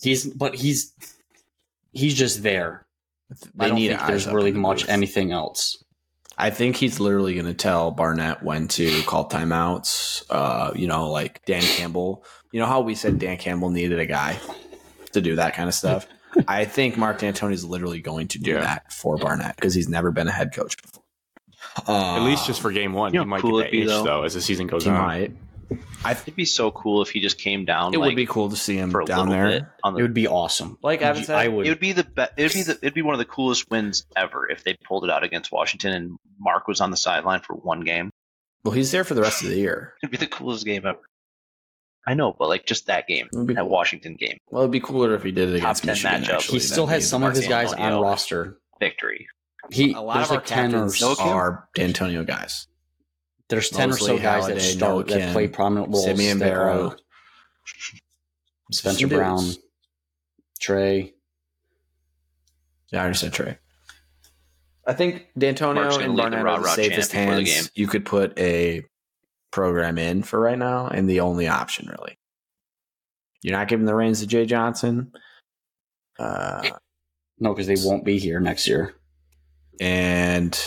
[0.00, 0.92] He's but he's
[1.92, 2.86] he's just there.
[3.54, 4.90] They I don't need think there's really in the much booth.
[4.90, 5.82] anything else.
[6.40, 10.24] I think he's literally going to tell Barnett when to call timeouts.
[10.30, 12.24] Uh, you know, like Dan Campbell.
[12.52, 14.38] You know how we said Dan Campbell needed a guy
[15.12, 16.06] to do that kind of stuff.
[16.46, 18.60] I think Mark Dantonio is literally going to do Yeah.
[18.60, 21.02] that for Barnett because he's never been a head coach before.
[21.86, 23.72] Uh, At least just for game one, you know you might cool get it'd that
[23.72, 24.04] be, itch, though?
[24.04, 24.96] though as the season goes he on.
[24.98, 25.32] might.
[26.04, 27.92] I think It'd be so cool if he just came down.
[27.94, 29.60] it like, would be cool to see him for a down little there.
[29.60, 30.78] bit on It would be awesome.
[30.82, 31.66] Like Evan said, I would.
[31.66, 34.06] It would be the be- it'd be the it'd be one of the coolest wins
[34.16, 37.54] ever if they pulled it out against Washington and Mark was on the sideline for
[37.54, 38.10] one game.
[38.64, 39.94] Well, he's there for the rest of the year.
[40.02, 41.00] It'd be the coolest game ever.
[42.06, 43.68] I know, but like just that game, It would be that cool.
[43.70, 46.22] Washington game, Well, it'd be cooler if he did it Top against 10 Michigan.
[46.22, 46.38] matchup.
[46.38, 48.02] Actually, he still That'd has some of his Mark guys on Dantonio.
[48.02, 48.58] roster.
[48.80, 49.26] victory.
[49.70, 51.26] He A lot there's of our like ten or captains No Kim?
[51.28, 52.66] are Dantonio guys.
[53.48, 56.04] There's ten or so Mosley, guys that start Noah that Kim, play prominent roles.
[56.04, 56.88] Simeon that Barrow.
[56.90, 56.96] are
[58.72, 59.18] Spencer Some dudes.
[59.18, 59.44] Brown,
[60.60, 61.14] Trey.
[62.92, 63.58] Yeah, I understand Trey.
[64.86, 67.70] I think Dantonio Mark's and lead the Barnett are the safest chant the hands game.
[67.74, 68.84] you could put a
[69.50, 72.18] program in for right now, and the only option really.
[73.42, 75.12] You're not giving the reins to Jay Johnson,
[76.18, 76.68] uh,
[77.38, 78.94] No, because they won't be here next year.
[79.80, 80.58] and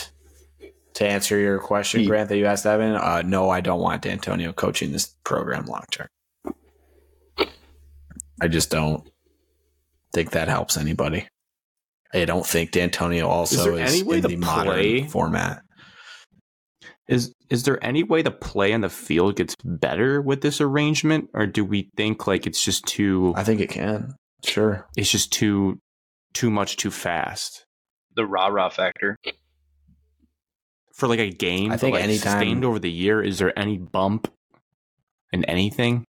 [0.94, 4.02] to answer your question, He- Grant, that you asked Evan, uh, no, I don't want
[4.02, 6.08] Dantonio coaching this program long term.
[8.40, 9.08] I just don't
[10.12, 11.28] think that helps anybody.
[12.12, 15.00] I don't think Dantonio also is, any way in to the play?
[15.00, 15.62] modern format.
[17.08, 21.30] Is is there any way the play on the field gets better with this arrangement,
[21.34, 24.14] or do we think like it's just too I think it can.
[24.44, 24.86] Sure.
[24.96, 25.78] it's just too
[26.34, 27.64] too much too fast
[28.16, 29.16] The rah rah factor.
[30.94, 31.70] For like a game?
[31.70, 34.32] I but, think like, anytime- sustained over the year, is there any bump
[35.32, 36.04] in anything?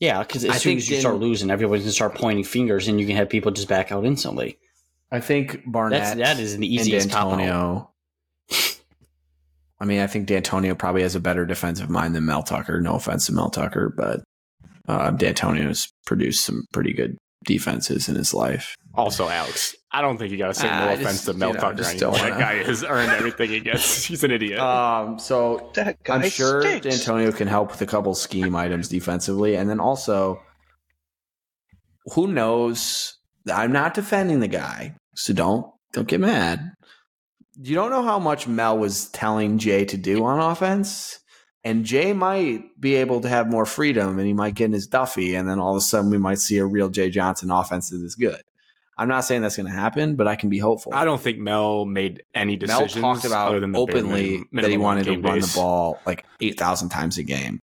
[0.00, 2.88] Yeah, because as I soon as you in- start losing, everybody's gonna start pointing fingers,
[2.88, 4.58] and you can have people just back out instantly.
[5.10, 7.38] I think Barnett That's that is the easiest cop out.
[7.38, 7.88] Dantonio.
[9.78, 12.80] I mean, I think Dantonio probably has a better defensive mind than Mel Tucker.
[12.80, 14.22] No offense to Mel Tucker, but
[14.88, 18.76] uh, Dantonio's produced some pretty good defenses in his life.
[18.94, 21.34] Also, Alex, I don't think you got to say Ah, no I offense just, to
[21.34, 22.12] Mel you know, Tucker anymore.
[22.18, 24.04] That guy has earned everything he gets.
[24.06, 24.58] He's an idiot.
[24.58, 29.68] Um, so That I'm sure Dantonio can help with a couple scheme items defensively, and
[29.70, 30.42] then also,
[32.14, 33.18] who knows?
[33.52, 36.72] I'm not defending the guy, so don't don't get mad.
[37.60, 41.18] You don't know how much Mel was telling Jay to do on offense,
[41.64, 44.86] and Jay might be able to have more freedom, and he might get in his
[44.86, 47.90] Duffy, and then all of a sudden we might see a real Jay Johnson offense
[47.90, 48.42] that is good.
[48.98, 50.92] I'm not saying that's going to happen, but I can be hopeful.
[50.94, 54.76] I don't think Mel made any Mel decisions talked about other than openly that he
[54.76, 55.54] wanted to game run days.
[55.54, 57.60] the ball like 8,000 times a game.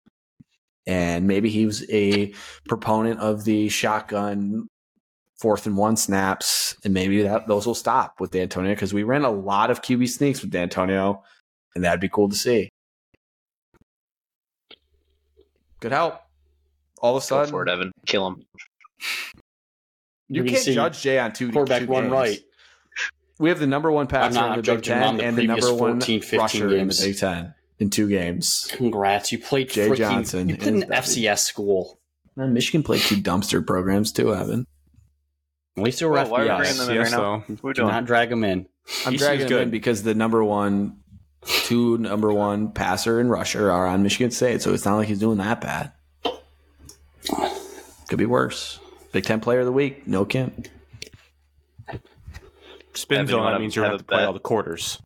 [0.85, 2.33] And maybe he was a
[2.67, 4.67] proponent of the shotgun
[5.39, 6.75] fourth and one snaps.
[6.83, 10.09] And maybe that those will stop with Dantonio because we ran a lot of QB
[10.09, 11.21] sneaks with Dantonio,
[11.73, 12.69] and that'd be cool to see.
[15.83, 16.15] Could help.
[17.01, 17.91] All of a Go sudden, for it, Evan.
[18.07, 18.43] Kill him.
[20.29, 22.13] you can't judge Jay on two quarterback two run games.
[22.13, 22.39] right.
[23.39, 25.37] We have the number one passer in the Big judging him on Ten the and
[25.37, 27.01] the previous number one 14, 15 rusher in the.
[27.03, 28.67] Big Ten in two games.
[28.71, 30.89] Congrats, you played Jay freaking, Johnson You played in is.
[30.89, 31.99] FCS school.
[32.37, 34.65] Man, Michigan played two dumpster programs too, Evan.
[35.77, 36.57] At least they were Well, why are we FBS.
[36.59, 37.43] bringing them in right Yes, now?
[37.47, 37.55] though.
[37.61, 38.67] What are Do not drag them in.
[39.05, 39.61] I'm TCU 's dragging them good.
[39.63, 41.02] in because the number one,
[41.45, 45.19] two number one passer and rusher are on Michigan State, so it's not like he's
[45.19, 45.91] doing that bad.
[48.09, 48.79] Could be worse.
[49.11, 50.51] Big Ten Player of the Week, no Kim.
[52.93, 53.51] Spin Evan, zone.
[53.51, 54.27] That means you're going have to play bet?
[54.27, 55.01] all the quarters.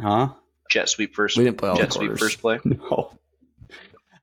[0.00, 0.30] Huh?
[0.70, 1.36] Jet sweep first.
[1.36, 2.20] We didn't play all the Jet sweep quarters.
[2.20, 2.60] first play.
[2.64, 3.12] No.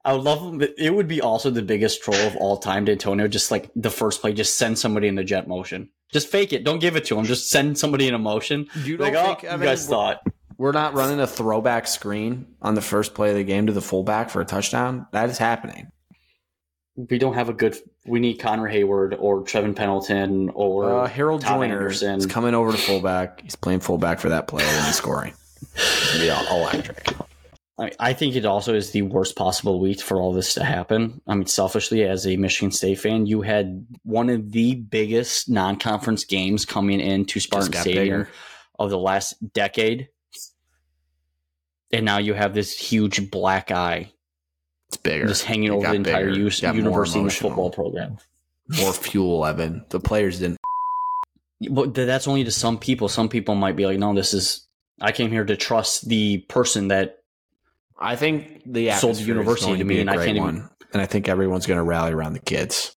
[0.03, 0.67] I would love him.
[0.79, 3.29] It would be also the biggest troll of all time, Dantonio.
[3.29, 5.89] Just like the first play, just send somebody in a jet motion.
[6.11, 6.63] Just fake it.
[6.63, 7.25] Don't give it to him.
[7.25, 8.67] Just send somebody in a motion.
[8.83, 10.21] You Like, oh, you guys thought.
[10.61, 13.81] We're not running a throwback screen on the first play of the game to the
[13.81, 15.07] fullback for a touchdown?
[15.11, 15.87] That is happening.
[16.95, 17.75] We don't have a good.
[18.05, 22.19] We need Connor Heyward or Trevin Pendleton or Uh, Harold Tom Joyner Anderson.
[22.19, 23.41] is coming over to fullback.
[23.41, 25.33] He's playing fullback for that play and scoring.
[26.19, 27.07] Be electric.
[27.79, 31.21] I, I think it also is the worst possible week for all this to happen.
[31.25, 36.25] I mean, selfishly, as a Michigan State fan, you had one of the biggest non-conference
[36.25, 38.29] games coming into Spartan Stadium bigger.
[38.77, 40.09] of the last decade,
[41.93, 44.11] and now you have this huge black eye
[44.89, 45.27] It's bigger.
[45.27, 46.39] just hanging It over the entire bigger.
[46.39, 48.17] u- It got more university football program.
[48.69, 49.85] More fuel, Evan.
[49.89, 50.57] The players didn't.
[51.69, 53.07] But that's only to some people.
[53.07, 54.65] Some people might be like, "No, this is."
[54.99, 57.19] I came here to trust the person that
[57.99, 60.69] I think the Sold the university to me, and I can't even- one.
[60.93, 62.95] And I think everyone's going to rally around the kids.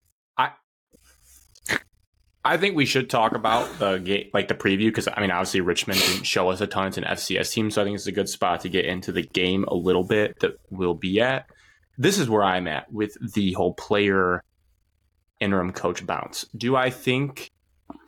[2.44, 5.62] I think we should talk about the game, like the preview, because I mean, obviously
[5.62, 6.88] Richmond didn't show us a ton.
[6.88, 9.22] It's an FCS team, so I think it's a good spot to get into the
[9.22, 11.46] game a little bit that we'll be at.
[11.96, 14.42] This is where I'm at with the whole player
[15.40, 16.44] interim coach bounce.
[16.56, 17.50] Do I think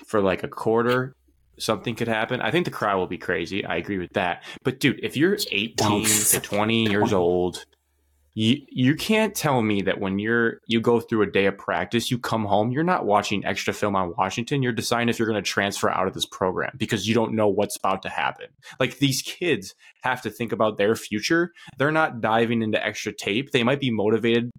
[0.07, 1.15] for like a quarter
[1.59, 2.43] something could happen?
[2.43, 3.65] I think the crowd will be crazy.
[3.65, 4.45] I agree with that.
[4.63, 7.65] But dude, if you're 18 to 20 years old
[8.37, 12.11] you you can't tell me that when you're you go through a day of practice,
[12.11, 14.63] you come home, you're not watching extra film on Washington.
[14.63, 17.49] You're deciding if you're going to transfer out of this program because you don't know
[17.49, 18.49] what's about to happen.
[18.79, 21.51] Like these kids have to think about their future.
[21.79, 23.53] They're not diving into extra tape.
[23.53, 24.51] They might be motivated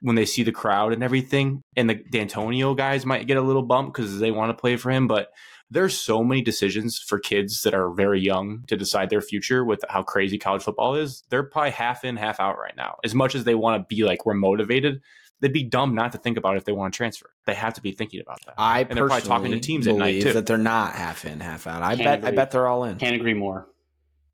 [0.00, 1.60] when they see the crowd and everything.
[1.76, 4.90] And the Dantonio guys might get a little bump because they want to play for
[4.90, 5.28] him, but
[5.70, 9.84] there's so many decisions for kids that are very young to decide their future with
[9.88, 11.22] how crazy college football is.
[11.28, 12.96] They're probably half in, half out right now.
[13.04, 15.02] As much as they want to be like we're motivated,
[15.40, 17.30] they'd be dumb not to think about if they want to transfer.
[17.44, 18.54] They have to be thinking about that.
[18.56, 20.32] I and they're probably talking to teams at night too.
[20.32, 21.82] That they're not half in, half out.
[21.82, 22.18] I Can't bet.
[22.18, 22.28] Agree.
[22.28, 22.96] I bet they're all in.
[22.98, 23.68] Can't agree more.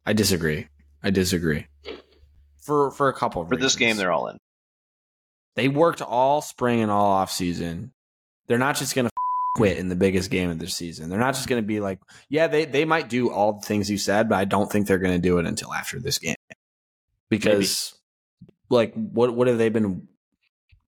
[0.07, 0.69] I disagree.
[1.03, 1.67] I disagree.
[2.59, 3.73] For for a couple for reasons.
[3.73, 4.39] this game, they're all in.
[5.57, 7.93] They worked all spring and all off season.
[8.47, 9.11] They're not just going to
[9.55, 11.09] quit in the biggest game of the season.
[11.09, 13.89] They're not just going to be like, yeah, they, they might do all the things
[13.89, 16.35] you said, but I don't think they're going to do it until after this game.
[17.31, 17.95] Because,
[18.43, 18.51] Maybe.
[18.69, 20.09] like, what what have they been?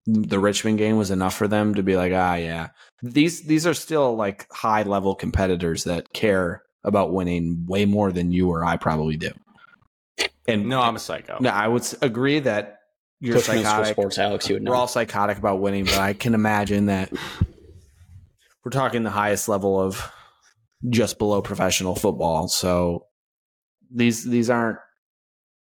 [0.07, 2.69] The Richmond game was enough for them to be like, ah, yeah,
[3.02, 8.32] these these are still like high level competitors that care about winning way more than
[8.32, 9.32] you or I probably do.
[10.48, 11.38] And no, I'm a psycho.
[11.40, 12.80] No, I would agree that
[13.19, 13.94] you're Push psychotic.
[13.94, 14.72] Sports, Alex, you would know.
[14.72, 17.11] We're all psychotic about winning, but I can imagine that
[18.66, 20.12] we're talking the highest level of
[20.90, 22.48] just below professional football.
[22.48, 23.06] So
[23.94, 24.80] these these aren't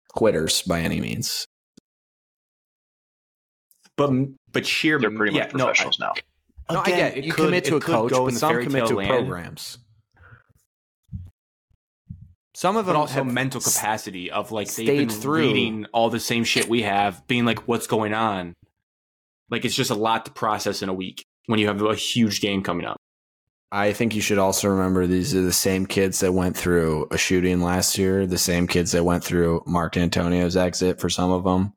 [0.09, 1.47] quitters by any means.
[3.97, 4.11] But
[4.51, 6.75] but sheer they're pretty yeah, much professionals no, I, now.
[6.75, 9.09] No, Again, I get you could, commit to a coach, but some commit to land.
[9.09, 9.79] programs.
[12.53, 15.47] Some of them but also have mental capacity of like they've been through.
[15.47, 18.53] reading all the same shit we have, being like, "What's going on?"
[19.49, 22.41] Like it's just a lot to process in a week when you have a huge
[22.41, 22.97] game coming up.
[23.71, 27.17] I think you should also remember these are the same kids that went through a
[27.17, 31.45] shooting last year, the same kids that went through Mark Dantonio's exit for some of
[31.45, 31.73] them,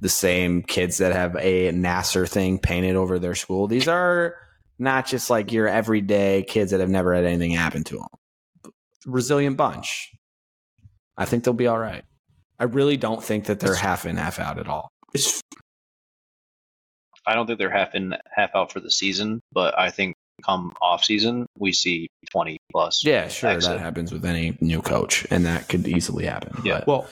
[0.00, 3.66] the same kids that have a Nassar thing painted over their school.
[3.66, 4.36] These are
[4.78, 8.72] not just like your everyday kids that have never had anything happen to them.
[9.04, 10.10] Resilient bunch.
[11.18, 12.04] I think they'll be all right.
[12.58, 14.88] I really don't think that they're half in, half out at all.
[15.12, 15.42] It's
[17.28, 20.72] I don't think they're half in, half out for the season, but I think come
[20.80, 23.04] off season we see 20 plus.
[23.04, 23.50] Yeah, sure.
[23.50, 23.72] Exit.
[23.72, 26.62] That happens with any new coach, and that could easily happen.
[26.64, 26.78] Yeah.
[26.78, 26.86] But.
[26.86, 27.06] Well,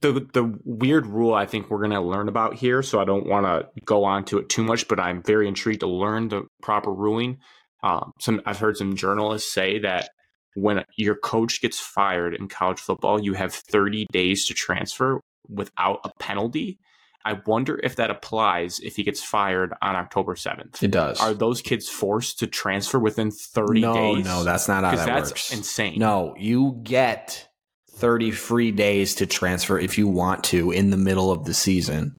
[0.00, 3.26] the the weird rule I think we're going to learn about here, so I don't
[3.26, 6.46] want to go on to it too much, but I'm very intrigued to learn the
[6.62, 7.38] proper ruling.
[7.82, 10.10] Um, some I've heard some journalists say that
[10.54, 16.00] when your coach gets fired in college football, you have 30 days to transfer without
[16.04, 16.78] a penalty.
[17.24, 20.82] I wonder if that applies if he gets fired on October 7th.
[20.82, 21.20] It does.
[21.20, 24.24] Are those kids forced to transfer within 30 no, days?
[24.24, 25.52] No, no, that's not how that that's works.
[25.52, 25.98] insane.
[25.98, 27.48] No, you get
[27.92, 32.16] 30 free days to transfer if you want to in the middle of the season.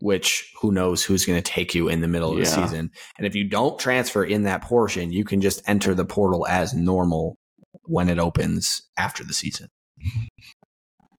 [0.00, 2.44] Which who knows who's going to take you in the middle of yeah.
[2.44, 2.90] the season.
[3.16, 6.74] And if you don't transfer in that portion, you can just enter the portal as
[6.74, 7.38] normal
[7.84, 9.68] when it opens after the season.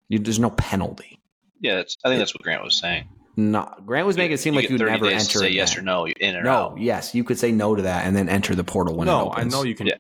[0.09, 1.21] You, there's no penalty.
[1.65, 3.09] Yeah, I think that's what Grant was saying.
[3.37, 5.39] No, Grant was making it seem you like you'd never enter.
[5.39, 6.79] say yes or no, in or no, out.
[6.79, 9.33] yes, you could say no to that and then enter the portal when no, it
[9.33, 9.55] opens.
[9.55, 9.87] I know you can.
[9.87, 9.97] Yeah.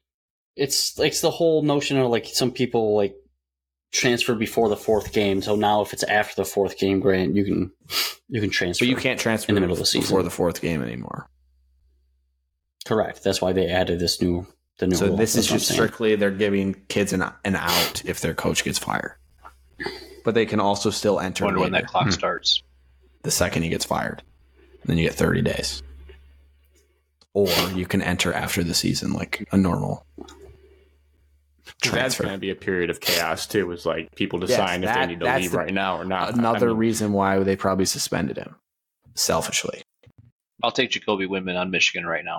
[0.56, 3.16] It's it's the whole notion of like some people like
[3.92, 5.40] transfer before the fourth game.
[5.40, 7.72] So now if it's after the fourth game, Grant, you can
[8.28, 8.84] you can transfer.
[8.84, 11.30] But you can't transfer in the middle of the season before the fourth game anymore.
[12.84, 13.24] Correct.
[13.24, 14.46] That's why they added this new
[14.80, 14.96] the new.
[14.96, 15.16] So rule.
[15.16, 18.78] this That's is just strictly they're giving kids an an out if their coach gets
[18.78, 19.14] fired
[20.24, 21.44] but they can also still enter.
[21.44, 22.10] Wonder when that clock hmm.
[22.10, 22.62] starts.
[23.22, 24.22] The second he gets fired,
[24.84, 25.82] then you get thirty days,
[27.32, 30.04] or you can enter after the season like a normal.
[31.80, 31.96] Transfer.
[31.96, 33.70] That's going to be a period of chaos too.
[33.72, 36.04] Is like people deciding yes, that, if they need to leave the, right now or
[36.04, 36.34] not.
[36.34, 38.56] Another I mean, reason why they probably suspended him,
[39.14, 39.82] selfishly.
[40.62, 42.38] I'll take Jacoby Windmon on Michigan right now.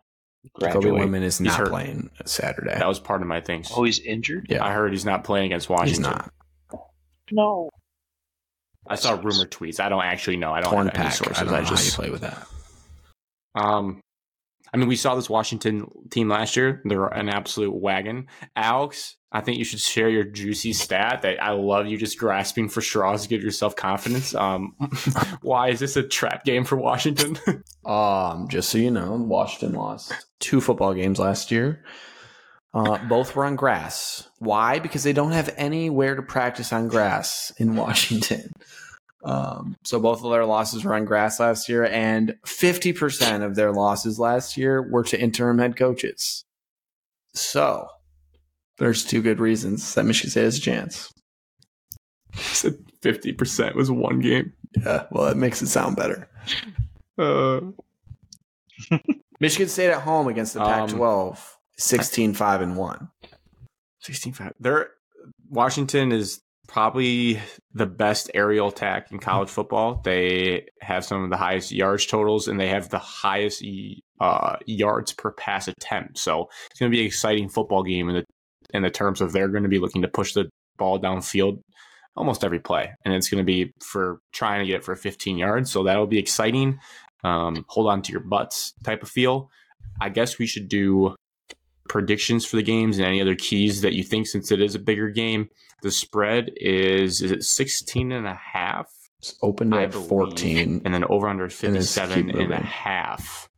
[0.59, 2.75] Jacoby Windmon is not playing Saturday.
[2.75, 3.63] That was part of my thing.
[3.75, 4.47] Oh, he's injured.
[4.49, 5.89] Yeah, I heard he's not playing against Washington.
[5.89, 6.31] He's not.
[7.31, 7.69] No.
[8.87, 9.79] I saw rumor tweets.
[9.79, 10.51] I don't actually know.
[10.51, 11.37] I don't Torn have any sources.
[11.37, 12.47] I don't know I just, how you play with that.
[13.55, 14.01] Um,
[14.73, 16.81] I mean, we saw this Washington team last year.
[16.83, 18.27] They're an absolute wagon.
[18.55, 21.21] Alex, I think you should share your juicy stat.
[21.21, 24.35] That I love you just grasping for straws to give yourself confidence.
[24.35, 24.75] Um,
[25.41, 27.37] why is this a trap game for Washington?
[27.85, 31.83] um, just so you know, Washington lost two football games last year.
[32.76, 34.27] Uh, both were on grass.
[34.39, 34.80] Why?
[34.80, 38.52] Because they don't have anywhere to practice on grass in Washington.
[39.23, 43.72] Um, so both of their losses were on grass last year, and 50% of their
[43.72, 46.43] losses last year were to interim head coaches.
[47.34, 47.88] So
[48.77, 51.14] there's two good reasons that Michigan State has a chance.
[52.35, 54.53] said fifty percent was one game.
[54.77, 56.30] Yeah, well, that makes it sound better.
[57.18, 57.61] Uh,
[59.39, 60.60] Michigan State at home against the
[61.77, 63.10] Pac-12, 16-5 and one.
[64.03, 64.53] 16-5.
[64.60, 64.89] They're
[65.49, 67.39] Washington is probably
[67.73, 70.02] the best aerial attack in college football.
[70.03, 73.64] They have some of the highest yards totals, and they have the highest
[74.19, 76.18] uh, yards per pass attempt.
[76.18, 78.26] So it's going to be an exciting football game in the
[78.73, 81.60] in the terms of they're going to be looking to push the ball downfield
[82.18, 85.38] almost every play, and it's going to be for trying to get it for 15
[85.38, 85.72] yards.
[85.72, 86.80] So that'll be exciting.
[87.23, 89.49] Um, hold on to your butts type of feel.
[90.02, 91.15] I guess we should do
[91.87, 94.79] predictions for the games and any other keys that you think since it is a
[94.79, 95.49] bigger game.
[95.81, 98.91] The spread is is it 16 and a half?
[99.19, 103.49] It's opened at 14 and then over under 57 and, and a half.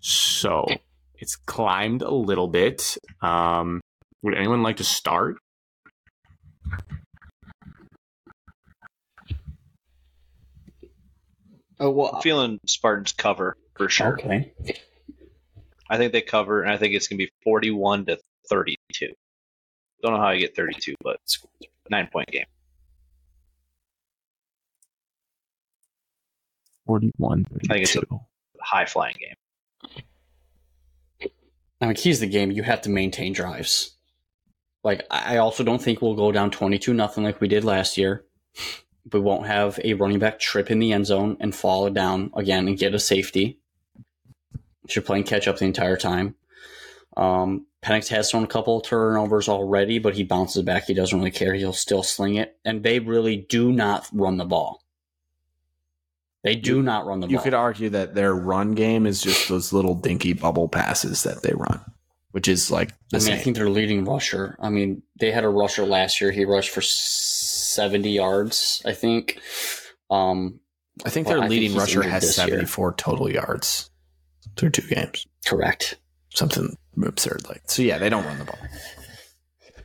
[0.00, 0.66] So
[1.14, 2.96] it's climbed a little bit.
[3.20, 3.80] Um,
[4.22, 5.36] would anyone like to start?
[11.78, 14.14] Oh well, I'm feeling Spartans cover for sure.
[14.14, 14.52] Okay.
[15.92, 19.12] I think they cover, and I think it's gonna be forty-one to thirty-two.
[20.02, 22.46] Don't know how I get thirty-two, but it's a nine-point game.
[26.86, 28.02] 41 I think it's a
[28.62, 31.30] high flying game.
[31.82, 32.50] I mean, keys the game.
[32.50, 33.94] You have to maintain drives.
[34.82, 37.98] Like I also don't think we'll go down twenty two nothing like we did last
[37.98, 38.24] year.
[39.12, 42.66] We won't have a running back trip in the end zone and fall down again
[42.66, 43.58] and get a safety.
[44.90, 46.34] You're playing catch up the entire time.
[47.16, 50.84] Um, Penix has thrown a couple turnovers already, but he bounces back.
[50.86, 51.54] He doesn't really care.
[51.54, 52.56] He'll still sling it.
[52.64, 54.82] And they really do not run the ball.
[56.44, 57.44] They do you, not run the you ball.
[57.44, 61.42] You could argue that their run game is just those little dinky bubble passes that
[61.42, 61.80] they run,
[62.32, 63.34] which is like I mean, same.
[63.34, 64.56] I think they're leading rusher.
[64.60, 66.32] I mean, they had a rusher last year.
[66.32, 69.40] He rushed for 70 yards, I think.
[70.10, 70.60] Um,
[71.04, 72.94] I think their leading rusher has 74 year.
[72.96, 73.90] total yards
[74.56, 75.26] through two games.
[75.46, 75.98] Correct.
[76.30, 77.62] Something absurd like.
[77.66, 78.58] So yeah, they don't run the ball.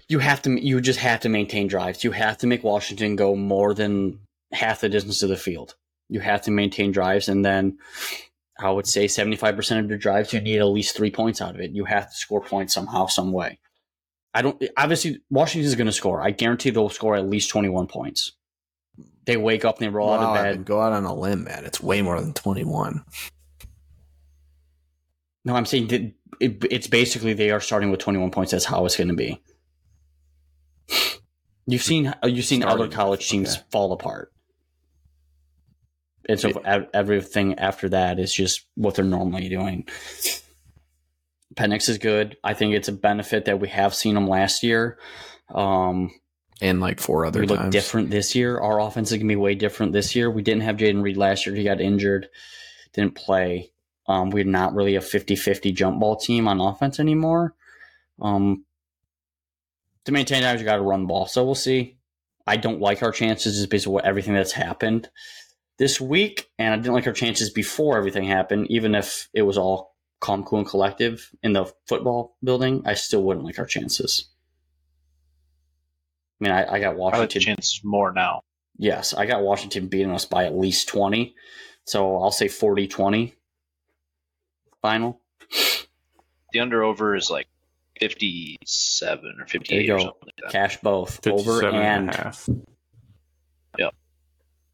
[0.10, 2.03] You have to you just have to maintain drives.
[2.03, 4.19] You have to make Washington go more than
[4.53, 5.76] half the distance of the field.
[6.10, 7.77] You have to maintain drives and then
[8.60, 11.61] I would say 75% of your drives you need at least 3 points out of
[11.61, 11.72] it.
[11.72, 13.60] You have to score points somehow some way.
[14.34, 16.22] I don't obviously Washington is going to score.
[16.22, 18.34] I guarantee they'll score at least 21 points.
[19.26, 20.65] They wake up and they roll wow, out of bed.
[20.65, 21.65] Go out on a limb, man.
[21.65, 23.03] It's way more than 21.
[25.47, 26.01] No, I'm saying that
[26.41, 28.51] it, it's basically they are starting with 21 points.
[28.51, 29.41] That's how it's going to be.
[31.65, 33.63] You've seen you've seen starting, other college teams okay.
[33.71, 34.33] fall apart,
[36.27, 36.51] and so
[36.93, 39.87] everything after that is just what they're normally doing.
[41.55, 42.35] Penix is good.
[42.43, 44.99] I think it's a benefit that we have seen him last year.
[45.55, 46.11] Um,
[46.61, 47.61] and like four other we times.
[47.61, 48.59] look different this year.
[48.59, 50.29] Our offense is gonna be way different this year.
[50.29, 51.55] We didn't have Jayden Reed last year.
[51.55, 52.27] He got injured,
[52.91, 53.71] didn't play.
[54.07, 57.53] Um, we're not really a 50-50 jump ball team on offense anymore.
[58.21, 58.63] Um,
[60.05, 61.27] to maintain that, you got to run the ball.
[61.27, 61.97] So we'll see.
[62.45, 65.09] I don't like our chances just based on what everything that's happened
[65.77, 69.57] this week, and I didn't like our chances before everything happened, even if it was
[69.57, 72.84] all calm, cool, and collective in the football building.
[72.85, 74.29] I still wouldn't like our chances.
[76.39, 77.19] I mean, I, I got Washington.
[77.19, 78.41] I like chances more now.
[78.77, 81.35] Yes, I got Washington beating us by at least 20.
[81.85, 83.36] So I'll say 40 20
[84.81, 85.21] final.
[86.53, 87.47] The under over is like
[87.99, 90.17] 57 or 58 there you go.
[90.23, 91.25] Like Cash both.
[91.27, 92.65] Over and, and
[93.77, 93.95] Yep.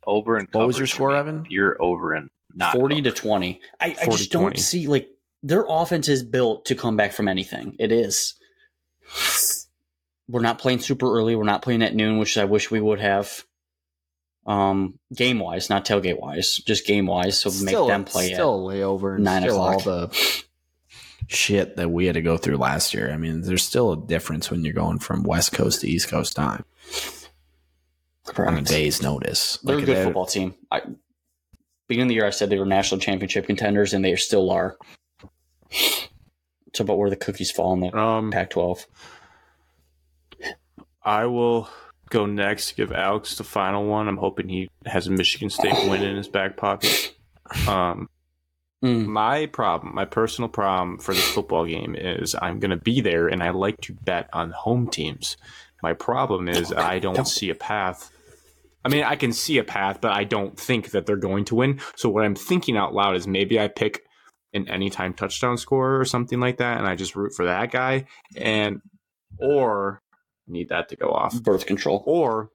[0.05, 1.45] Over and What was your score, Evan?
[1.49, 3.61] You're over and not 40 to 20.
[3.79, 5.09] I, 40, I just don't see like
[5.41, 7.75] their offense is built to come back from anything.
[7.79, 8.35] It is.
[10.27, 11.35] We're not playing super early.
[11.35, 13.43] We're not playing at noon, which I wish we would have
[14.45, 17.39] um, game wise, not tailgate wise, just game wise.
[17.39, 19.85] So still, make them play still at layover nine o'clock.
[19.87, 20.43] All the
[21.27, 23.11] shit that we had to go through last year.
[23.11, 26.35] I mean, there's still a difference when you're going from West Coast to East Coast
[26.35, 26.65] time.
[28.25, 28.51] Correct.
[28.51, 29.57] On a day's notice.
[29.63, 30.55] They're like a good football team.
[30.71, 30.81] I,
[31.87, 34.77] beginning of the year, I said they were national championship contenders, and they still are.
[36.73, 38.85] So, about where the cookies fall in the um, Pac-12?
[41.03, 41.69] I will
[42.13, 42.77] go next.
[42.77, 44.07] Give Alex the final one.
[44.07, 47.13] I'm hoping he has a Michigan State win in his back pocket.
[47.67, 48.07] Um,
[48.83, 49.05] Mm.
[49.05, 53.29] my problem, my personal problem for this football game is I'm going to be there,
[53.29, 55.37] and I like to bet on home teams.
[55.81, 58.11] My problem is I don't see a path.
[58.83, 61.55] I mean, I can see a path, but I don't think that they're going to
[61.55, 61.79] win.
[61.95, 64.01] So what I'm thinking out loud is maybe I pick
[64.53, 68.03] an anytime touchdown scorer or something like that, and I just root for that guy,
[68.35, 68.81] and
[69.39, 70.01] or
[70.47, 72.03] need that to go off, Birth control.
[72.05, 72.49] or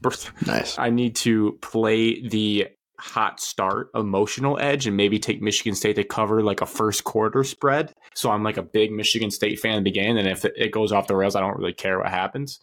[0.00, 0.32] birth.
[0.46, 0.78] Nice.
[0.78, 2.68] I need to play the
[2.98, 7.44] hot start emotional edge and maybe take Michigan State to cover like a first quarter
[7.44, 7.94] spread.
[8.14, 10.70] So I'm like a big Michigan State fan in the beginning, and if it, it
[10.70, 12.60] goes off the rails, I don't really care what happens.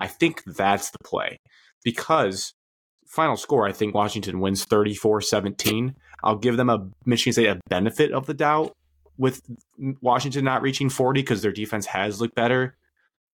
[0.00, 1.38] I think that's the play
[1.84, 2.54] because
[3.06, 5.94] final score, I think Washington wins 34 17.
[6.24, 8.72] I'll give them a Michigan State a benefit of the doubt
[9.18, 9.42] with
[10.00, 12.76] Washington not reaching 40 because their defense has looked better.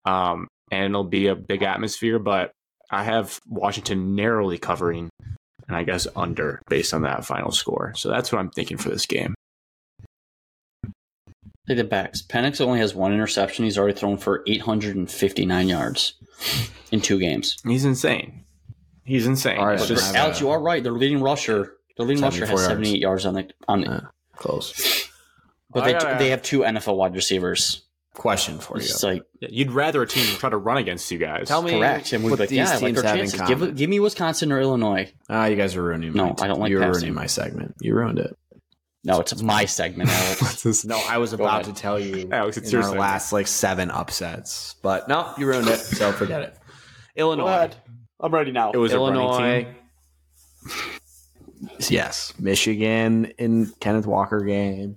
[0.04, 2.52] Um, and it'll be a big atmosphere, but
[2.90, 5.10] I have Washington narrowly covering
[5.68, 7.92] and I guess under based on that final score.
[7.96, 9.34] So that's what I'm thinking for this game.
[11.68, 12.22] Take the backs.
[12.22, 13.64] Penix only has one interception.
[13.64, 16.14] He's already thrown for 859 yards
[16.90, 17.56] in two games.
[17.64, 18.44] He's insane.
[19.04, 19.58] He's insane.
[19.58, 20.82] All right, just- have Alex, a- you are right.
[20.82, 23.84] Their leading rusher, their leading rusher has 78 yards on the on.
[23.86, 25.08] Uh, Close.
[25.70, 27.82] but I they gotta- they have two NFL wide receivers.
[28.14, 28.82] Question for you.
[28.82, 31.46] It's like you'd rather a team try to run against you guys.
[31.46, 33.48] Tell me correct, and we'd like, these yeah, I like teams their have in chances.
[33.48, 35.12] Give give me Wisconsin or Illinois.
[35.28, 36.12] Ah, you guys are ruining.
[36.12, 37.02] No, my I don't like You're passing.
[37.02, 37.76] ruining my segment.
[37.80, 38.36] You ruined it.
[39.04, 40.10] No, it's my segment.
[40.12, 40.84] Alex.
[40.84, 41.74] No, I was Go about ahead.
[41.76, 43.00] to tell you Alex, it's in your our segment.
[43.00, 45.78] last like seven upsets, but no, you ruined it.
[45.78, 46.58] So forget it.
[47.16, 47.70] Illinois.
[48.18, 48.72] I'm ready now.
[48.72, 49.64] it was a running Illinois.
[49.64, 50.80] team.
[51.88, 54.96] Yes, Michigan in Kenneth Walker game.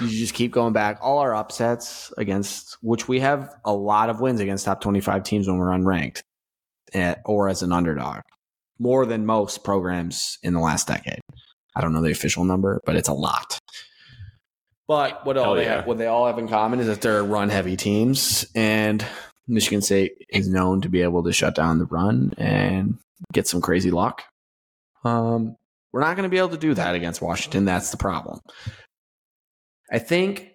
[0.00, 0.98] You just keep going back.
[1.02, 5.46] All our upsets against which we have a lot of wins against top twenty-five teams
[5.46, 6.22] when we're unranked,
[6.94, 8.20] eh, or as an underdog,
[8.78, 11.20] more than most programs in the last decade.
[11.74, 13.58] I don't know the official number, but it's a lot.
[14.88, 15.76] But what all Hell they yeah.
[15.76, 19.04] have, what they all have in common is that they're run-heavy teams, and
[19.46, 22.98] Michigan State is known to be able to shut down the run and
[23.32, 24.22] get some crazy luck.
[25.04, 25.56] Um,
[25.92, 27.64] we're not going to be able to do that against Washington.
[27.64, 28.40] That's the problem.
[29.90, 30.52] I think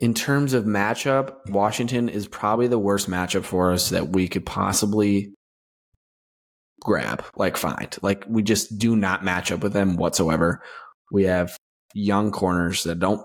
[0.00, 4.46] in terms of matchup, Washington is probably the worst matchup for us that we could
[4.46, 5.34] possibly
[6.80, 7.96] grab, like find.
[8.02, 10.62] Like we just do not match up with them whatsoever.
[11.12, 11.56] We have
[11.92, 13.20] young corners that don't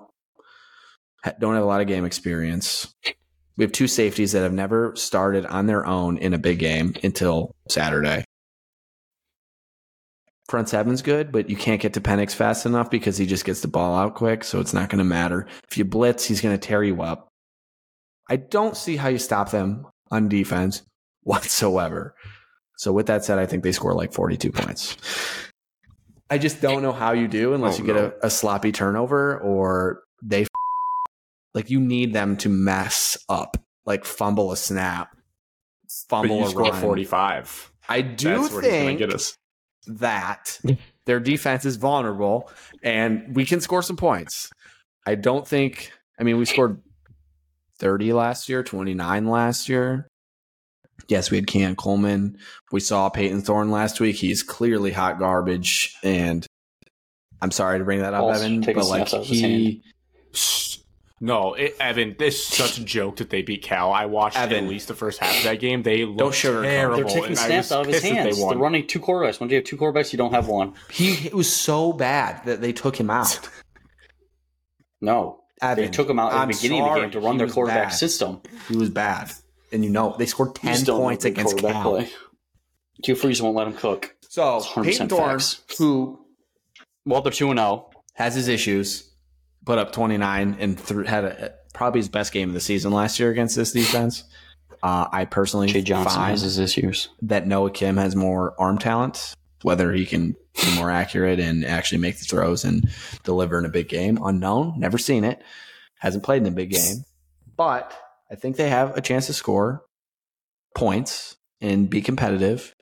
[1.39, 2.93] don't have a lot of game experience.
[3.57, 6.93] We have two safeties that have never started on their own in a big game
[7.03, 8.25] until Saturday.
[10.49, 13.61] Front seven's good, but you can't get to Penix fast enough because he just gets
[13.61, 15.47] the ball out quick, so it's not going to matter.
[15.69, 17.29] If you blitz, he's going to tear you up.
[18.29, 20.83] I don't see how you stop them on defense
[21.23, 22.13] whatsoever.
[22.77, 24.97] So with that said, I think they score like 42 points.
[26.29, 28.11] I just don't know how you do unless Oh, you get no.
[28.21, 30.47] a, a sloppy turnover or they f-
[31.53, 36.49] like you need them to mess up, like fumble a snap, But fumble you a
[36.49, 36.81] score run.
[36.81, 37.71] 45.
[37.87, 39.37] I do That's where he's going think to get us.
[39.87, 40.59] That
[41.05, 42.49] their defense is vulnerable
[42.83, 44.49] and we can score some points.
[45.05, 46.81] I don't think, I mean, we scored
[47.77, 50.07] 30 last year, 29 last year.
[51.07, 52.37] Yes, we had Cam Coleman.
[52.71, 54.15] We saw Payton Thorne last week.
[54.15, 55.95] He's clearly hot garbage.
[56.03, 56.45] And
[57.41, 59.83] I'm sorry to bring that up, Evan, but like snap out he,
[61.25, 63.91] No, it, Evan, this is such a joke that they beat Cal.
[63.91, 64.65] I watched Evan.
[64.65, 65.81] at least the first half of that game.
[65.81, 66.67] They looked sugarcoat it.
[66.69, 66.97] terrible.
[66.97, 68.37] They're taking snaps was out of his hands.
[68.37, 69.39] They they're running two quarterbacks.
[69.39, 70.75] When you have two quarterbacks, you don't have one.
[70.91, 73.39] he it was so bad that they took him out.
[75.01, 77.33] No, Evan, they took him out at I'm the beginning of the game to run
[77.33, 77.95] He their was quarterback bad.
[77.95, 78.41] system.
[78.67, 79.31] He was bad.
[79.71, 80.87] And you know, they scored 10 points
[81.25, 81.91] know good against quarterback Cal.
[81.91, 82.09] play.
[83.03, 84.15] Hugh Freeze won't let him cook.
[84.29, 85.61] So It's 100% Payton Thorne, facts.
[85.77, 86.19] who
[87.05, 87.89] Well, they're two and zero.
[88.13, 89.11] has his issues,
[89.65, 93.19] put up 29 and th- had a, probably his best game of the season last
[93.19, 94.23] year against this defense.
[94.81, 97.09] Uh, I personally Jay Johnson find has issues.
[97.23, 101.97] that Noah Kim has more arm talent, whether he can be more accurate and actually
[101.97, 102.87] make the throws and
[103.23, 104.19] deliver in a big game.
[104.23, 105.41] Unknown, never seen it,
[105.99, 107.03] hasn't played in a big game,
[107.57, 107.93] but
[108.31, 109.83] I think they have a chance to score
[110.75, 112.75] points and be competitive.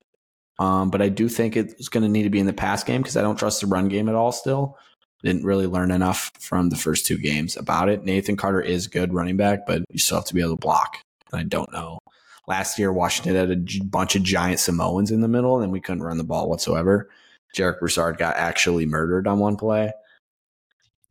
[0.60, 3.02] Um, but I do think it's going to need to be in the pass game
[3.02, 4.32] because I don't trust the run game at all.
[4.32, 4.78] Still,
[5.24, 8.04] didn't really learn enough from the first two games about it.
[8.04, 10.98] Nathan Carter is good running back, but you still have to be able to block.
[11.32, 12.00] And I don't know.
[12.46, 16.04] Last year, Washington had a bunch of giant Samoans in the middle, and we couldn't
[16.04, 17.10] run the ball whatsoever.
[17.56, 19.92] Jarek Broussard got actually murdered on one play,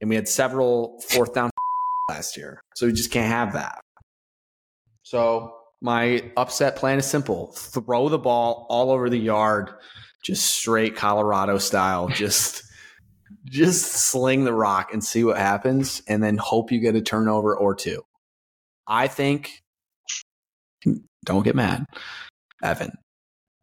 [0.00, 1.50] and we had several fourth down
[2.10, 3.80] last year, so we just can't have that.
[5.02, 9.70] So My upset plan is simple: throw the ball all over the yard,
[10.22, 12.08] just straight Colorado style.
[12.08, 12.62] Just,
[13.52, 17.54] just sling the rock and see what happens, and then hope you get a turnover
[17.54, 18.02] or two.
[18.86, 19.62] I think.
[21.24, 21.84] Don't get mad,
[22.62, 22.96] Evan.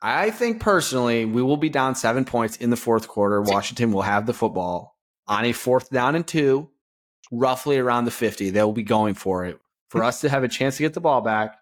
[0.01, 3.41] I think personally, we will be down seven points in the fourth quarter.
[3.41, 4.95] Washington will have the football
[5.27, 6.69] on a fourth down and two,
[7.31, 8.51] roughly around the 50.
[8.51, 9.59] They'll be going for it
[9.89, 11.57] for us to have a chance to get the ball back.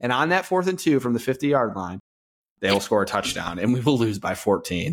[0.00, 2.00] And on that fourth and two from the 50 yard line,
[2.60, 4.92] they will score a touchdown and we will lose by 14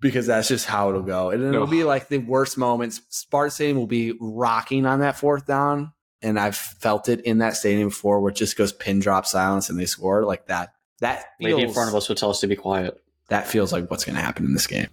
[0.00, 1.30] because that's just how it'll go.
[1.30, 1.70] And it'll No.
[1.70, 3.00] be like the worst moments.
[3.08, 5.92] Spartan Stadium will be rocking on that fourth down.
[6.22, 9.70] And I've felt it in that stadium before where it just goes pin drop silence
[9.70, 10.72] and they score like that.
[11.00, 13.00] That Lady in front of us would tell us to be quiet.
[13.28, 14.88] that feels like what's going to happen in this game.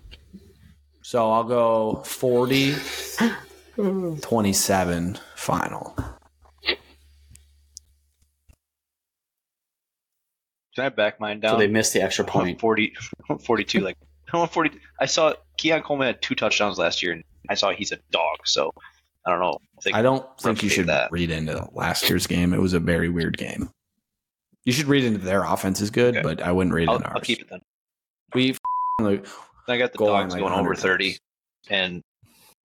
[1.01, 2.75] So I'll go 40
[4.21, 5.95] 27 final.
[10.75, 11.51] Can I back mine down?
[11.51, 12.59] So they missed the extra point.
[12.59, 12.93] 40,
[13.45, 13.79] 42.
[13.79, 13.97] Like
[14.39, 14.71] I want 40.
[14.99, 18.37] I saw Keon Coleman had two touchdowns last year, and I saw he's a dog.
[18.45, 18.71] So
[19.25, 19.57] I don't know.
[19.77, 21.11] I think I don't think you should that.
[21.11, 22.53] read into last year's game.
[22.53, 23.69] It was a very weird game.
[24.65, 26.23] You should read into their offense is good, Okay.
[26.23, 27.15] but I wouldn't read I'll, into ours.
[27.17, 27.61] I'll keep it then.
[28.33, 28.59] We f-
[28.99, 29.27] like,
[29.67, 31.19] I got the Goal dogs like going over 30, times.
[31.69, 32.01] and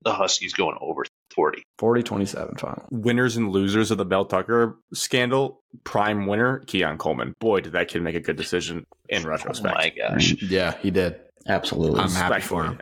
[0.03, 1.63] the Huskies going over 40.
[1.79, 2.87] 40 27 final.
[2.91, 5.61] Winners and losers of the Mel Tucker scandal.
[5.85, 7.35] Prime winner, Keon Coleman.
[7.39, 9.75] Boy, did that kid make a good decision in Oh retrospect.
[9.77, 10.35] my gosh!
[10.43, 11.21] Yeah, he did.
[11.47, 12.01] Absolutely.
[12.01, 12.79] I'm happy Respect for him.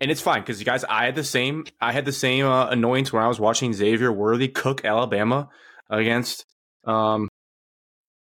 [0.00, 2.68] And it's fine because you guys, I had the same, I had the same uh,
[2.68, 5.48] annoyance when I was watching Xavier Worthy cook Alabama
[5.90, 6.44] against,
[6.84, 7.28] um,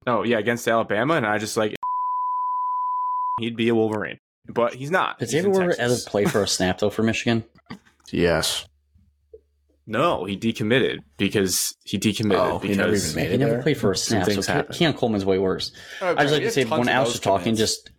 [0.07, 1.75] oh yeah, against Alabama, and I just like
[3.39, 4.17] he'd be a Wolverine,
[4.47, 5.19] but he's not.
[5.19, 7.43] Did He's Xavier Worthy ever play for a snap though for Michigan?
[8.11, 8.65] Yes.
[9.85, 13.51] No, he decommitted because he decommitted Oh, he never because even made He it never
[13.53, 13.61] there?
[13.61, 14.43] played for a Some snap.
[14.43, 14.73] So happen.
[14.75, 15.71] Keon Coleman's way worse.
[16.01, 17.91] I just like to say when Alex was talking, just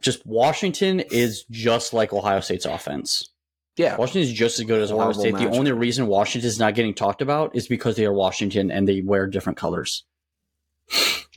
[0.00, 3.28] just Washington is just like Ohio State's offense.
[3.76, 5.36] yeah, Washington is just as good as Ohio Horrible State.
[5.36, 8.86] The only reason Washington is not getting talked about is because they are Washington and
[8.88, 10.04] they wear different colors.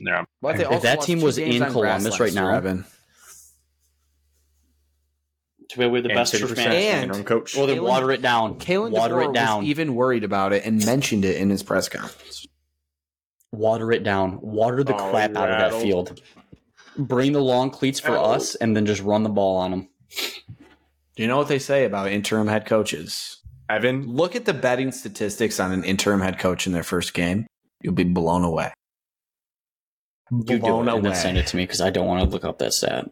[0.00, 2.84] There, But If that team was in Columbus right now- Evan.
[5.70, 7.10] To be with the And best 50% turf man.
[7.10, 7.56] And- coach.
[7.56, 8.58] Well, then Kalen- water it down.
[8.58, 9.58] Kalen water DeBoer it down.
[9.60, 12.46] was even worried about it and mentioned it in his press conference.
[13.50, 14.40] water it down.
[14.40, 16.20] Water the Oh, crap out of that field.
[16.96, 18.36] Bring the long cleats for Rattled.
[18.36, 19.88] us, and then just run the ball on them.
[21.16, 23.40] Do you know what they say about interim head coaches?
[23.68, 27.46] Evan, Look at the betting statistics on an interim head coach in their first game.
[27.82, 28.72] You'll be blown away.
[30.30, 31.20] You do Blown it and then away.
[31.20, 33.08] send it to me because I don't want to look up that stat.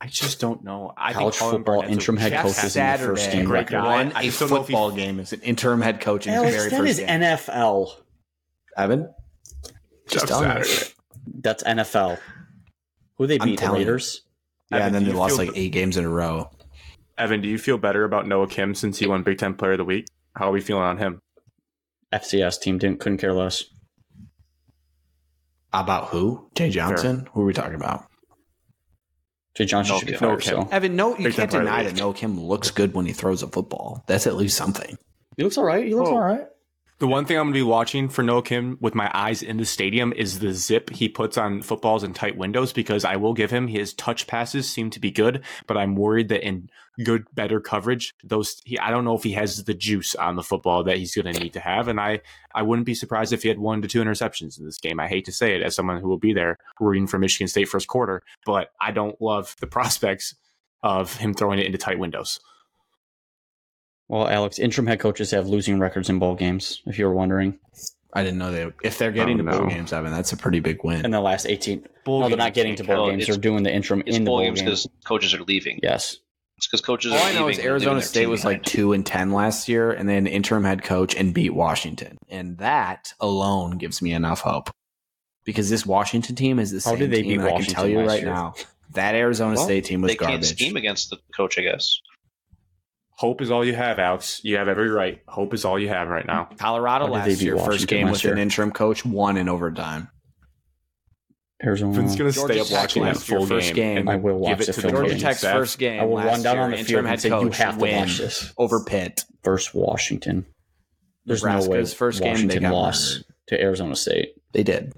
[0.00, 0.92] I just don't know.
[0.96, 3.66] I College think football Barnett's a interim head Jeff coaches in the first game great
[3.68, 3.82] guy.
[3.84, 6.26] won I a just don't know if he- football game as an interim head coach
[6.26, 7.08] in his Alex, very that first is game.
[7.20, 7.90] NFL.
[8.76, 9.14] Evan,
[10.08, 10.64] just Jeff telling.
[10.64, 10.92] Saturday.
[11.40, 12.18] That's NFL.
[13.16, 13.50] Who they beat?
[13.52, 13.86] The telling you.
[13.86, 14.22] Raiders.
[14.70, 16.50] Yeah, Evan, and then they lost like eight games in a row.
[17.16, 19.78] Evan, do you feel better about Noah Kim since he won Big Ten Player of
[19.78, 20.06] the Week?
[20.36, 21.20] How are we feeling on him?
[22.12, 23.64] FCS team didn't couldn't care less.
[25.72, 26.48] About who?
[26.54, 27.28] Jay Johnson?
[27.32, 28.06] Who are we talking about?
[29.56, 30.18] Jay Johnson No should be Kim.
[30.20, 30.30] fired.
[30.30, 30.62] No Kim.
[30.64, 32.94] So Evan, no, you Big can't Player of the deny that Noah Kim looks good
[32.94, 34.02] when he throws a football.
[34.06, 34.96] That's at least something.
[35.36, 35.84] he looks all right.
[35.84, 36.16] He looks Whoa.
[36.16, 36.46] all right.
[37.00, 39.56] The one thing I'm going to be watching for Noah Kim with my eyes in
[39.56, 43.34] the stadium is the zip he puts on footballs in tight windows because I will
[43.34, 46.70] give him his touch passes seem to be good, but I'm worried that in
[47.02, 50.44] good, better coverage, those he, I don't know if he has the juice on the
[50.44, 52.20] football that he's going to need to have, and I
[52.54, 55.00] I wouldn't be surprised if he had one to two interceptions in this game.
[55.00, 57.68] I hate to say it as someone who will be there rooting for Michigan State
[57.68, 60.36] first quarter, but I don't love the prospects
[60.82, 62.38] of him throwing it into tight windows.
[64.08, 66.82] Well, Alex, interim head coaches have losing records in bowl games.
[66.86, 67.58] If you were wondering,
[68.12, 68.70] I didn't know they.
[68.82, 69.68] If they're getting Oh, to bowl no.
[69.68, 71.04] games, Evan, that's a pretty big win.
[71.04, 73.12] in the last eighteen, Bowl no, they're not getting to bowl count.
[73.12, 73.22] games.
[73.22, 75.80] It's- They're doing the interim it's in the bowl bowl games because coaches are leaving.
[75.82, 76.18] Yes,
[76.58, 77.40] It's because coaches All are I leaving.
[77.42, 80.64] know is Arizona State team was like two and ten last year, and then interim
[80.64, 84.70] head coach and beat Washington, and that alone gives me enough hope
[85.44, 87.40] because this Washington team is the How same did they team.
[87.40, 88.30] beat and I can tell you right year?
[88.32, 88.54] now
[88.92, 90.50] that Arizona Well, State team was they can't garbage.
[90.50, 91.98] scheme against the coach, I guess.
[93.16, 94.40] Hope is all you have, Alex.
[94.42, 95.20] You have every right.
[95.28, 96.48] Hope is all you have right now.
[96.58, 100.08] Colorado How last beat year, first game last with an interim coach, won in overtime.
[101.62, 101.92] Arizona.
[101.94, 103.96] Vin's gonna Georgia stay up watching that full first game.
[103.96, 104.08] game.
[104.08, 104.92] I will give watch it the to film.
[104.94, 105.18] Georgia game.
[105.20, 105.56] Tech's staff.
[105.56, 106.00] first game.
[106.00, 107.78] I will last run down year, on the interim field head and say you have
[107.78, 109.24] to watch this over Pitt.
[109.44, 110.46] versus Washington.
[111.24, 113.24] There's no way Nebraska's first game, they got lost murdered.
[113.48, 114.34] to Arizona State.
[114.52, 114.92] They did.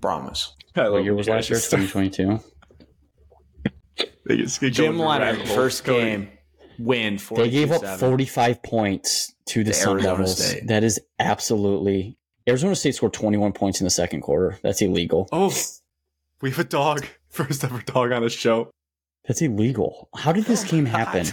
[0.00, 0.54] Promise.
[0.74, 1.58] What year was last year?
[1.58, 2.40] 2022.
[4.70, 6.28] Jim Leonhard, first game,
[6.78, 7.18] win.
[7.36, 10.44] They gave up 45 points to the To Sun Arizona Devils.
[10.46, 10.66] State.
[10.68, 12.16] That is absolutely
[12.48, 14.58] Arizona State scored 21 points in the second quarter.
[14.62, 15.28] That's illegal.
[15.32, 15.52] Oh,
[16.40, 17.06] we have a dog.
[17.28, 18.70] First ever dog on the show.
[19.26, 20.08] That's illegal.
[20.14, 21.26] How did this Oh, game happen?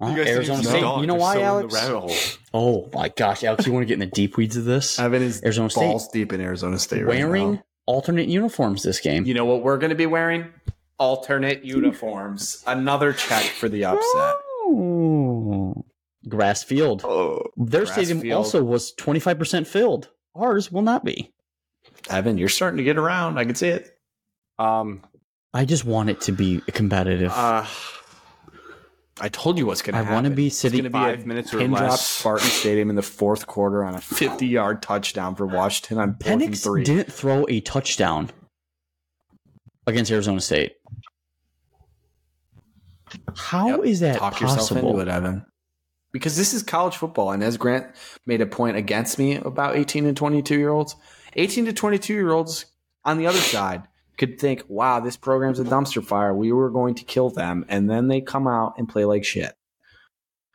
[0.00, 0.80] Uh, You guys Arizona State.
[0.82, 1.00] know.
[1.00, 1.74] You know They're why, the Alex?
[1.74, 2.14] rabbit hole.
[2.54, 4.98] Oh my gosh, Alex, you want to get in the deep weeds of this?
[5.00, 7.64] Evan is Arizona State balls deep in Arizona State right wearing now.
[7.86, 9.24] alternate uniforms this game.
[9.26, 10.46] You know what we're going to be wearing?
[10.98, 12.62] Alternate uniforms.
[12.66, 14.34] Another check for the upset.
[14.68, 15.84] Ooh.
[16.28, 17.02] Grass field.
[17.04, 18.36] Oh, Their grass stadium field.
[18.36, 20.10] also was 25% filled.
[20.34, 21.32] Ours will not be.
[22.10, 23.38] Evan, you're starting to get around.
[23.38, 23.96] I can see it.
[24.58, 25.02] um,
[25.54, 27.32] I just want it to be competitive.
[27.34, 27.64] Uh,
[29.20, 30.12] I told you what's going to happen.
[30.12, 32.06] I wanna be It's sitting- gonna be Five a minutes or pin drop less.
[32.06, 36.26] Spartan Stadium in the fourth quarter on a 50 yard touchdown for Washington on fourth
[36.26, 36.84] and Penix three.
[36.84, 38.30] didn't throw a touchdown
[39.88, 40.72] against Arizona State.
[43.36, 44.12] How is Yep.
[44.14, 44.90] that Talk yourself possible?
[44.90, 45.46] into it, Evan.
[46.12, 47.86] Because this is college football, and as Grant
[48.26, 50.96] made a point against me about 18 and 22 year olds,
[51.36, 52.66] 18 to 22 year olds
[53.04, 53.82] on the other side
[54.16, 56.34] could think, "Wow, this program's a dumpster fire.
[56.34, 59.54] We were going to kill them," and then they come out and play like shit.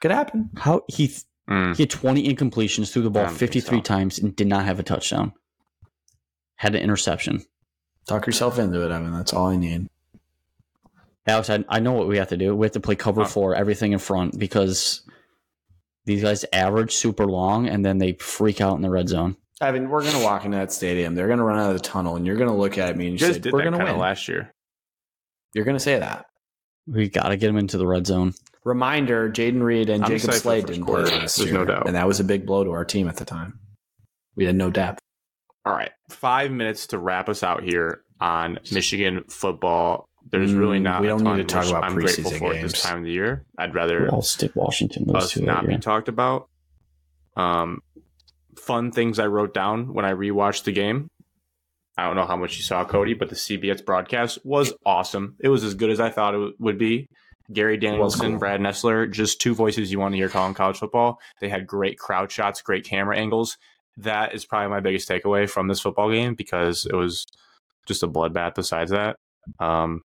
[0.02, 0.50] Could happen.
[0.58, 3.82] How he th- mm, he had 20 incompletions, threw the ball 53 so.
[3.84, 5.34] times, and did not have a touchdown.
[6.56, 7.46] Had an interception.
[8.08, 9.14] Talk yourself into it, Evan.
[9.14, 9.88] That's all I need.
[11.26, 12.54] Alex, I, I know what we have to do.
[12.56, 13.28] We have to play cover Huh.
[13.30, 15.02] four, everything in front, because
[16.06, 19.38] these guys average super long, and then they freak out in the red zone.
[19.62, 21.16] Evan, we're gonna walk into that stadium.
[21.16, 23.26] They're gonna run out of the tunnel, and you're gonna look at me and you
[23.28, 24.52] you say, did "We're gonna win." last year.
[25.54, 26.26] You're gonna say that.
[26.86, 28.34] We got to get them into the red zone.
[28.66, 31.08] Reminder: Jayden Reed and I'm Jacob excited Slade didn't quarter.
[31.08, 31.88] play last There's year, no doubt.
[31.88, 33.60] and that was a big blow to our team at the time.
[34.36, 35.00] We had no depth.
[35.66, 40.10] All right, five minutes to wrap us out here on Michigan football.
[40.30, 41.02] There's really Mm, not.
[41.02, 42.72] we don't need to talk about I'm grateful preseason for at games.
[42.74, 43.46] this time of the year.
[43.58, 45.06] I'd rather Ball Stick Washington.
[45.08, 46.50] Those us not be talked about.
[47.36, 47.82] Um,
[48.58, 51.10] fun things I wrote down when I rewatched the game.
[51.98, 55.36] I don't know how much you saw, Kody, but the CBS broadcast was awesome.
[55.40, 57.08] It was as good as I thought it would be.
[57.52, 58.40] Gary Danielson, cool.
[58.40, 61.20] Brad Nessler, just two voices you want to hear calling college football.
[61.42, 63.58] They had great crowd shots, great camera angles.
[63.98, 67.26] That is probably my biggest takeaway from this football game because it was
[67.88, 68.56] just a bloodbath.
[68.56, 69.18] Besides that,
[69.60, 70.02] um,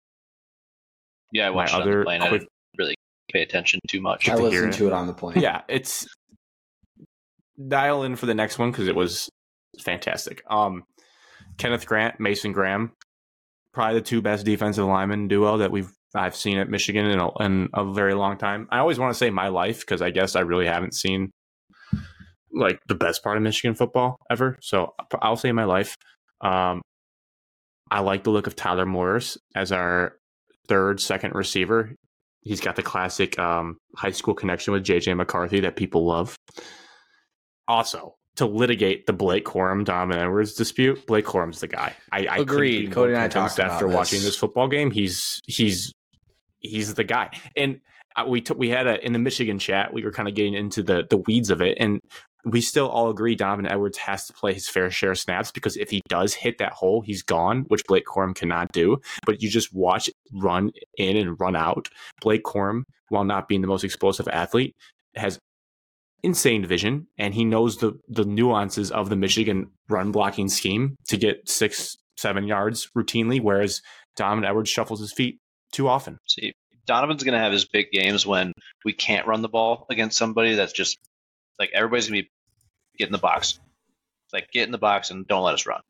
[1.32, 2.22] Yeah, I my watched it on other the plane.
[2.22, 2.94] I didn't really
[3.32, 4.26] pay attention too much.
[4.26, 4.76] Good I to listened it.
[4.78, 5.40] to it on the plane.
[5.40, 6.06] yeah, it's
[7.66, 9.28] dial in for the next one because it was
[9.80, 10.42] fantastic.
[10.48, 10.84] Um,
[11.56, 12.92] Kenneth Grant, Mason Graham,
[13.72, 17.38] probably the two best defensive linemen duo that we've I've seen at Michigan in a,
[17.44, 18.66] in a very long time.
[18.70, 21.30] I always want to say my life because I guess I really haven't seen
[22.52, 24.58] like the best part of Michigan football ever.
[24.60, 25.96] So I'll say in my life.
[26.40, 26.82] Um,
[27.90, 30.14] I like the look of Tyler Morris as our
[30.68, 31.94] third, second receiver.
[32.42, 36.36] He's got the classic um, high school connection with JJ McCarthy that people love.
[37.66, 41.94] Also, to litigate the Blake Corum Donovan Edwards dispute, Blake Corum's the guy.
[42.12, 42.92] I, I Agreed.
[42.92, 43.94] Kody and I talked after this.
[43.96, 44.90] watching this football game.
[44.90, 45.92] He's he's
[46.60, 47.30] he's the guy.
[47.56, 47.80] And
[48.16, 49.92] uh, we took we had a in the Michigan chat.
[49.92, 52.00] We were kind of getting into the the weeds of it, and
[52.44, 55.76] we still all agree Donovan Edwards has to play his fair share of snaps because
[55.76, 59.00] if he does hit that hole, he's gone, which Blake Corum cannot do.
[59.26, 61.88] But you just watch run in and run out.
[62.20, 64.74] Blake Corum, while not being the most explosive athlete,
[65.16, 65.38] has
[66.22, 71.16] insane vision and he knows the the nuances of the Michigan run blocking scheme to
[71.16, 73.80] get six seven yards routinely, whereas
[74.16, 75.38] Donovan Edwards shuffles his feet
[75.72, 76.18] too often.
[76.26, 76.52] See,
[76.86, 78.52] Donovan's going to have his big games when
[78.84, 80.98] we can't run the ball against somebody that's just
[81.58, 82.30] like everybody's going to be
[82.98, 83.58] get in the box,
[84.32, 85.80] like get in the box and don't let us run.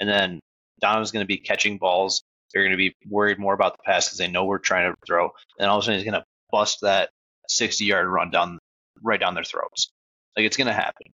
[0.00, 0.40] And then
[0.80, 2.22] Donovan's going to be catching balls.
[2.52, 4.96] They're going to be worried more about the pass because they know we're trying to
[5.06, 5.30] throw.
[5.58, 7.10] And all of a sudden he's going to bust that
[7.48, 8.58] 60 yard run down
[9.02, 9.90] right down their throats.
[10.36, 11.10] Like it's going to happen.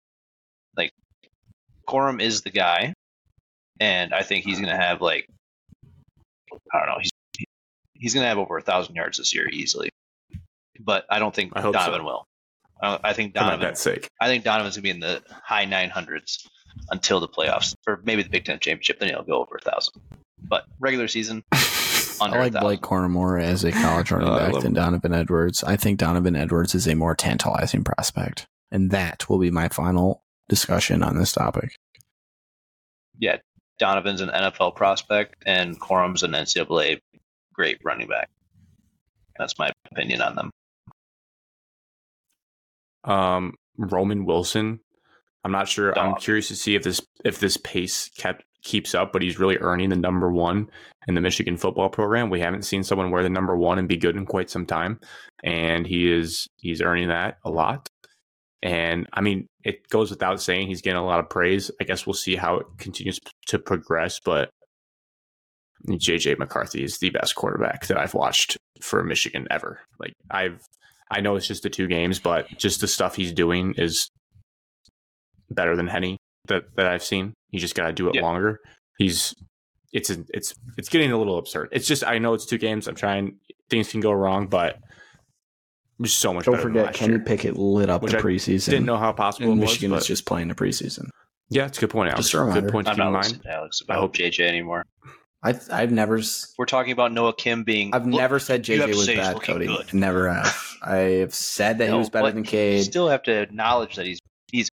[0.76, 0.90] Like
[1.88, 2.94] Corum is the guy,
[3.80, 5.28] and I think he's going to have like
[6.72, 6.98] I don't know.
[7.00, 7.10] He's
[7.94, 9.90] he's going to have over a thousand yards this year easily.
[10.80, 12.04] But I don't think I Donovan so.
[12.04, 12.26] will.
[12.84, 13.68] I, I think For my Donovan.
[13.68, 14.08] bet's sake.
[14.20, 16.46] I think Donovan's going to be in the high 900s
[16.90, 18.98] until the playoffs, or maybe the Big Ten championship.
[19.00, 20.00] Then he'll go over a thousand.
[20.46, 21.42] But regular season,
[22.20, 22.60] under I like a thousand.
[22.60, 24.72] Blake Corum more as a college running Oh, back than him.
[24.74, 25.64] Donovan Edwards.
[25.64, 28.46] I think Donovan Edwards is a more tantalizing prospect.
[28.70, 31.70] And that will be my final discussion on this topic.
[33.18, 33.36] Yeah,
[33.78, 36.98] Donovan's an NFL prospect, and Corum's an NCAA
[37.54, 38.28] great running back.
[39.38, 40.50] That's my opinion on them.
[43.04, 44.80] Um, Roman Wilson.
[45.44, 45.96] I'm not sure.
[45.98, 49.58] I'm curious to see if this if this pace kept keeps up, but he's really
[49.58, 50.68] earning the number one
[51.06, 52.30] in the Michigan football program.
[52.30, 54.98] We haven't seen someone wear the number one and be good in quite some time,
[55.42, 57.88] and he is he's earning that a lot.
[58.62, 61.70] And I mean, it goes without saying he's getting a lot of praise.
[61.80, 64.48] I guess we'll see how it continues to progress, but
[65.86, 69.80] JJ McCarthy is the best quarterback that I've watched for Michigan ever.
[70.00, 70.60] Like I've
[71.14, 74.10] I know it's just the two games, but just the stuff he's doing is
[75.48, 76.16] better than Henne
[76.48, 77.34] that that I've seen.
[77.50, 78.22] You just got to do it yeah.
[78.22, 78.58] longer.
[78.98, 79.32] He's
[79.92, 81.68] it's a, it's it's getting a little absurd.
[81.70, 82.88] It's just I know it's two games.
[82.88, 83.36] I'm trying
[83.70, 84.80] things can go wrong, but
[86.02, 86.46] just so much.
[86.46, 86.56] Better.
[86.56, 88.68] Don't forget, Kenny year, Pickett lit up the preseason.
[88.68, 91.08] I Didn't know how possible and Michigan was, was just playing the preseason.
[91.48, 92.10] Yeah, it's a good point.
[92.10, 92.30] Alex.
[92.30, 92.60] Just a.
[92.60, 93.42] Good point to I'm keep in mind.
[93.48, 94.84] Alex about I hope JJ anymore.
[95.44, 96.20] I I've never.
[96.56, 97.94] We're talking about Noah Kim being.
[97.94, 99.66] I've never said JJ was bad, Kody.
[99.66, 99.92] Good.
[99.92, 100.56] Never have.
[100.82, 102.78] I have said that no, he was better than Cade.
[102.78, 104.70] You still have to acknowledge that he's he's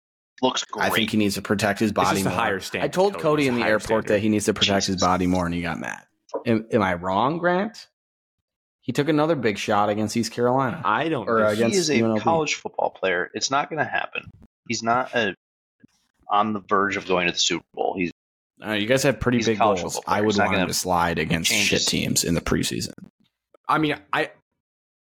[0.41, 0.86] looks great.
[0.86, 2.32] I think he needs to protect his body more.
[2.32, 2.86] higher standard.
[2.86, 4.09] I told Kody, in the airport standard.
[4.09, 4.95] that he needs to protect Jesus.
[4.95, 6.03] his body more, and he got mad.
[6.47, 7.86] Am, am, I wrong, Grant?
[8.81, 10.82] He took another big shot against East Carolina.
[10.85, 11.28] I don't.
[11.28, 12.20] Or against he is a UNLV.
[12.20, 13.31] college football player.
[13.35, 14.31] It's not going to happen.
[14.69, 15.35] He's not a,
[16.28, 17.95] on the verge of going to the Super Bowl.
[17.97, 18.11] He's.
[18.65, 20.01] Uh, you guys have pretty big goals.
[20.07, 22.93] I would want him to slide against shit teams in the preseason.
[23.69, 24.31] I mean, I,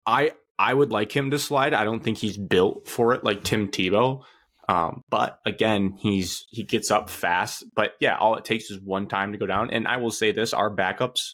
[0.05, 1.73] I, I would like him to slide.
[1.73, 4.23] I don't think he's built for it like Tim Tebow.
[4.69, 7.63] Um, but again, he's he gets up fast.
[7.75, 9.69] But yeah, all it takes is one time to go down.
[9.69, 11.31] And I will say this: our backups,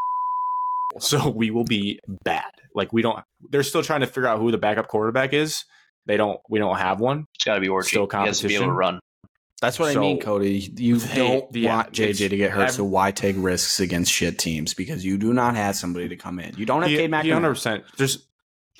[1.00, 2.50] so we will be bad.
[2.74, 3.24] Like we don't.
[3.50, 5.64] They're still trying to figure out who the backup quarterback is.
[6.06, 6.38] They don't.
[6.48, 7.24] We don't have one.
[7.34, 7.86] It's got to be Orji.
[7.86, 8.24] Still competition.
[8.24, 9.00] He has to be able to run.
[9.60, 10.78] That's what so, I mean, Kody.
[10.78, 14.38] You they, don't yeah, want JJ to get hurt, so why take risks against shit
[14.38, 14.72] teams?
[14.72, 16.54] Because you do not have somebody to come in.
[16.56, 17.32] You don't have Cade McNamara.
[17.32, 17.84] Hundred percent.
[17.96, 18.24] There's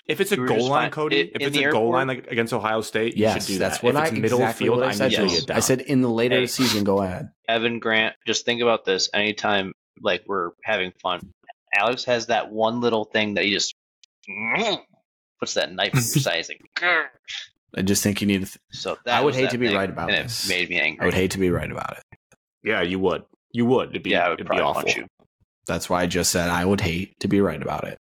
[0.07, 2.53] if it's a goal line, Kody, it, if it's a airport, goal line like against
[2.53, 3.85] Ohio State, you yes, should do that's that.
[3.85, 4.83] what if I it's middle exactly field.
[4.83, 5.15] I said.
[5.15, 5.51] I, yes.
[5.51, 7.31] I said in the later hey, season, go ahead.
[7.49, 9.11] Evan Grant, just think about this.
[9.13, 11.33] Anytime like we're having fun,
[11.75, 13.75] Alex has that one little thing that he just
[15.41, 16.59] puts that knife in your sizing.
[17.77, 18.47] I just think you need to.
[18.47, 20.47] Th- so I would hate to be right about and this.
[20.47, 21.03] It made me angry.
[21.03, 22.19] I would hate to be right about it.
[22.63, 23.25] Yeah, you would.
[23.53, 23.91] You would.
[23.91, 24.89] It'd be, yeah, I would it'd be awful.
[24.89, 25.07] you.
[25.67, 27.99] That's why I just said I would hate to be right about it.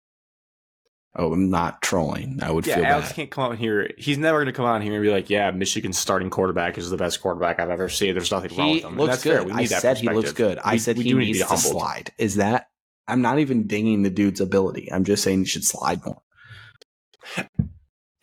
[1.18, 2.40] Oh, I'm not trolling.
[2.44, 3.16] I would yeah, feel Alex bad.
[3.16, 3.90] can't come out here.
[3.98, 6.90] He's never going to come out here and be like, "Yeah, Michigan's starting quarterback is
[6.90, 8.98] the best quarterback I've ever seen." There's nothing wrong with him.
[8.98, 9.50] Looks good.
[9.50, 10.60] I said he looks good.
[10.64, 12.12] I said he needs to, to slide.
[12.18, 12.68] Is that?
[13.08, 14.92] I'm not even dinging the dude's ability.
[14.92, 16.22] I'm just saying he should slide more.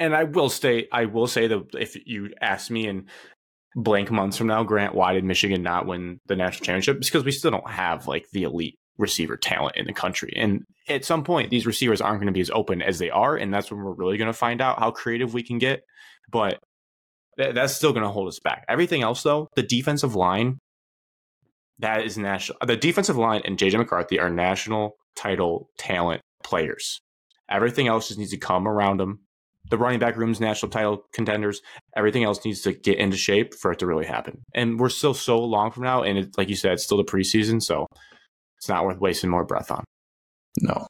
[0.02, 0.88] And I will stay.
[0.90, 3.06] I will say that if you ask me in
[3.76, 6.96] blank months from now, Grant, why did Michigan not win the national championship?
[6.96, 10.32] It's because we still don't have like the elite receiver talent in the country.
[10.34, 13.36] And at some point, these receivers aren't going to be as open as they are.
[13.36, 15.82] And that's when we're really going to find out how creative we can get.
[16.32, 16.58] But
[17.38, 18.64] th- that's still going to hold us back.
[18.68, 20.58] Everything else, though, the defensive line,
[21.78, 22.58] that is national.
[22.66, 27.00] The defensive line and JJ McCarthy are national title talent players.
[27.48, 29.20] Everything else just needs to come around them.
[29.72, 31.62] The running back room's national title contenders.
[31.96, 34.42] Everything else needs to get into shape for it to really happen.
[34.54, 36.02] And we're still so long from now.
[36.02, 37.62] And it, like you said, it's still the preseason.
[37.62, 37.86] So
[38.58, 39.82] it's not worth wasting more breath on.
[40.60, 40.86] No.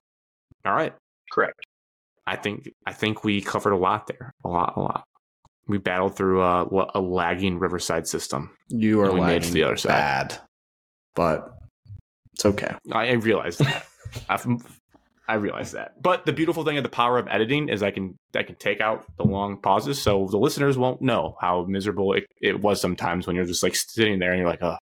[0.64, 0.92] All right.
[1.30, 1.54] Correct.
[2.26, 4.32] I think I think we covered a lot there.
[4.44, 5.04] A lot, a lot.
[5.68, 8.50] We battled through uh, a lagging Riverside system.
[8.68, 9.90] You are lagging to the other side.
[9.90, 10.38] bad,
[11.14, 11.54] but
[12.34, 12.74] it's okay.
[12.90, 13.86] I realize that.
[15.32, 15.94] I realize that.
[16.02, 18.82] But the beautiful thing of the power of editing is I can I can take
[18.82, 23.26] out the long pauses, so the listeners won't know how miserable it, it was sometimes
[23.26, 24.76] when you're just like sitting there and you're like, oh,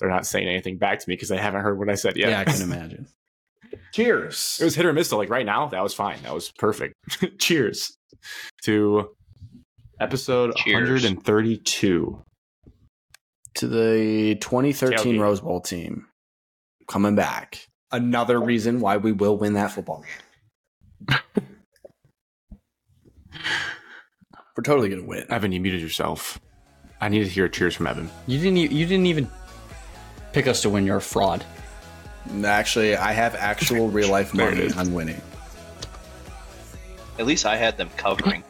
[0.00, 2.30] they're not saying anything back to me because they haven't heard what I said yet.
[2.30, 3.06] Yeah, I can imagine.
[3.92, 4.58] Cheers.
[4.60, 5.10] It was hit or miss.
[5.10, 6.18] So like right now, that was fine.
[6.24, 6.94] That was perfect.
[7.38, 7.96] Cheers
[8.64, 9.10] to
[10.00, 11.04] episode Cheers.
[11.04, 12.20] 132
[13.54, 15.20] to the 2013 Tailgate.
[15.20, 16.08] Rose Bowl team
[16.88, 20.02] coming back another reason why we will win that football
[21.08, 21.18] game.
[24.56, 25.26] We're totally gonna win.
[25.30, 26.38] Evan, you muted yourself.
[27.00, 28.08] I need to hear cheers from Evan.
[28.26, 28.72] You didn't.
[28.72, 29.28] You didn't even
[30.32, 30.86] pick us to win.
[30.86, 31.44] You're a fraud.
[32.44, 35.20] Actually, I have actual real life money on winning.
[37.18, 38.42] At least I had them covering.